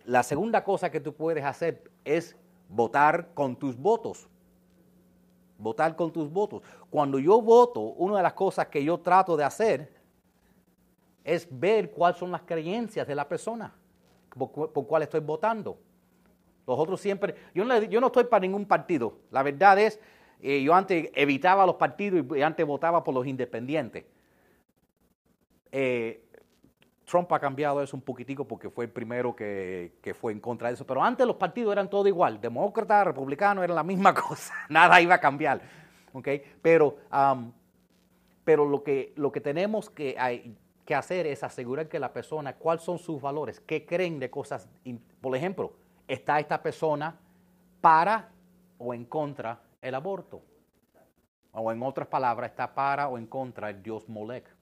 la 0.05 0.22
segunda 0.22 0.62
cosa 0.62 0.91
que 0.91 1.01
tú 1.01 1.14
puedes 1.14 1.45
hacer 1.45 1.91
es 2.05 2.36
votar 2.68 3.30
con 3.34 3.57
tus 3.57 3.76
votos. 3.76 4.28
Votar 5.59 5.97
con 5.97 6.12
tus 6.12 6.30
votos. 6.30 6.62
Cuando 6.91 7.18
yo 7.18 7.41
voto, 7.41 7.80
una 7.80 8.18
de 8.18 8.22
las 8.22 8.34
cosas 8.34 8.66
que 8.68 8.82
yo 8.84 8.99
trato 8.99 9.36
de 9.36 9.45
hacer 9.45 9.93
es 11.24 11.47
ver 11.51 11.91
cuáles 11.91 12.18
son 12.18 12.30
las 12.30 12.43
creencias 12.43 13.07
de 13.07 13.14
la 13.14 13.28
persona 13.28 13.74
por, 14.30 14.72
por 14.72 14.86
cuál 14.86 15.03
estoy 15.03 15.20
votando. 15.20 15.78
Los 16.66 16.78
otros 16.78 17.01
siempre, 17.01 17.34
yo 17.55 17.64
no, 17.64 17.82
yo 17.82 18.01
no 18.01 18.09
estoy 18.09 18.24
para 18.24 18.41
ningún 18.41 18.64
partido. 18.64 19.14
La 19.30 19.43
verdad 19.43 19.78
es, 19.78 19.99
eh, 20.43 20.62
yo 20.62 20.74
antes 20.74 21.11
evitaba 21.14 21.66
los 21.66 21.76
partidos 21.76 22.24
y 22.36 22.43
antes 22.43 22.66
votaba 22.66 23.05
por 23.05 23.14
los 23.14 23.26
independientes. 23.26 24.05
Eh, 25.72 26.24
Trump 27.05 27.32
ha 27.32 27.41
cambiado 27.41 27.82
eso 27.82 27.97
un 27.97 28.03
poquitico 28.03 28.47
porque 28.47 28.70
fue 28.70 28.84
el 28.84 28.91
primero 28.91 29.34
que, 29.34 29.95
que 30.01 30.14
fue 30.14 30.32
en 30.32 30.41
contra 30.41 30.68
de 30.68 30.74
eso. 30.74 30.86
Pero 30.86 31.03
antes 31.03 31.26
los 31.26 31.36
partidos 31.36 31.72
eran 31.72 31.91
todo 31.91 32.07
igual. 32.07 32.41
Demócrata, 32.41 33.03
republicano, 33.05 33.64
era 33.64 33.74
la 33.74 33.82
misma 33.82 34.14
cosa. 34.28 34.55
Nada 34.68 35.01
iba 35.01 35.16
a 35.16 35.20
cambiar. 35.20 35.61
¿ok? 36.12 36.28
Pero, 36.62 36.97
am, 37.11 37.53
pero 38.45 38.64
lo, 38.64 38.82
que, 38.82 39.12
lo 39.16 39.32
que 39.32 39.41
tenemos 39.41 39.91
que, 39.91 40.16
que 40.84 40.95
hacer 40.95 41.26
es 41.26 41.43
asegurar 41.43 41.88
que 41.88 41.99
la 41.99 42.12
persona, 42.12 42.55
cuáles 42.55 42.84
son 42.84 42.99
sus 42.99 43.20
valores, 43.20 43.61
qué 43.61 43.84
creen 43.84 44.18
de 44.18 44.30
cosas. 44.30 44.68
Por 45.20 45.36
ejemplo, 45.36 45.72
¿está 46.09 46.38
esta 46.41 46.62
persona 46.62 47.18
para 47.80 48.28
o 48.78 48.95
en 48.95 49.05
contra 49.05 49.61
el 49.83 49.95
aborto? 49.95 50.43
O 51.53 51.72
en 51.72 51.83
otras 51.83 52.09
palabras, 52.09 52.51
está 52.51 52.72
para 52.74 53.09
o 53.09 53.18
en 53.18 53.26
contra 53.26 53.70
el 53.70 53.83
dios 53.83 54.09
Molech 54.09 54.57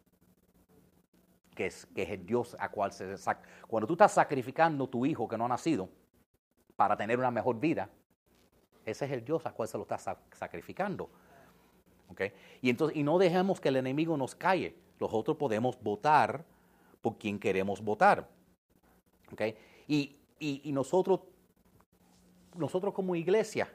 que 1.58 1.66
es, 1.66 1.86
que 1.86 2.02
es 2.02 2.10
el 2.10 2.24
Dios 2.24 2.56
a 2.60 2.68
cual 2.70 2.92
se 2.92 3.16
Cuando 3.66 3.84
tú 3.88 3.94
estás 3.94 4.12
sacrificando 4.12 4.88
tu 4.88 5.04
hijo 5.04 5.26
que 5.26 5.36
no 5.36 5.44
ha 5.46 5.48
nacido 5.48 5.88
para 6.76 6.96
tener 6.96 7.18
una 7.18 7.32
mejor 7.32 7.58
vida, 7.58 7.90
ese 8.86 9.06
es 9.06 9.10
el 9.10 9.24
Dios 9.24 9.44
a 9.44 9.50
cual 9.50 9.66
se 9.66 9.76
lo 9.76 9.82
estás 9.82 10.02
sa- 10.02 10.20
sacrificando. 10.30 11.10
¿Ok? 12.10 12.20
Y, 12.62 12.70
entonces, 12.70 12.96
y 12.96 13.02
no 13.02 13.18
dejemos 13.18 13.60
que 13.60 13.70
el 13.70 13.76
enemigo 13.76 14.16
nos 14.16 14.36
calle. 14.36 14.76
Nosotros 15.00 15.36
podemos 15.36 15.76
votar 15.82 16.44
por 17.02 17.18
quien 17.18 17.40
queremos 17.40 17.82
votar. 17.82 18.28
¿Ok? 19.32 19.42
Y, 19.88 20.16
y- 20.38 20.60
y 20.62 20.70
nosotros, 20.70 21.22
nosotros 22.54 22.94
como 22.94 23.16
iglesia 23.16 23.68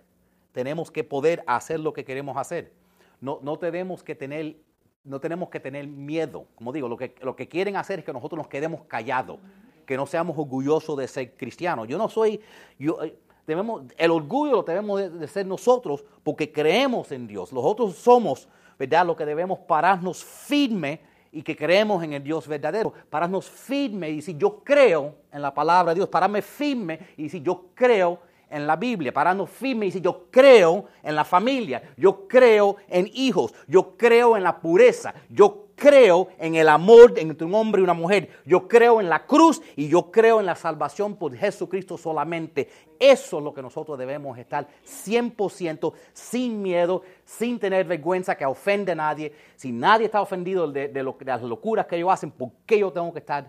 tenemos 0.53 0.89
que 0.89 1.03
poder 1.03 1.43
hacer 1.45 1.81
lo 1.81 1.91
que 1.91 2.05
queremos 2.05 2.37
hacer. 2.37 2.71
No, 3.19 3.39
no 3.41 3.59
tenemos 3.59 4.03
que 4.03 4.15
tener 4.15 4.55
no 5.03 5.19
tenemos 5.19 5.49
que 5.49 5.59
tener 5.59 5.87
miedo. 5.87 6.45
Como 6.55 6.71
digo, 6.71 6.87
lo 6.87 6.97
que, 6.97 7.15
lo 7.21 7.35
que 7.35 7.47
quieren 7.47 7.75
hacer 7.75 7.99
es 7.99 8.05
que 8.05 8.13
nosotros 8.13 8.37
nos 8.37 8.47
quedemos 8.47 8.83
callados, 8.87 9.39
que 9.85 9.97
no 9.97 10.05
seamos 10.05 10.37
orgullosos 10.37 10.97
de 10.97 11.07
ser 11.07 11.35
cristianos. 11.35 11.87
Yo 11.87 11.97
no 11.97 12.07
soy, 12.07 12.39
yo, 12.79 13.03
eh, 13.03 13.17
debemos, 13.45 13.83
el 13.97 14.11
orgullo 14.11 14.53
lo 14.53 14.63
debemos 14.63 15.19
de, 15.19 15.27
ser 15.27 15.45
nosotros 15.45 16.05
porque 16.23 16.51
creemos 16.51 17.11
en 17.11 17.27
Dios. 17.27 17.51
Nosotros 17.51 17.95
somos, 17.95 18.47
¿verdad? 18.79 19.05
Lo 19.05 19.15
que 19.15 19.25
debemos 19.25 19.59
pararnos 19.59 20.23
firme 20.23 21.01
y 21.31 21.41
que 21.41 21.55
creemos 21.55 22.01
en 22.03 22.13
el 22.13 22.23
Dios 22.23 22.47
verdadero. 22.47 22.93
Pararnos 23.09 23.49
firme 23.49 24.09
y 24.09 24.17
decir, 24.17 24.37
yo 24.37 24.63
creo 24.63 25.15
en 25.31 25.41
la 25.41 25.53
palabra 25.53 25.91
de 25.91 25.95
Dios. 25.95 26.07
Pararme 26.07 26.41
firme 26.41 26.99
y 27.17 27.23
decir, 27.23 27.43
yo 27.43 27.71
creo 27.73 28.19
en 28.53 28.67
la 28.67 28.75
Biblia, 28.75 29.11
pararnos 29.13 29.49
firme 29.49 29.85
y 29.85 29.89
decir, 29.89 30.01
yo 30.01 30.27
creo 30.31 30.85
en 31.01 31.15
la 31.15 31.25
familia, 31.25 31.81
yo 31.97 32.27
creo 32.27 32.77
en 32.87 33.09
hijos, 33.13 33.53
yo 33.67 33.97
creo 33.97 34.37
en 34.37 34.43
la 34.43 34.59
pureza, 34.61 35.13
yo 35.29 35.67
creo 35.75 36.27
en 36.37 36.55
el 36.55 36.69
amor 36.69 37.13
entre 37.17 37.45
un 37.45 37.55
hombre 37.55 37.81
y 37.81 37.83
una 37.83 37.95
mujer, 37.95 38.29
yo 38.45 38.67
creo 38.67 39.01
en 39.01 39.09
la 39.09 39.25
cruz 39.25 39.61
y 39.75 39.89
yo 39.89 40.11
creo 40.11 40.39
en 40.39 40.45
la 40.45 40.55
salvación 40.55 41.15
por 41.15 41.35
Jesucristo 41.35 41.97
solamente. 41.97 42.69
Eso 42.99 43.39
es 43.39 43.43
lo 43.43 43.53
que 43.53 43.61
nosotros 43.61 43.97
debemos 43.97 44.37
estar 44.37 44.67
100% 44.85 45.93
sin 46.13 46.61
miedo, 46.61 47.01
sin 47.25 47.59
tener 47.59 47.85
vergüenza 47.85 48.35
que 48.37 48.45
ofende 48.45 48.91
a 48.93 48.95
nadie. 48.95 49.33
Si 49.55 49.71
nadie 49.71 50.05
está 50.05 50.21
ofendido 50.21 50.71
de, 50.71 50.87
de 50.89 51.03
lo- 51.03 51.17
de 51.19 51.25
las 51.25 51.41
locuras 51.41 51.85
que 51.87 51.97
ellos 51.97 52.11
hacen, 52.11 52.31
¿por 52.31 52.51
qué 52.65 52.79
yo 52.79 52.91
tengo 52.91 53.11
que 53.11 53.19
estar 53.19 53.47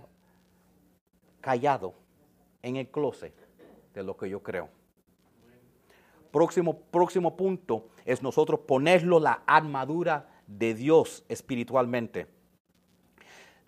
callado 1.41 1.93
en 2.63 2.77
el 2.77 2.89
closet 2.89 3.35
de 3.93 4.03
lo 4.03 4.17
que 4.17 4.29
yo 4.29 4.43
creo? 4.43 4.69
Próximo, 6.35 6.80
próximo 6.91 7.37
punto 7.37 7.91
es 8.05 8.20
nosotros 8.20 8.59
ponerlo 8.66 9.20
la 9.20 9.45
armadura 9.47 10.26
de 10.49 10.74
Dios 10.74 11.22
espiritualmente. 11.28 12.26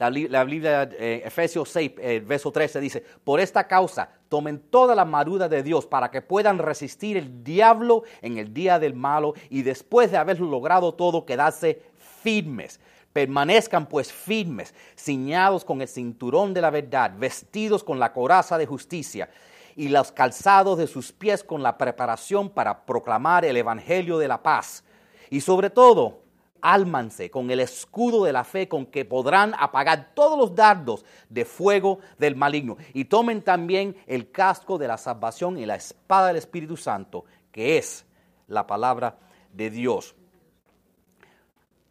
La, 0.00 0.10
la 0.10 0.42
Biblia, 0.42 0.90
eh, 0.98 1.22
Efesios 1.24 1.68
6, 1.68 1.92
eh, 1.98 2.24
verso 2.26 2.50
13 2.50 2.80
dice, 2.80 3.04
por 3.22 3.38
esta 3.38 3.68
causa 3.68 4.10
tomen 4.28 4.58
toda 4.58 4.96
la 4.96 5.02
armadura 5.02 5.48
de 5.48 5.62
Dios 5.62 5.86
para 5.86 6.10
que 6.10 6.22
puedan 6.22 6.58
resistir 6.58 7.16
el 7.16 7.44
diablo 7.44 8.02
en 8.20 8.36
el 8.36 8.52
día 8.52 8.80
del 8.80 8.94
malo 8.94 9.34
y 9.48 9.62
después 9.62 10.10
de 10.10 10.16
haberlo 10.16 10.50
logrado 10.50 10.92
todo 10.92 11.24
quedarse 11.24 11.82
firmes. 12.24 12.80
Permanezcan 13.12 13.86
pues 13.86 14.12
firmes, 14.12 14.74
ciñados 14.96 15.64
con 15.64 15.82
el 15.82 15.88
cinturón 15.88 16.52
de 16.52 16.62
la 16.62 16.70
verdad, 16.70 17.12
vestidos 17.16 17.84
con 17.84 18.00
la 18.00 18.12
coraza 18.12 18.58
de 18.58 18.66
justicia 18.66 19.28
y 19.76 19.88
los 19.88 20.10
calzados 20.10 20.78
de 20.78 20.86
sus 20.86 21.12
pies 21.12 21.44
con 21.44 21.62
la 21.62 21.76
preparación 21.76 22.48
para 22.48 22.86
proclamar 22.86 23.44
el 23.44 23.58
evangelio 23.58 24.16
de 24.16 24.26
la 24.26 24.42
paz. 24.42 24.82
Y 25.28 25.42
sobre 25.42 25.68
todo, 25.68 26.22
álmanse 26.62 27.30
con 27.30 27.50
el 27.50 27.60
escudo 27.60 28.24
de 28.24 28.32
la 28.32 28.42
fe 28.42 28.68
con 28.68 28.86
que 28.86 29.04
podrán 29.04 29.54
apagar 29.58 30.14
todos 30.14 30.38
los 30.38 30.54
dardos 30.54 31.04
de 31.28 31.44
fuego 31.44 31.98
del 32.18 32.36
maligno. 32.36 32.78
Y 32.94 33.04
tomen 33.04 33.42
también 33.42 33.96
el 34.06 34.30
casco 34.30 34.78
de 34.78 34.88
la 34.88 34.96
salvación 34.96 35.58
y 35.58 35.66
la 35.66 35.76
espada 35.76 36.28
del 36.28 36.36
Espíritu 36.36 36.78
Santo, 36.78 37.26
que 37.52 37.76
es 37.76 38.06
la 38.48 38.66
palabra 38.66 39.18
de 39.52 39.68
Dios. 39.68 40.14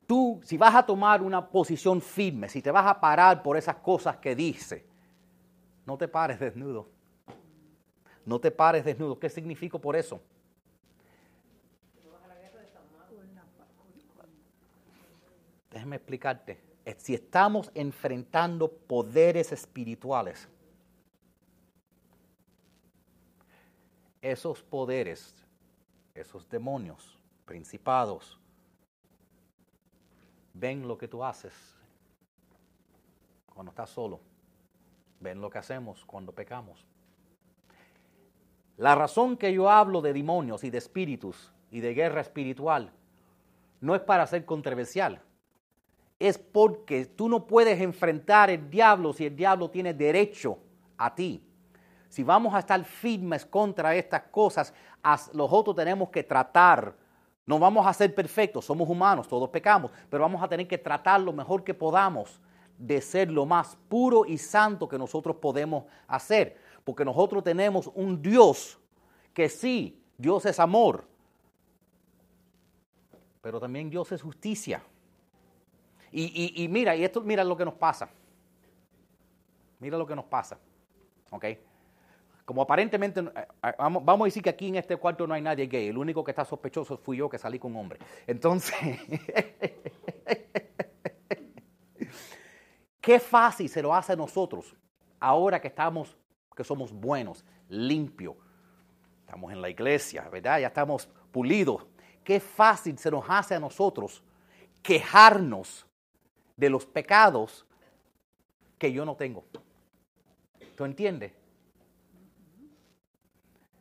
Tú, 0.07 0.39
si 0.43 0.57
vas 0.57 0.73
a 0.73 0.85
tomar 0.85 1.21
una 1.21 1.47
posición 1.47 2.01
firme, 2.01 2.49
si 2.49 2.61
te 2.61 2.71
vas 2.71 2.85
a 2.87 2.99
parar 2.99 3.43
por 3.43 3.57
esas 3.57 3.75
cosas 3.77 4.17
que 4.17 4.35
dice, 4.35 4.85
no 5.85 5.97
te 5.97 6.07
pares 6.07 6.39
desnudo. 6.39 6.94
No 8.25 8.39
te 8.39 8.51
pares 8.51 8.83
desnudo. 8.83 9.19
¿Qué 9.19 9.29
significa 9.29 9.77
por 9.77 9.95
eso? 9.95 10.19
Déjame 15.71 15.97
explicarte. 15.97 16.59
Si 16.97 17.13
estamos 17.13 17.69
enfrentando 17.73 18.71
poderes 18.71 19.51
espirituales, 19.51 20.47
esos 24.21 24.63
poderes, 24.63 25.35
esos 26.13 26.47
demonios, 26.49 27.19
principados, 27.45 28.39
ven 30.53 30.87
lo 30.87 30.97
que 30.97 31.07
tú 31.07 31.23
haces 31.23 31.53
cuando 33.53 33.71
estás 33.71 33.89
solo. 33.89 34.19
Ven 35.19 35.41
lo 35.41 35.49
que 35.49 35.57
hacemos 35.57 36.05
cuando 36.05 36.31
pecamos. 36.31 36.85
La 38.77 38.95
razón 38.95 39.37
que 39.37 39.53
yo 39.53 39.69
hablo 39.69 40.01
de 40.01 40.13
demonios 40.13 40.63
y 40.63 40.69
de 40.69 40.77
espíritus 40.77 41.51
y 41.71 41.79
de 41.79 41.93
guerra 41.93 42.21
espiritual 42.21 42.91
no 43.79 43.95
es 43.95 44.01
para 44.01 44.27
ser 44.27 44.45
controversial. 44.45 45.21
Es 46.19 46.37
porque 46.37 47.05
tú 47.05 47.29
no 47.29 47.45
puedes 47.45 47.79
enfrentar 47.81 48.49
el 48.49 48.69
diablo 48.69 49.13
si 49.13 49.25
el 49.25 49.35
diablo 49.35 49.69
tiene 49.69 49.93
derecho 49.93 50.57
a 50.97 51.13
ti. 51.13 51.43
Si 52.09 52.23
vamos 52.23 52.53
a 52.53 52.59
estar 52.59 52.83
firmes 52.85 53.45
contra 53.45 53.95
estas 53.95 54.23
cosas, 54.23 54.73
as- 55.03 55.33
nosotros 55.33 55.75
tenemos 55.75 56.09
que 56.09 56.23
tratar. 56.23 56.95
No 57.45 57.59
vamos 57.59 57.85
a 57.85 57.93
ser 57.93 58.15
perfectos, 58.15 58.65
somos 58.65 58.89
humanos, 58.89 59.27
todos 59.27 59.49
pecamos, 59.49 59.91
pero 60.09 60.23
vamos 60.23 60.41
a 60.41 60.47
tener 60.47 60.67
que 60.67 60.77
tratar 60.77 61.21
lo 61.21 61.31
mejor 61.31 61.63
que 61.63 61.73
podamos 61.73 62.41
de 62.77 62.99
ser 63.01 63.29
lo 63.29 63.45
más 63.45 63.77
puro 63.87 64.25
y 64.25 64.37
santo 64.37 64.87
que 64.87 64.97
nosotros 64.97 65.35
podemos 65.37 65.83
hacer. 66.07 66.57
Porque 66.85 67.03
nosotros 67.03 67.43
tenemos 67.43 67.91
un 67.95 68.21
Dios 68.21 68.79
que 69.33 69.49
sí, 69.49 70.01
Dios 70.17 70.45
es 70.45 70.59
amor, 70.61 71.05
pero 73.41 73.59
también 73.59 73.89
Dios 73.89 74.09
es 74.13 74.21
justicia. 74.21 74.81
Y, 76.11 76.63
y- 76.63 76.67
mira, 76.69 76.95
y 76.95 77.03
esto, 77.03 77.19
mira 77.21 77.43
lo 77.43 77.57
que 77.57 77.65
nos 77.65 77.73
pasa. 77.73 78.09
Mira 79.79 79.97
lo 79.97 80.07
que 80.07 80.15
nos 80.15 80.23
pasa. 80.25 80.57
¿Ok? 81.31 81.45
Como 82.45 82.61
aparentemente, 82.61 83.19
eh, 83.19 83.47
eh, 83.63 83.73
vamos, 83.77 84.05
vamos 84.05 84.25
a 84.25 84.27
decir 84.27 84.41
que 84.41 84.49
aquí 84.51 84.69
en 84.69 84.75
este 84.75 84.95
cuarto 84.95 85.27
no 85.27 85.33
hay 85.33 85.41
nadie 85.41 85.67
gay. 85.67 85.87
El 85.87 85.97
único 85.97 86.23
que 86.23 86.31
está 86.31 86.45
sospechoso 86.45 86.95
fui 86.97 87.17
yo 87.17 87.27
que 87.27 87.37
salí 87.37 87.59
con 87.59 87.71
un 87.75 87.81
hombre. 87.81 87.99
Entonces, 88.27 88.73
qué 93.01 93.19
fácil 93.19 93.67
se 93.67 93.81
lo 93.81 93.93
hace 93.93 94.13
a 94.13 94.15
nosotros 94.15 94.73
ahora 95.19 95.59
que 95.59 95.67
estamos, 95.67 96.15
que 96.55 96.63
somos 96.63 96.91
buenos, 96.91 97.43
limpios. 97.69 98.35
Estamos 99.21 99.51
en 99.51 99.61
la 99.61 99.69
iglesia, 99.69 100.27
¿verdad? 100.29 100.59
Ya 100.59 100.67
estamos 100.67 101.09
pulidos. 101.31 101.85
Qué 102.23 102.39
fácil 102.39 102.97
se 102.97 103.11
nos 103.11 103.25
hace 103.27 103.55
a 103.55 103.59
nosotros 103.59 104.23
quejarnos 104.81 105.85
de 106.55 106.69
los 106.69 106.85
pecados 106.85 107.65
que 108.77 108.91
yo 108.91 109.05
no 109.05 109.15
tengo. 109.15 109.43
¿Tú 110.75 110.85
entiendes? 110.85 111.33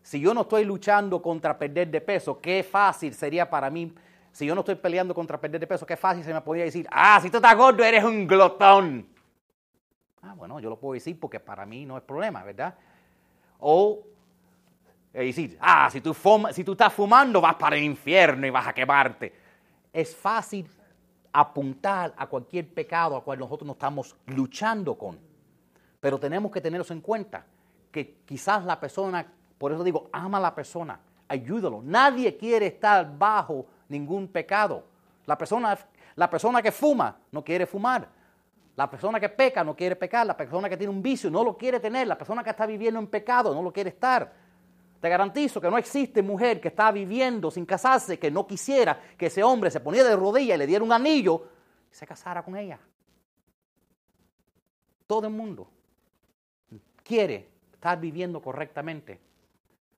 Si 0.03 0.21
yo 0.21 0.35
no 0.35 0.43
estoy 0.43 0.65
luchando 0.65 1.21
contra 1.23 1.59
perder 1.59 1.91
de 1.91 2.01
peso, 2.01 2.41
qué 2.41 2.63
fácil 2.63 3.15
sería 3.15 3.49
para 3.49 3.71
mí. 3.71 3.95
Si 4.33 4.45
yo 4.45 4.55
no 4.55 4.61
estoy 4.61 4.75
peleando 4.75 5.15
contra 5.15 5.41
perder 5.41 5.61
de 5.61 5.67
peso, 5.67 5.87
qué 5.87 5.97
fácil 5.97 6.25
se 6.25 6.35
me 6.35 6.41
podría 6.41 6.65
decir, 6.65 6.87
ah, 6.91 7.19
si 7.23 7.31
tú 7.31 7.39
estás 7.39 7.57
gordo, 7.57 7.83
eres 7.83 8.05
un 8.05 8.27
glotón. 8.27 9.14
Ah, 10.27 10.35
bueno, 10.35 10.59
yo 10.59 10.71
lo 10.71 10.77
puedo 10.79 10.95
decir 10.95 11.19
porque 11.21 11.39
para 11.39 11.67
mí 11.67 11.85
no 11.85 11.97
es 11.99 12.03
problema, 12.03 12.43
¿verdad? 12.43 12.75
O 13.61 14.01
decir, 15.13 15.59
ah, 15.61 15.89
si 15.91 16.01
tú, 16.01 16.15
fuma- 16.15 16.53
si 16.53 16.65
tú 16.65 16.73
estás 16.73 16.93
fumando, 16.93 17.41
vas 17.41 17.55
para 17.57 17.77
el 17.77 17.83
infierno 17.85 18.47
y 18.47 18.51
vas 18.51 18.67
a 18.67 18.73
quemarte. 18.73 19.33
Es 19.93 20.17
fácil 20.17 20.69
apuntar 21.33 22.15
a 22.17 22.27
cualquier 22.27 22.67
pecado 22.73 23.17
a 23.17 23.23
cual 23.23 23.39
nosotros 23.39 23.67
no 23.67 23.73
estamos 23.75 24.17
luchando 24.27 24.97
con. 24.97 25.19
Pero 26.01 26.19
tenemos 26.19 26.51
que 26.51 26.61
tenerlos 26.61 26.91
en 26.91 27.01
cuenta, 27.01 27.45
que 27.93 28.17
quizás 28.25 28.65
la 28.65 28.81
persona, 28.81 29.27
por 29.59 29.73
eso 29.73 29.85
digo, 29.85 30.09
ama 30.13 30.39
a 30.39 30.41
la 30.41 30.55
persona, 30.55 30.99
ayúdalo. 31.29 31.81
Nadie 31.83 32.37
quiere 32.37 32.67
estar 32.67 33.17
bajo 33.19 33.67
ningún 33.89 34.27
pecado. 34.29 34.85
La 35.27 35.37
persona, 35.39 35.79
la 36.17 36.29
persona 36.31 36.63
que 36.63 36.73
fuma 36.73 37.17
no 37.31 37.45
quiere 37.45 37.67
fumar. 37.67 38.09
La 38.77 38.91
persona 38.91 39.21
que 39.21 39.29
peca 39.29 39.63
no 39.63 39.77
quiere 39.77 39.97
pecar. 39.97 40.27
La 40.27 40.37
persona 40.37 40.69
que 40.69 40.77
tiene 40.77 40.93
un 40.93 41.03
vicio 41.03 41.31
no 41.31 41.45
lo 41.45 41.57
quiere 41.57 41.79
tener. 41.79 42.07
La 42.07 42.19
persona 42.19 42.43
que 42.43 42.51
está 42.51 42.67
viviendo 42.67 42.99
en 42.99 43.07
pecado 43.07 43.55
no 43.55 43.63
lo 43.63 43.73
quiere 43.73 43.91
estar. 43.91 44.33
Te 45.01 45.09
garantizo 45.09 45.61
que 45.61 45.71
no 45.71 45.79
existe 45.79 46.23
mujer 46.23 46.61
que 46.61 46.69
está 46.69 46.91
viviendo 46.91 47.51
sin 47.51 47.67
casarse 47.67 48.19
que 48.19 48.31
no 48.31 48.47
quisiera 48.47 48.99
que 49.19 49.27
ese 49.27 49.43
hombre 49.43 49.71
se 49.71 49.81
ponía 49.81 50.03
de 50.03 50.17
rodillas 50.17 50.57
y 50.57 50.59
le 50.59 50.67
diera 50.67 50.83
un 50.83 50.93
anillo 50.93 51.47
y 51.93 51.95
se 51.95 52.07
casara 52.07 52.43
con 52.43 52.57
ella. 52.57 52.81
Todo 55.07 55.27
el 55.27 55.35
mundo 55.35 55.71
quiere 57.03 57.51
estar 57.75 58.01
viviendo 58.01 58.41
correctamente. 58.41 59.21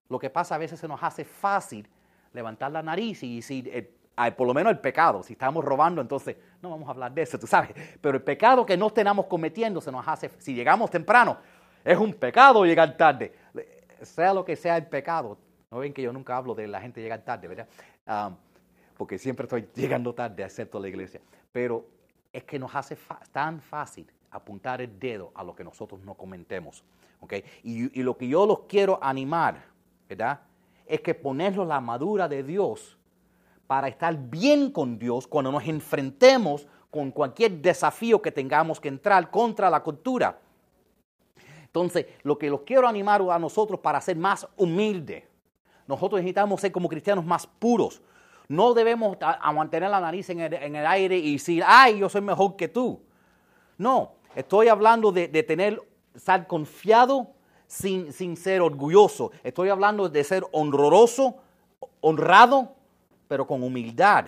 Lo 0.09 0.18
que 0.18 0.29
pasa 0.29 0.57
a 0.57 0.59
veces 0.59 0.81
se 0.81 0.89
nos 0.89 1.01
hace 1.03 1.24
fácil 1.24 1.89
levantar 2.33 2.72
la 2.72 2.83
nariz 2.83 3.22
y 3.22 3.37
decir, 3.37 3.68
ah, 4.17 4.31
por 4.31 4.47
lo 4.47 4.55
menos 4.55 4.73
el 4.73 4.79
pecado, 4.79 5.23
si 5.23 5.35
estamos 5.35 5.64
robando, 5.64 6.01
entonces 6.01 6.37
no 6.62 6.71
vamos 6.71 6.89
a 6.89 6.93
hablar 6.93 7.12
de 7.12 7.23
eso, 7.23 7.39
tú 7.39 7.47
sabes. 7.47 7.71
Pero 8.01 8.17
el 8.17 8.23
pecado 8.23 8.67
que 8.67 8.77
no 8.77 8.89
estemos 8.89 9.27
cometiendo 9.27 9.81
se 9.81 9.93
nos 9.93 10.07
hace, 10.07 10.31
si 10.39 10.55
llegamos 10.55 10.91
temprano, 10.91 11.39
es 11.85 11.97
un 11.97 12.12
pecado 12.14 12.64
llegar 12.64 12.97
tarde. 12.97 13.33
Sea 14.03 14.35
lo 14.35 14.45
que 14.45 14.57
sea 14.57 14.77
el 14.77 14.87
pecado. 14.87 15.39
No 15.71 15.79
ven 15.79 15.93
que 15.93 16.03
yo 16.03 16.12
nunca 16.12 16.37
hablo 16.37 16.55
de 16.55 16.67
la 16.67 16.81
gente 16.81 17.01
llegar 17.01 17.25
tarde, 17.25 17.49
¿verdad? 17.49 17.69
Ah, 18.07 18.31
porque 18.97 19.19
siempre 19.19 19.45
estoy 19.45 19.69
llegando 19.75 20.14
tarde, 20.14 20.43
excepto 20.43 20.79
a 20.79 20.81
la 20.81 20.89
iglesia. 20.89 21.21
Pero 21.53 21.87
es 22.33 22.45
que 22.45 22.59
nos 22.59 22.75
hace 22.75 22.97
tan 23.33 23.61
fácil 23.61 24.11
apuntar 24.31 24.81
el 24.81 24.99
dedo 24.99 25.33
a 25.35 25.45
lo 25.45 25.55
que 25.55 25.64
nosotros 25.64 26.01
no 26.01 26.14
comentemos. 26.14 26.85
¿ok? 27.21 27.35
Y, 27.62 28.03
lo 28.03 28.17
que 28.17 28.29
yo 28.29 28.47
los 28.47 28.61
quiero 28.61 28.99
animar, 29.03 29.64
¿verdad? 30.09 30.41
Es 30.87 31.01
que 31.01 31.14
ponerlos 31.14 31.67
la 31.67 31.77
armadura 31.77 32.29
de 32.29 32.43
Dios 32.43 32.99
para 33.67 33.89
estar 33.89 34.17
bien 34.17 34.71
con 34.71 34.99
Dios 34.99 35.27
cuando 35.27 35.51
nos 35.53 35.67
enfrentemos 35.67 36.67
con 36.91 37.11
cualquier 37.11 37.61
desafío 37.61 38.23
que 38.23 38.33
tengamos 38.33 38.81
que 38.81 38.89
entrar 38.89 39.31
contra 39.31 39.69
la 39.69 39.83
cultura. 39.83 40.39
Entonces, 41.64 42.07
lo 42.23 42.39
que 42.39 42.49
los 42.49 42.62
quiero 42.62 42.89
animar 42.89 43.21
a 43.31 43.39
nosotros 43.39 43.81
para 43.81 44.01
ser 44.01 44.17
más 44.17 44.49
humildes. 44.57 45.25
Nosotros 45.87 46.21
necesitamos 46.21 46.61
ser 46.61 46.73
como 46.73 46.89
cristianos 46.89 47.25
más 47.25 47.47
puros. 47.47 48.01
No 48.49 48.73
debemos 48.73 49.19
a- 49.21 49.53
mantener 49.53 49.91
la 49.91 50.01
nariz 50.01 50.31
en 50.31 50.41
el, 50.41 50.87
aire 50.87 51.19
y 51.19 51.35
decir, 51.35 51.62
ay, 51.67 51.99
yo 51.99 52.09
soy 52.09 52.21
mejor 52.23 52.57
que 52.57 52.69
tú. 52.69 53.03
No, 53.77 54.12
estoy 54.35 54.69
hablando 54.69 55.12
de, 55.12 55.29
tener, 55.43 55.83
estar 56.14 56.47
confiado 56.47 57.33
sin 57.67 58.37
ser 58.37 58.62
orgulloso. 58.62 59.33
Estoy 59.43 59.69
hablando 59.69 60.09
de 60.09 60.25
ser 60.25 60.45
honroso, 60.53 61.37
honrado, 62.01 62.76
pero 63.29 63.47
con 63.47 63.62
humildad. 63.62 64.27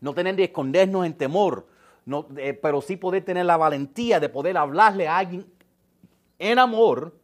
No 0.00 0.14
tener 0.14 0.36
que 0.36 0.44
escondernos 0.44 1.06
en 1.06 1.14
temor, 1.14 1.66
no, 2.04 2.26
eh, 2.36 2.54
pero 2.54 2.80
sí 2.80 2.96
poder 2.96 3.24
tener 3.24 3.46
la 3.46 3.56
valentía 3.56 4.18
de 4.18 4.28
poder 4.28 4.56
hablarle 4.56 5.06
a 5.06 5.18
alguien 5.18 5.46
en 6.38 6.58
amor 6.58 7.14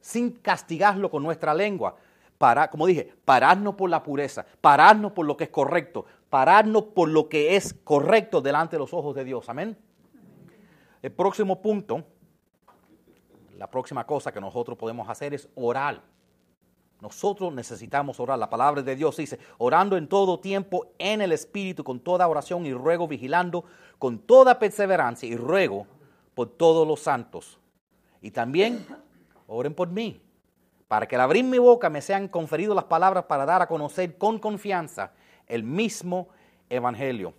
sin 0.00 0.30
castigarlo 0.30 1.10
con 1.10 1.22
nuestra 1.22 1.52
lengua. 1.52 1.96
Para, 2.38 2.70
como 2.70 2.86
dije, 2.86 3.12
pararnos 3.24 3.74
por 3.74 3.90
la 3.90 4.02
pureza, 4.02 4.46
pararnos 4.60 5.12
por 5.12 5.26
lo 5.26 5.36
que 5.36 5.44
es 5.44 5.50
correcto, 5.50 6.06
pararnos 6.28 6.84
por 6.84 7.08
lo 7.08 7.28
que 7.28 7.56
es 7.56 7.74
correcto 7.84 8.40
delante 8.40 8.76
de 8.76 8.80
los 8.80 8.92
ojos 8.92 9.14
de 9.14 9.24
Dios. 9.24 9.48
Amén. 9.48 9.76
El 11.02 11.12
próximo 11.12 11.60
punto, 11.60 12.04
la 13.56 13.70
próxima 13.70 14.06
cosa 14.06 14.32
que 14.32 14.40
nosotros 14.40 14.76
podemos 14.76 15.08
hacer 15.08 15.34
es 15.34 15.48
orar. 15.54 16.02
Nosotros 17.00 17.52
necesitamos 17.52 18.18
orar. 18.20 18.38
La 18.38 18.48
palabra 18.48 18.82
de 18.82 18.96
Dios 18.96 19.16
dice, 19.16 19.38
orando 19.58 19.96
en 19.96 20.08
todo 20.08 20.40
tiempo 20.40 20.88
en 20.98 21.20
el 21.20 21.32
Espíritu, 21.32 21.84
con 21.84 22.00
toda 22.00 22.26
oración 22.26 22.64
y 22.64 22.72
ruego, 22.72 23.06
vigilando 23.06 23.64
con 23.98 24.18
toda 24.18 24.58
perseverancia 24.58 25.28
y 25.28 25.36
ruego 25.36 25.86
por 26.34 26.48
todos 26.48 26.86
los 26.86 27.00
santos. 27.00 27.58
Y 28.22 28.30
también 28.30 28.86
oren 29.46 29.74
por 29.74 29.88
mí, 29.88 30.20
para 30.88 31.06
que 31.06 31.16
al 31.16 31.22
abrir 31.22 31.44
mi 31.44 31.58
boca 31.58 31.90
me 31.90 32.00
sean 32.00 32.28
conferidas 32.28 32.74
las 32.74 32.84
palabras 32.84 33.24
para 33.24 33.44
dar 33.44 33.62
a 33.62 33.68
conocer 33.68 34.16
con 34.16 34.38
confianza 34.38 35.12
el 35.46 35.62
mismo 35.62 36.28
Evangelio. 36.68 37.34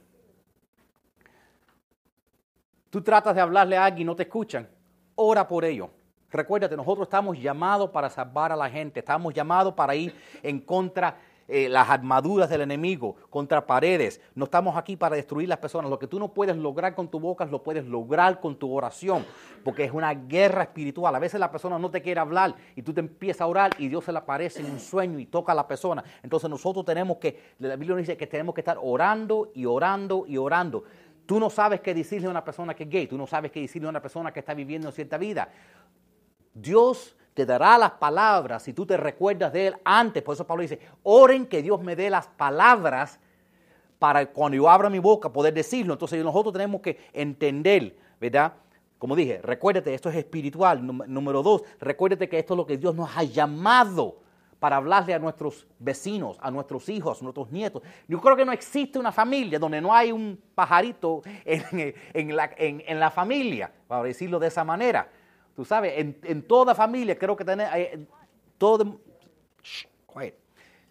Tú 2.90 3.02
tratas 3.02 3.36
de 3.36 3.42
hablarle 3.42 3.76
a 3.76 3.86
alguien 3.86 4.04
y 4.04 4.06
no 4.06 4.16
te 4.16 4.24
escuchan, 4.24 4.70
ora 5.16 5.48
por 5.48 5.66
ello. 5.66 5.90
Recuérdate, 6.32 6.76
nosotros 6.76 7.08
estamos 7.08 7.40
llamados 7.40 7.90
para 7.90 8.10
salvar 8.10 8.52
a 8.52 8.56
la 8.56 8.70
gente, 8.70 9.00
estamos 9.00 9.34
llamados 9.34 9.74
para 9.74 9.96
ir 9.96 10.14
en 10.44 10.60
contra 10.60 11.18
eh, 11.50 11.70
las 11.70 11.90
armaduras 11.90 12.50
del 12.50 12.60
enemigo, 12.60 13.16
contra 13.30 13.66
paredes. 13.66 14.20
No 14.36 14.46
estamos 14.46 14.76
aquí 14.76 14.98
para 14.98 15.16
destruir 15.16 15.48
las 15.48 15.60
personas. 15.60 15.90
Lo 15.90 15.98
que 15.98 16.08
tú 16.08 16.20
no 16.20 16.34
puedes 16.34 16.58
lograr 16.58 16.94
con 16.94 17.08
tu 17.08 17.22
boca, 17.22 17.46
lo 17.46 17.64
puedes 17.64 17.86
lograr 17.86 18.42
con 18.42 18.58
tu 18.58 18.74
oración, 18.74 19.26
porque 19.64 19.86
es 19.86 19.94
una 19.94 20.14
guerra 20.14 20.64
espiritual. 20.64 21.16
A 21.16 21.20
veces 21.20 21.40
la 21.40 21.50
persona 21.50 21.80
no 21.80 21.90
te 21.90 22.02
quiere 22.02 22.20
hablar 22.20 22.56
y 22.76 22.82
tú 22.82 22.94
te 22.94 23.00
empiezas 23.00 23.42
a 23.42 23.48
orar 23.48 23.72
y 23.78 23.88
Dios 23.88 24.04
se 24.04 24.12
le 24.12 24.18
aparece 24.18 24.60
en 24.60 24.70
un 24.70 24.82
sueño 24.82 25.20
y 25.20 25.26
toca 25.28 25.54
a 25.54 25.56
la 25.56 25.66
persona. 25.66 26.04
Entonces 26.22 26.50
nosotros 26.50 26.84
tenemos 26.84 27.16
que, 27.16 27.54
la 27.60 27.78
Biblia 27.78 27.96
nos 27.96 28.00
dice 28.00 28.18
que 28.18 28.28
tenemos 28.28 28.54
que 28.54 28.60
estar 28.60 28.78
orando 28.82 29.52
y 29.54 29.66
orando 29.66 30.26
y 30.28 30.36
orando. 30.36 30.84
Tú 31.26 31.40
no 31.40 31.50
sabes 31.50 31.82
qué 31.82 31.94
decirle 31.94 32.28
a 32.28 32.32
una 32.32 32.44
persona 32.44 32.74
que 32.74 32.84
es 32.84 32.90
gay, 32.90 33.08
tú 33.08 33.18
no 33.18 33.28
sabes 33.28 33.52
qué 33.52 33.60
decirle 33.62 33.88
a 33.88 33.90
una 33.90 34.02
persona 34.02 34.34
que 34.34 34.40
está 34.40 34.54
viviendo 34.54 34.92
cierta 34.92 35.18
vida. 35.18 35.50
Dios 36.62 37.16
te 37.34 37.46
dará 37.46 37.78
las 37.78 37.92
palabras 37.92 38.64
si 38.64 38.74
tú 38.74 38.86
te 38.86 38.98
recuerdas 38.98 39.54
de 39.54 39.68
Él 39.68 39.76
antes. 39.84 40.24
Por 40.24 40.34
eso 40.34 40.48
Pablo 40.48 40.64
dice, 40.64 40.80
oren 41.04 41.46
que 41.46 41.62
Dios 41.62 41.82
me 41.82 41.96
dé 41.96 42.10
las 42.10 42.28
palabras 42.28 43.20
para 44.00 44.26
cuando 44.28 44.56
yo 44.56 44.70
abra 44.70 44.90
mi 44.90 45.00
boca 45.00 45.32
poder 45.32 45.54
decirlo. 45.54 45.94
Entonces 45.94 46.24
nosotros 46.24 46.54
tenemos 46.54 46.82
que 46.82 47.00
entender, 47.14 47.96
¿verdad? 48.20 48.54
Como 48.98 49.16
dije, 49.16 49.40
recuérdate, 49.44 49.94
esto 49.94 50.10
es 50.10 50.16
espiritual. 50.16 50.84
Número 50.84 51.44
dos, 51.44 51.62
recuérdate 51.80 52.28
que 52.28 52.40
esto 52.40 52.56
es 52.56 52.58
lo 52.58 52.66
que 52.66 52.78
Dios 52.78 52.96
nos 52.96 53.16
ha 53.16 53.24
llamado 53.24 54.18
para 54.60 54.78
hablarle 54.78 55.14
a 55.14 55.20
nuestros 55.20 55.68
vecinos, 55.78 56.38
a 56.42 56.50
nuestros 56.50 56.90
hijos, 56.90 57.22
a 57.22 57.24
nuestros 57.24 57.52
nietos. 57.52 57.84
Yo 58.08 58.20
creo 58.20 58.36
que 58.36 58.46
no 58.46 58.52
existe 58.52 58.98
una 58.98 59.12
familia 59.12 59.60
donde 59.60 59.80
no 59.80 59.94
hay 59.94 60.12
un 60.12 60.42
pajarito 60.56 61.22
en, 61.46 62.36
la, 62.36 62.50
en 62.58 63.00
la 63.00 63.12
familia, 63.12 63.72
para 63.88 64.02
decirlo 64.02 64.40
de 64.40 64.48
esa 64.48 64.64
manera. 64.64 65.08
Tú 65.58 65.66
sabes, 65.66 65.94
en, 65.98 66.20
en 66.24 66.44
toda 66.44 66.76
familia 66.76 67.18
creo 67.18 67.36
que 67.36 67.44
tenemos, 67.44 67.74
todo, 68.60 69.02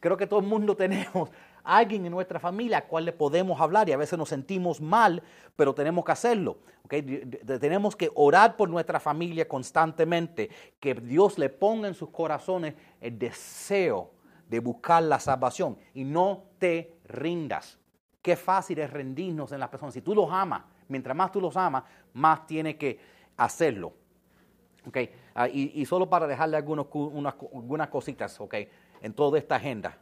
creo 0.00 0.16
que 0.16 0.26
todo 0.26 0.40
el 0.40 0.46
mundo 0.46 0.76
tenemos 0.84 1.30
alguien 1.62 2.04
en 2.04 2.10
nuestra 2.10 2.40
familia 2.40 2.78
al 2.78 2.84
cual 2.86 3.04
le 3.04 3.12
podemos 3.12 3.60
hablar 3.60 3.88
y 3.88 3.92
a 3.92 3.96
veces 3.96 4.18
nos 4.18 4.28
sentimos 4.28 4.80
mal, 4.80 5.22
pero 5.54 5.72
tenemos 5.72 6.04
que 6.04 6.10
hacerlo. 6.12 6.58
¿ok? 6.84 6.92
De- 6.94 7.40
de- 7.44 7.58
Tenemos 7.60 7.94
que 7.94 8.10
orar 8.16 8.56
por 8.56 8.68
nuestra 8.68 8.98
familia 8.98 9.46
constantemente, 9.46 10.50
que 10.80 10.94
Dios 10.94 11.38
le 11.38 11.48
ponga 11.48 11.86
en 11.86 11.94
sus 11.94 12.10
corazones 12.10 12.74
el 13.00 13.16
deseo 13.18 14.10
de 14.48 14.58
buscar 14.58 15.00
la 15.04 15.20
salvación 15.20 15.78
y 15.94 16.02
no 16.02 16.42
te 16.58 16.96
rindas. 17.04 17.78
Qué 18.20 18.34
fácil 18.34 18.80
es 18.80 18.90
rendirnos 18.90 19.52
en 19.52 19.60
las 19.60 19.68
personas. 19.68 19.94
Si 19.94 20.02
tú 20.02 20.12
los 20.12 20.28
amas, 20.28 20.62
mientras 20.88 21.16
más 21.16 21.30
tú 21.30 21.40
los 21.40 21.56
amas, 21.56 21.84
más 22.14 22.48
tienes 22.48 22.74
que 22.74 22.98
hacerlo. 23.36 23.92
Ok, 24.86 24.98
ah, 25.34 25.48
y, 25.48 25.72
y 25.74 25.84
solo 25.84 26.08
para 26.08 26.26
dejarle 26.26 26.56
algunos, 26.56 26.86
unas, 26.92 27.34
algunas 27.52 27.88
cositas, 27.88 28.40
ok, 28.40 28.54
en 29.02 29.12
toda 29.12 29.38
esta 29.38 29.56
agenda. 29.56 29.98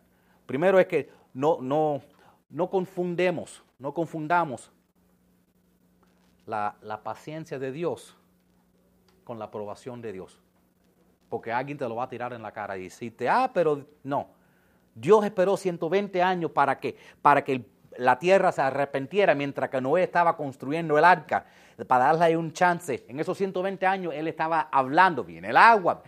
Primero 0.47 0.79
es 0.79 0.87
que 0.87 1.11
no, 1.33 1.59
no, 1.61 2.03
no 2.51 2.69
confundemos, 2.69 3.65
no 3.79 3.95
confundamos 3.95 4.71
la, 6.47 6.77
la 6.83 7.03
paciencia 7.03 7.59
de 7.59 7.73
Dios 7.73 8.17
con 9.25 9.39
la 9.39 9.47
aprobación 9.47 10.03
de 10.03 10.13
Dios. 10.13 10.39
Porque 11.31 11.51
alguien 11.51 11.79
te 11.79 11.89
lo 11.89 11.97
va 11.97 12.05
a 12.05 12.09
tirar 12.09 12.33
en 12.35 12.43
la 12.43 12.53
cara 12.53 12.77
y 12.77 12.85
decirte, 12.85 13.29
ah, 13.29 13.51
pero 13.53 13.87
no. 14.03 14.29
Dios 14.95 15.25
esperó 15.25 15.57
120 15.57 16.23
años 16.23 16.51
para 16.51 16.79
que, 16.79 16.97
para 17.23 17.43
que 17.43 17.53
el- 17.53 17.67
la 17.99 18.19
tierra 18.19 18.53
se 18.53 18.63
arrepentiera 18.63 19.35
mientras 19.35 19.71
que 19.71 19.81
Noé 19.81 20.05
estaba 20.05 20.37
construyendo 20.37 20.99
el 20.99 21.05
arca, 21.05 21.47
para 21.87 22.13
darle 22.13 22.37
un 22.37 22.53
chance. 22.53 23.05
En 23.09 23.19
esos 23.21 23.37
120 23.37 23.87
años 23.87 24.15
él 24.15 24.29
estaba 24.29 24.69
hablando, 24.71 25.25
viene 25.25 25.51
el 25.51 25.57
agua, 25.57 26.03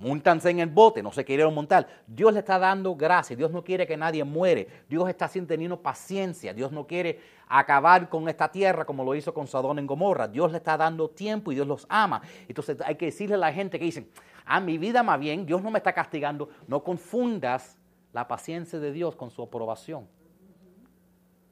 Múntanse 0.00 0.48
en 0.48 0.60
el 0.60 0.70
bote, 0.70 1.02
no 1.02 1.12
se 1.12 1.26
quisieron 1.26 1.54
montar. 1.54 1.86
Dios 2.06 2.32
le 2.32 2.38
está 2.38 2.58
dando 2.58 2.96
gracia, 2.96 3.36
Dios 3.36 3.50
no 3.50 3.62
quiere 3.62 3.86
que 3.86 3.98
nadie 3.98 4.24
muere, 4.24 4.66
Dios 4.88 5.06
está 5.10 5.28
teniendo 5.28 5.82
paciencia, 5.82 6.54
Dios 6.54 6.72
no 6.72 6.86
quiere 6.86 7.20
acabar 7.46 8.08
con 8.08 8.26
esta 8.26 8.50
tierra 8.50 8.86
como 8.86 9.04
lo 9.04 9.14
hizo 9.14 9.34
con 9.34 9.46
Sodón 9.46 9.78
en 9.78 9.86
Gomorra. 9.86 10.26
Dios 10.26 10.52
le 10.52 10.56
está 10.56 10.78
dando 10.78 11.10
tiempo 11.10 11.52
y 11.52 11.54
Dios 11.54 11.66
los 11.66 11.84
ama. 11.90 12.22
Entonces 12.48 12.78
hay 12.82 12.94
que 12.94 13.06
decirle 13.06 13.34
a 13.34 13.38
la 13.38 13.52
gente 13.52 13.78
que 13.78 13.84
dicen, 13.84 14.08
ah, 14.46 14.58
mi 14.58 14.78
vida 14.78 15.02
más 15.02 15.20
bien, 15.20 15.44
Dios 15.44 15.62
no 15.62 15.70
me 15.70 15.76
está 15.76 15.92
castigando. 15.92 16.48
No 16.66 16.82
confundas 16.82 17.76
la 18.14 18.26
paciencia 18.26 18.78
de 18.78 18.92
Dios 18.92 19.14
con 19.16 19.30
su 19.30 19.42
aprobación. 19.42 20.08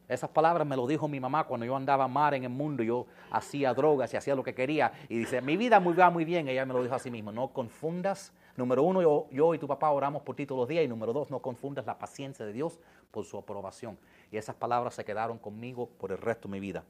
Esas 0.08 0.30
palabras 0.30 0.66
me 0.66 0.74
lo 0.74 0.86
dijo 0.86 1.06
mi 1.06 1.20
mamá 1.20 1.44
cuando 1.44 1.66
yo 1.66 1.76
andaba 1.76 2.08
mal 2.08 2.32
en 2.32 2.44
el 2.44 2.50
mundo, 2.50 2.82
yo 2.82 3.06
hacía 3.30 3.74
drogas 3.74 4.12
y 4.14 4.16
hacía 4.16 4.34
lo 4.34 4.42
que 4.42 4.54
quería. 4.54 4.90
Y 5.08 5.18
dice, 5.18 5.42
mi 5.42 5.56
vida 5.56 5.80
muy, 5.80 5.92
va 5.92 6.08
muy 6.08 6.24
bien. 6.24 6.48
Ella 6.48 6.64
me 6.64 6.72
lo 6.72 6.82
dijo 6.82 6.94
así 6.94 7.10
mismo, 7.10 7.30
no 7.30 7.48
confundas. 7.48 8.32
Número 8.56 8.82
uno, 8.82 9.02
yo, 9.02 9.26
yo 9.30 9.54
y 9.54 9.58
tu 9.58 9.68
papá 9.68 9.90
oramos 9.90 10.22
por 10.22 10.34
ti 10.34 10.46
todos 10.46 10.62
los 10.62 10.68
días. 10.68 10.84
Y 10.84 10.88
número 10.88 11.12
dos, 11.12 11.30
no 11.30 11.40
confundas 11.40 11.84
la 11.84 11.98
paciencia 11.98 12.46
de 12.46 12.54
Dios 12.54 12.80
por 13.10 13.26
su 13.26 13.36
aprobación. 13.36 13.98
Y 14.32 14.38
esas 14.38 14.56
palabras 14.56 14.94
se 14.94 15.04
quedaron 15.04 15.38
conmigo 15.38 15.90
por 15.98 16.10
el 16.10 16.18
resto 16.18 16.48
de 16.48 16.52
mi 16.52 16.60
vida. 16.60 16.84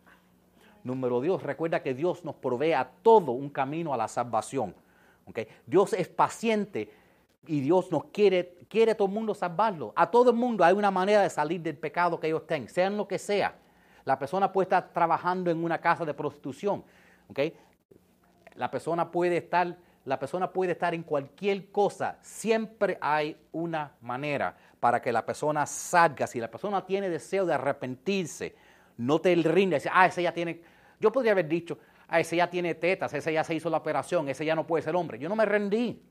Número 0.84 1.20
dos, 1.20 1.42
recuerda 1.42 1.82
que 1.82 1.94
Dios 1.94 2.24
nos 2.24 2.36
provee 2.36 2.72
a 2.72 2.88
todo 3.02 3.32
un 3.32 3.50
camino 3.50 3.92
a 3.92 3.96
la 3.96 4.06
salvación. 4.06 4.74
¿ok? 5.26 5.40
Dios 5.66 5.92
es 5.92 6.08
paciente 6.08 6.92
y 7.46 7.60
Dios 7.60 7.90
nos 7.90 8.04
quiere, 8.06 8.56
quiere 8.68 8.92
a 8.92 8.96
todo 8.96 9.08
el 9.08 9.14
mundo 9.14 9.34
salvarlo. 9.34 9.92
A 9.96 10.10
todo 10.10 10.30
el 10.30 10.36
mundo 10.36 10.64
hay 10.64 10.74
una 10.74 10.90
manera 10.90 11.22
de 11.22 11.30
salir 11.30 11.60
del 11.60 11.76
pecado 11.76 12.18
que 12.18 12.26
ellos 12.26 12.46
tengan, 12.46 12.68
sean 12.68 12.96
lo 12.96 13.08
que 13.08 13.18
sea. 13.18 13.54
La 14.04 14.18
persona 14.18 14.52
puede 14.52 14.64
estar 14.64 14.92
trabajando 14.92 15.50
en 15.50 15.62
una 15.62 15.78
casa 15.78 16.04
de 16.04 16.14
prostitución. 16.14 16.84
¿ok? 17.28 17.40
La 18.54 18.70
persona 18.70 19.10
puede 19.10 19.36
estar, 19.36 19.76
la 20.04 20.18
persona 20.18 20.50
puede 20.50 20.72
estar 20.72 20.94
en 20.94 21.02
cualquier 21.02 21.70
cosa. 21.70 22.18
Siempre 22.22 22.98
hay 23.00 23.36
una 23.52 23.92
manera 24.00 24.56
para 24.80 25.00
que 25.00 25.12
la 25.12 25.24
persona 25.24 25.66
salga. 25.66 26.26
Si 26.26 26.40
la 26.40 26.50
persona 26.50 26.84
tiene 26.84 27.08
deseo 27.08 27.46
de 27.46 27.54
arrepentirse, 27.54 28.56
no 28.96 29.20
te 29.20 29.34
rindes. 29.36 29.88
Ah, 29.92 30.06
ese 30.06 30.22
ya 30.22 30.32
tiene. 30.32 30.60
Yo 31.00 31.12
podría 31.12 31.32
haber 31.32 31.48
dicho, 31.48 31.78
ah, 32.08 32.18
ese 32.18 32.36
ya 32.36 32.50
tiene 32.50 32.74
tetas, 32.74 33.12
ese 33.14 33.32
ya 33.32 33.44
se 33.44 33.54
hizo 33.54 33.70
la 33.70 33.76
operación, 33.76 34.28
ese 34.28 34.44
ya 34.44 34.54
no 34.54 34.66
puede 34.66 34.82
ser 34.82 34.96
hombre. 34.96 35.18
Yo 35.18 35.28
no 35.28 35.36
me 35.36 35.44
rendí. 35.44 36.02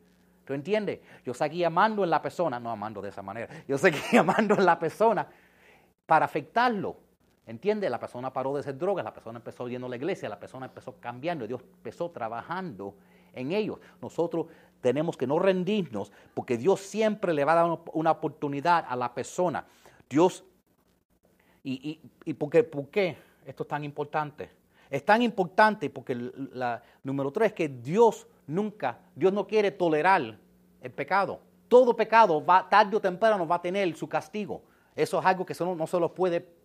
¿Tú 0.47 0.53
entiendes? 0.53 1.01
Yo 1.25 1.33
seguí 1.33 1.65
amando 1.65 2.05
en 2.05 2.09
la 2.09 2.21
persona, 2.21 2.57
no 2.57 2.71
amando 2.71 3.01
de 3.01 3.09
esa 3.09 3.21
manera. 3.21 3.49
Yo 3.67 3.77
seguí 3.77 3.99
amando 4.17 4.55
en 4.55 4.65
la 4.65 4.79
persona 4.79 5.27
para 6.05 6.23
afectarlo. 6.23 6.95
¿Entiende? 7.45 7.89
La 7.89 7.99
persona 7.99 8.31
paró 8.31 8.53
de 8.53 8.61
hacer 8.61 8.77
drogas, 8.77 9.03
la 9.03 9.13
persona 9.13 9.39
empezó 9.39 9.67
yendo 9.67 9.87
a 9.87 9.89
la 9.89 9.97
iglesia, 9.97 10.29
la 10.29 10.39
persona 10.39 10.65
empezó 10.67 10.95
cambiando, 11.01 11.45
Dios 11.45 11.61
empezó 11.61 12.11
trabajando 12.11 12.95
en 13.33 13.51
ellos. 13.51 13.79
Nosotros 14.01 14.47
tenemos 14.79 15.17
que 15.17 15.27
no 15.27 15.37
rendirnos 15.37 16.13
porque 16.33 16.57
Dios 16.57 16.79
siempre 16.79 17.33
le 17.33 17.43
va 17.43 17.51
a 17.51 17.55
dar 17.55 17.79
una 17.93 18.11
oportunidad 18.11 18.85
a 18.87 18.95
la 18.95 19.13
persona. 19.13 19.65
Dios, 20.09 20.45
¿y, 21.61 21.99
y, 22.23 22.33
por, 22.35 22.49
qué, 22.49 22.63
por 22.63 22.87
qué 22.87 23.17
esto 23.45 23.63
es 23.63 23.69
tan 23.69 23.83
importante? 23.83 24.49
Es 24.89 25.03
tan 25.03 25.21
importante 25.21 25.89
porque 25.89 26.15
la 26.15 26.81
número 27.03 27.31
tres, 27.31 27.51
que 27.51 27.67
Dios 27.67 28.27
nunca, 28.47 28.97
Dios 29.13 29.31
no 29.31 29.45
quiere 29.45 29.69
tolerar 29.69 30.37
el 30.81 30.91
pecado. 30.91 31.39
Todo 31.67 31.95
pecado 31.95 32.43
va, 32.43 32.67
tarde 32.67 32.95
o 32.95 32.99
temprano 32.99 33.47
va 33.47 33.57
a 33.57 33.61
tener 33.61 33.95
su 33.95 34.07
castigo. 34.09 34.63
Eso 34.95 35.19
es 35.19 35.25
algo 35.25 35.45
que 35.45 35.53
no, 35.59 35.75
no 35.75 35.85
se 35.85 35.99
lo 35.99 36.13
puede 36.13 36.57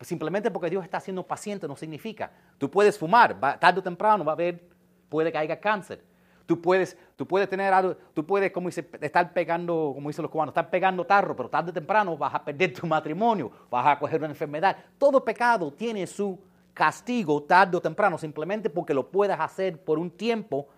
Simplemente 0.00 0.50
porque 0.50 0.70
Dios 0.70 0.84
está 0.84 1.00
siendo 1.00 1.24
paciente 1.24 1.66
no 1.66 1.74
significa. 1.74 2.30
Tú 2.56 2.70
puedes 2.70 2.96
fumar, 2.96 3.38
tarde 3.58 3.80
o 3.80 3.82
temprano 3.82 4.24
va 4.24 4.32
a 4.32 4.34
haber, 4.34 4.62
puede 5.08 5.32
que 5.32 5.38
haya 5.38 5.58
cáncer. 5.58 6.04
Tú 6.46 6.60
puedes, 6.62 6.96
tú 7.16 7.26
puedes 7.26 7.48
tener 7.48 7.72
algo, 7.74 7.96
tú 8.14 8.24
puedes, 8.24 8.52
como 8.52 8.68
dice, 8.68 8.88
estar 9.00 9.32
pegando, 9.32 9.92
como 9.94 10.08
dicen 10.08 10.22
los 10.22 10.30
cubanos, 10.30 10.52
estar 10.52 10.70
pegando 10.70 11.04
tarro, 11.04 11.36
pero 11.36 11.50
tarde 11.50 11.70
o 11.70 11.74
temprano 11.74 12.16
vas 12.16 12.34
a 12.34 12.44
perder 12.44 12.72
tu 12.72 12.86
matrimonio, 12.86 13.50
vas 13.68 13.86
a 13.86 13.98
coger 13.98 14.20
una 14.20 14.28
enfermedad. 14.28 14.76
Todo 14.96 15.22
pecado 15.22 15.70
tiene 15.72 16.06
su 16.06 16.38
castigo 16.72 17.42
tarde 17.42 17.76
o 17.76 17.80
temprano, 17.80 18.16
simplemente 18.16 18.70
porque 18.70 18.94
lo 18.94 19.10
puedas 19.10 19.38
hacer 19.38 19.82
por 19.82 19.98
un 19.98 20.10
tiempo 20.10 20.68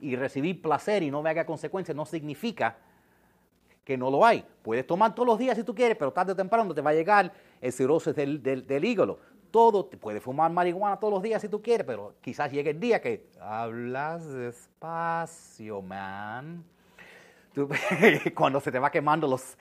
y 0.00 0.16
recibir 0.16 0.60
placer 0.60 1.02
y 1.02 1.10
no 1.10 1.22
me 1.22 1.30
haga 1.30 1.46
consecuencias, 1.46 1.96
no 1.96 2.04
significa 2.04 2.76
que 3.84 3.96
no 3.96 4.10
lo 4.10 4.26
hay. 4.26 4.44
Puedes 4.62 4.86
tomar 4.86 5.14
todos 5.14 5.26
los 5.26 5.38
días 5.38 5.56
si 5.56 5.62
tú 5.62 5.74
quieres, 5.74 5.96
pero 5.96 6.12
tarde 6.12 6.32
o 6.32 6.36
temprano 6.36 6.74
te 6.74 6.80
va 6.80 6.90
a 6.90 6.94
llegar 6.94 7.32
el 7.60 7.72
cirrosis 7.72 8.14
del, 8.14 8.42
del, 8.42 8.84
hígado. 8.84 9.20
Todo, 9.50 9.88
puedes 9.88 10.22
fumar 10.22 10.50
marihuana 10.50 10.98
todos 10.98 11.14
los 11.14 11.22
días 11.22 11.40
si 11.40 11.48
tú 11.48 11.62
quieres, 11.62 11.86
pero 11.86 12.14
quizás 12.20 12.50
llegue 12.50 12.70
el 12.70 12.80
día 12.80 13.00
que 13.00 13.28
hablas 13.40 14.28
despacio, 14.28 15.80
man. 15.82 16.64
cuando 18.34 18.60
se 18.60 18.70
te 18.70 18.78
va 18.78 18.90
quemando 18.90 19.26
los, 19.26 19.56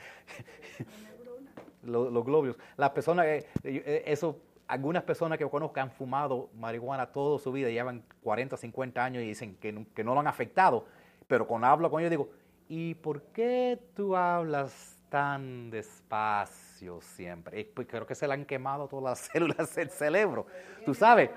los, 1.83 2.25
glóbulos. 2.25 2.57
Las 2.77 2.89
personas, 2.89 3.25
eh, 3.25 3.47
eh, 3.63 4.03
eso, 4.07 4.39
algunas 4.67 5.03
personas 5.03 5.37
que 5.37 5.47
conozco 5.49 5.79
han 5.79 5.91
fumado 5.91 6.49
marihuana 6.55 7.07
toda 7.07 7.39
su 7.39 7.51
vida, 7.51 7.69
llevan 7.69 8.03
40, 8.23 8.57
50 8.57 9.03
años 9.03 9.23
y 9.23 9.27
dicen 9.27 9.55
que, 9.57 9.85
que 9.93 10.03
no 10.03 10.13
lo 10.13 10.19
han 10.19 10.27
afectado, 10.27 10.85
pero 11.27 11.47
cuando 11.47 11.67
hablo 11.67 11.89
con 11.89 12.01
ellos 12.01 12.09
digo, 12.09 12.29
¿y 12.67 12.95
por 12.95 13.21
qué 13.33 13.79
tú 13.95 14.15
hablas 14.15 14.97
tan 15.09 15.69
despacio 15.69 16.99
siempre? 17.01 17.65
Pues 17.73 17.87
creo 17.87 18.05
que 18.05 18.15
se 18.15 18.27
le 18.27 18.33
han 18.33 18.45
quemado 18.45 18.87
todas 18.87 19.03
las 19.03 19.19
células 19.31 19.75
del 19.75 19.89
cerebro. 19.89 20.47
Tú 20.85 20.93
sabes, 20.93 21.29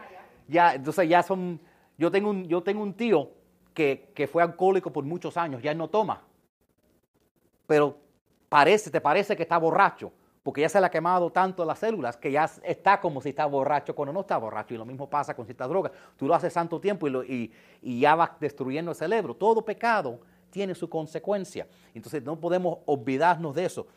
ya, 0.47 0.75
entonces 0.75 1.09
ya 1.09 1.23
son, 1.23 1.61
yo 1.97 2.11
tengo 2.11 2.31
un, 2.31 2.47
yo 2.47 2.63
tengo 2.63 2.83
un 2.83 2.95
tío 2.95 3.31
que, 3.75 4.11
que 4.15 4.27
fue 4.27 4.43
alcohólico 4.43 4.93
por 4.93 5.05
muchos 5.05 5.37
años, 5.37 5.63
ya 5.63 5.75
no 5.75 5.89
toma. 5.89 6.23
Pero 7.67 7.99
parece, 8.49 8.91
te 8.91 9.01
parece 9.01 9.37
que 9.37 9.43
está 9.43 9.59
borracho, 9.59 10.13
porque 10.49 10.63
ya 10.63 10.71
se 10.71 10.81
le 10.81 10.87
ha 10.87 10.91
quemado 10.91 11.29
tanto 11.29 11.63
las 11.63 11.79
células 11.79 12.17
que 12.17 12.33
ya 12.33 12.51
está 12.63 12.99
como 12.99 13.21
si 13.21 13.29
está 13.29 13.45
borracho 13.45 13.95
cuando 13.95 14.15
no 14.15 14.21
está 14.21 14.39
borracho. 14.39 14.73
Y 14.73 14.79
lo 14.79 14.87
mismo 14.87 15.07
pasa 15.07 15.37
con 15.37 15.45
ciertas 15.45 15.69
drogas. 15.69 15.93
Tú 16.17 16.27
lo 16.27 16.35
haces 16.35 16.55
tanto 16.55 16.81
tiempo 16.81 17.07
y, 17.07 17.53
ya 17.83 18.15
vas 18.15 18.31
destruyendo 18.41 18.93
el 18.93 18.97
cerebro. 18.97 19.35
Todo 19.35 19.63
pecado 19.63 20.19
tiene 20.49 20.75
su 20.75 20.89
consecuencia. 20.89 21.67
Entonces 21.93 22.23
no 22.23 22.41
podemos 22.41 22.79
olvidarnos 22.87 23.55
de 23.55 23.67
eso. 23.67 23.89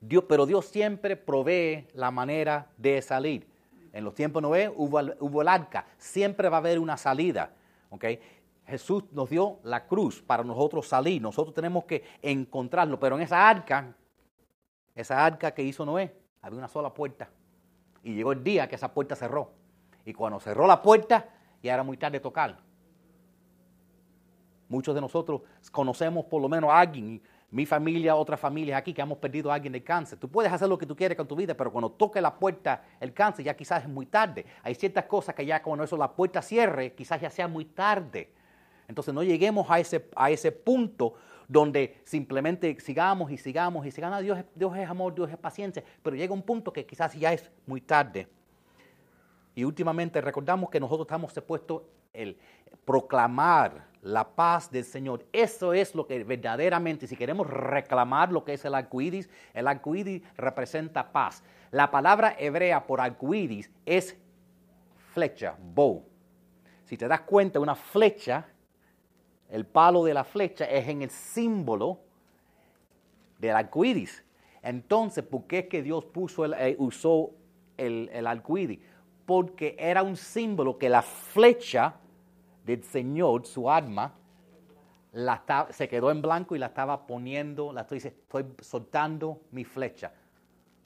Dios, 0.00 0.24
pero 0.28 0.44
Dios 0.44 0.66
siempre 0.66 1.14
provee 1.14 1.86
la 1.94 2.10
manera 2.10 2.66
de 2.76 3.00
salir. 3.00 3.46
En 3.92 4.02
los 4.02 4.16
tiempos 4.16 4.42
de 4.42 4.48
Noé 4.48 4.68
hubo, 4.76 4.98
hubo 5.20 5.42
el 5.42 5.46
arca, 5.46 5.86
siempre 5.98 6.48
va 6.48 6.56
a 6.56 6.58
haber 6.58 6.80
una 6.80 6.96
salida. 6.96 7.52
¿okay? 7.90 8.18
Jesús 8.66 9.04
nos 9.12 9.30
dio 9.30 9.60
la 9.62 9.86
cruz 9.86 10.20
para 10.20 10.42
nosotros 10.42 10.88
salir, 10.88 11.22
nosotros 11.22 11.54
tenemos 11.54 11.84
que 11.84 12.02
encontrarlo, 12.22 12.98
pero 12.98 13.14
en 13.14 13.22
esa 13.22 13.48
arca, 13.48 13.94
esa 14.94 15.24
arca 15.24 15.52
que 15.52 15.62
hizo 15.62 15.84
Noé, 15.86 16.14
había 16.40 16.58
una 16.58 16.68
sola 16.68 16.92
puerta. 16.92 17.28
Y 18.02 18.14
llegó 18.14 18.32
el 18.32 18.42
día 18.42 18.68
que 18.68 18.74
esa 18.74 18.92
puerta 18.92 19.16
cerró. 19.16 19.52
Y 20.04 20.12
cuando 20.12 20.40
cerró 20.40 20.66
la 20.66 20.82
puerta, 20.82 21.28
ya 21.62 21.74
era 21.74 21.82
muy 21.82 21.96
tarde 21.96 22.20
tocar. 22.20 22.58
Muchos 24.68 24.94
de 24.94 25.00
nosotros 25.00 25.42
conocemos 25.70 26.24
por 26.24 26.40
lo 26.40 26.48
menos 26.48 26.70
a 26.70 26.80
alguien, 26.80 27.22
mi 27.50 27.66
familia, 27.66 28.16
otras 28.16 28.40
familias 28.40 28.78
aquí 28.78 28.94
que 28.94 29.02
hemos 29.02 29.18
perdido 29.18 29.52
a 29.52 29.54
alguien 29.54 29.74
de 29.74 29.84
cáncer. 29.84 30.18
Tú 30.18 30.28
puedes 30.30 30.50
hacer 30.50 30.68
lo 30.68 30.78
que 30.78 30.86
tú 30.86 30.96
quieres 30.96 31.16
con 31.18 31.28
tu 31.28 31.36
vida, 31.36 31.54
pero 31.54 31.70
cuando 31.70 31.92
toque 31.92 32.20
la 32.20 32.34
puerta 32.34 32.82
el 32.98 33.12
cáncer 33.12 33.44
ya 33.44 33.54
quizás 33.54 33.82
es 33.82 33.88
muy 33.90 34.06
tarde. 34.06 34.46
Hay 34.62 34.74
ciertas 34.74 35.04
cosas 35.04 35.34
que 35.34 35.44
ya 35.44 35.62
cuando 35.62 35.84
eso 35.84 35.96
la 35.98 36.10
puerta 36.10 36.40
cierre, 36.40 36.94
quizás 36.94 37.20
ya 37.20 37.28
sea 37.28 37.48
muy 37.48 37.66
tarde. 37.66 38.32
Entonces 38.88 39.12
no 39.12 39.22
lleguemos 39.22 39.70
a 39.70 39.78
ese, 39.78 40.08
a 40.16 40.30
ese 40.30 40.50
punto 40.50 41.14
donde 41.52 42.00
simplemente 42.04 42.80
sigamos 42.80 43.30
y 43.30 43.36
sigamos 43.36 43.84
y 43.84 43.90
sigamos. 43.90 44.18
Ah, 44.18 44.22
Dios, 44.22 44.38
Dios 44.54 44.76
es 44.76 44.88
amor, 44.88 45.14
Dios 45.14 45.30
es 45.30 45.36
paciencia, 45.36 45.84
pero 46.02 46.16
llega 46.16 46.32
un 46.32 46.42
punto 46.42 46.72
que 46.72 46.86
quizás 46.86 47.12
ya 47.14 47.32
es 47.32 47.50
muy 47.66 47.82
tarde. 47.82 48.26
Y 49.54 49.64
últimamente 49.64 50.20
recordamos 50.22 50.70
que 50.70 50.80
nosotros 50.80 51.04
estamos 51.04 51.36
expuestos 51.36 51.82
el 52.14 52.38
proclamar 52.86 53.86
la 54.00 54.34
paz 54.34 54.70
del 54.70 54.84
Señor. 54.84 55.26
Eso 55.30 55.74
es 55.74 55.94
lo 55.94 56.06
que 56.06 56.24
verdaderamente, 56.24 57.06
si 57.06 57.16
queremos 57.16 57.46
reclamar 57.46 58.32
lo 58.32 58.44
que 58.44 58.54
es 58.54 58.64
el 58.64 58.74
arcoíris, 58.74 59.28
el 59.52 59.68
arcoíris 59.68 60.22
representa 60.38 61.12
paz. 61.12 61.42
La 61.70 61.90
palabra 61.90 62.34
hebrea 62.38 62.86
por 62.86 63.02
arcoíris 63.02 63.70
es 63.84 64.16
flecha, 65.12 65.54
bow. 65.60 66.02
Si 66.86 66.96
te 66.96 67.06
das 67.06 67.20
cuenta, 67.20 67.60
una 67.60 67.74
flecha, 67.74 68.46
el 69.52 69.66
palo 69.66 70.02
de 70.02 70.14
la 70.14 70.24
flecha 70.24 70.64
es 70.64 70.88
en 70.88 71.02
el 71.02 71.10
símbolo 71.10 72.00
del 73.38 73.54
arcoíris. 73.54 74.24
Entonces, 74.62 75.22
¿por 75.22 75.44
qué 75.44 75.58
es 75.58 75.66
que 75.66 75.82
Dios 75.82 76.06
eh, 76.58 76.74
usó 76.78 77.32
el, 77.76 78.08
el? 78.14 78.80
Porque 79.26 79.76
era 79.78 80.02
un 80.02 80.16
símbolo 80.16 80.78
que 80.78 80.88
la 80.88 81.02
flecha 81.02 81.96
del 82.64 82.82
Señor, 82.82 83.44
su 83.44 83.68
alma, 83.68 84.14
la 85.12 85.44
se 85.68 85.86
quedó 85.86 86.10
en 86.10 86.22
blanco 86.22 86.56
y 86.56 86.58
la 86.58 86.66
estaba 86.66 87.06
poniendo, 87.06 87.74
la 87.74 87.82
estoy, 87.82 87.98
estoy 87.98 88.46
soltando 88.60 89.42
mi 89.50 89.64
flecha. 89.64 90.14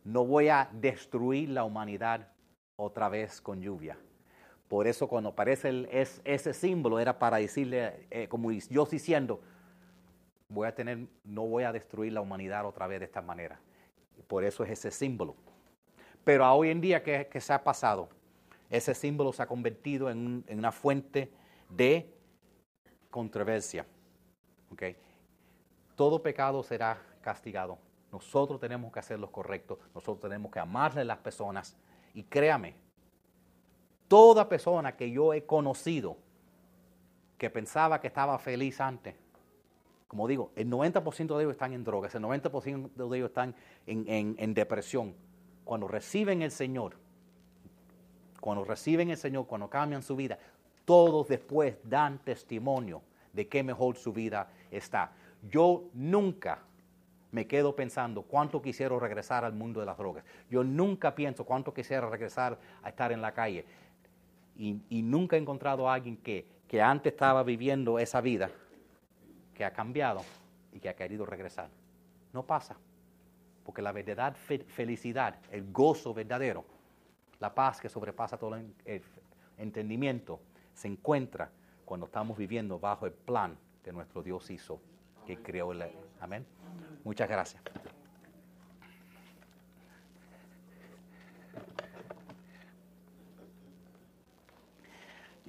No 0.03 0.25
voy 0.25 0.49
a 0.49 0.69
destruir 0.73 1.51
la 1.51 1.63
humanidad 1.63 2.33
otra 2.75 3.09
vez 3.09 3.41
con 3.41 3.61
lluvia. 3.61 3.97
Por 4.69 4.87
eso 4.89 5.07
cuando 5.07 5.31
aparece 5.31 5.89
ese 6.25 6.53
símbolo 6.53 6.99
era 6.99 7.19
para 7.19 7.37
decirle, 7.37 8.07
eh, 8.11 8.27
como 8.29 8.51
yo 8.51 8.85
diciendo, 8.87 9.41
voy 10.49 10.67
a 10.67 10.75
tener, 10.75 11.07
no 11.25 11.47
voy 11.47 11.65
a 11.65 11.73
destruir 11.73 12.13
la 12.13 12.21
humanidad 12.21 12.67
otra 12.67 12.87
vez 12.87 12.99
de 12.99 13.07
esta 13.07 13.23
manera. 13.23 13.61
Por 14.27 14.45
eso 14.45 14.65
es 14.65 14.71
ese 14.71 14.91
símbolo. 14.91 15.37
Pero 16.25 16.45
a 16.45 16.53
hoy 16.55 16.71
en 16.71 16.81
día, 16.81 17.03
¿qué, 17.03 17.41
se 17.41 17.53
ha 17.53 17.63
pasado? 17.63 18.09
Ese 18.69 18.95
símbolo 18.95 19.33
se 19.33 19.43
ha 19.43 19.47
convertido 19.47 20.11
en, 20.11 20.45
en 20.49 20.59
una 20.59 20.73
fuente 20.73 21.31
de 21.69 22.13
controversia. 23.11 23.87
¿okay? 24.73 24.97
Todo 25.95 26.21
pecado 26.21 26.65
será 26.65 27.01
castigado. 27.21 27.79
Nosotros 28.11 28.59
tenemos 28.59 28.93
que 28.93 28.99
hacer 28.99 29.21
lo 29.21 29.31
correcto, 29.31 29.79
nosotros 29.95 30.21
tenemos 30.21 30.51
que 30.51 30.59
amarle 30.59 31.03
a 31.03 31.05
las 31.05 31.19
personas. 31.19 31.77
Y 32.15 32.25
créame, 32.25 32.75
toda 34.09 34.49
persona 34.49 34.97
que 34.97 35.11
yo 35.11 35.33
he 35.35 35.45
conocido 35.45 36.17
que 37.39 37.51
pensaba 37.51 38.01
que 38.01 38.07
estaba 38.07 38.39
feliz 38.39 38.81
antes, 38.81 39.15
como 40.09 40.29
digo, 40.29 40.53
el 40.57 40.71
90% 40.71 41.37
de 41.37 41.43
ellos 41.43 41.53
están 41.53 41.73
en 41.73 41.85
drogas, 41.85 42.15
el 42.15 42.23
90% 42.23 42.91
de 42.95 43.17
ellos 43.17 43.31
están 43.31 43.55
en, 43.87 44.37
en 44.39 44.55
depresión. 44.55 45.15
Cuando 45.65 45.89
reciben 45.89 46.43
el 46.43 46.53
Señor, 46.53 46.97
cuando 48.41 48.65
reciben 48.65 49.11
el 49.11 49.17
Señor, 49.17 49.47
cuando 49.47 49.69
cambian 49.69 50.03
su 50.03 50.15
vida, 50.15 50.39
todos 50.85 51.27
después 51.27 51.77
dan 51.83 52.21
testimonio 52.21 53.03
de 53.33 53.49
qué 53.49 53.63
mejor 53.63 53.97
su 53.97 54.13
vida 54.13 54.49
está. 54.71 55.13
Yo 55.51 55.85
nunca 55.93 56.63
me 57.33 57.47
quedo 57.47 57.77
pensando 57.77 58.23
cuánto 58.23 58.63
quisiera 58.63 58.99
regresar 58.99 59.45
al 59.45 59.53
mundo 59.53 59.81
de 59.81 59.87
las 59.87 59.99
drogas. 59.99 60.25
Yo 60.49 60.65
nunca 60.65 61.15
pienso 61.15 61.45
cuánto 61.45 61.75
quisiera 61.75 62.09
regresar 62.09 62.59
a 62.83 62.89
estar 62.89 63.13
en 63.13 63.21
la 63.21 63.35
calle. 63.35 63.67
Y, 64.59 65.03
nunca 65.03 65.37
he 65.37 65.39
encontrado 65.39 65.89
a 65.89 65.95
alguien 65.95 66.17
que, 66.17 66.47
que 66.67 66.81
antes 66.81 67.13
estaba 67.13 67.43
viviendo 67.43 67.99
esa 67.99 68.21
vida, 68.21 68.51
que 69.55 69.65
ha 69.65 69.73
cambiado 69.73 70.23
y 70.73 70.81
que 70.81 70.89
ha 70.89 70.95
querido 70.95 71.27
regresar. 71.27 71.69
No 72.33 72.45
pasa. 72.45 72.77
Porque 73.65 73.83
la 73.83 73.93
verdadera 73.93 74.33
felicidad, 74.35 75.39
el 75.51 75.73
gozo 75.73 76.15
verdadero, 76.15 76.65
la 77.41 77.55
paz 77.55 77.81
que 77.81 77.89
sobrepasa 77.89 78.39
todo 78.39 78.55
el 78.55 79.03
entendimiento, 79.59 80.41
se 80.73 80.89
encuentra 80.89 81.51
cuando 81.85 82.07
estamos 82.07 82.37
viviendo 82.37 82.79
bajo 82.79 83.07
el 83.07 83.13
plan 83.13 83.57
que 83.83 83.93
nuestro 83.93 84.23
Dios 84.23 84.51
hizo, 84.51 84.81
que 85.27 85.43
creó 85.43 85.73
el... 85.73 85.85
Amén. 86.21 86.47
Muchas 87.05 87.29
gracias. 87.29 87.63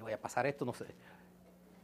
Voy 0.07 0.13
a 0.13 0.21
pasar 0.21 0.45
esto, 0.47 0.63
no 0.63 0.73
sé. 0.73 0.85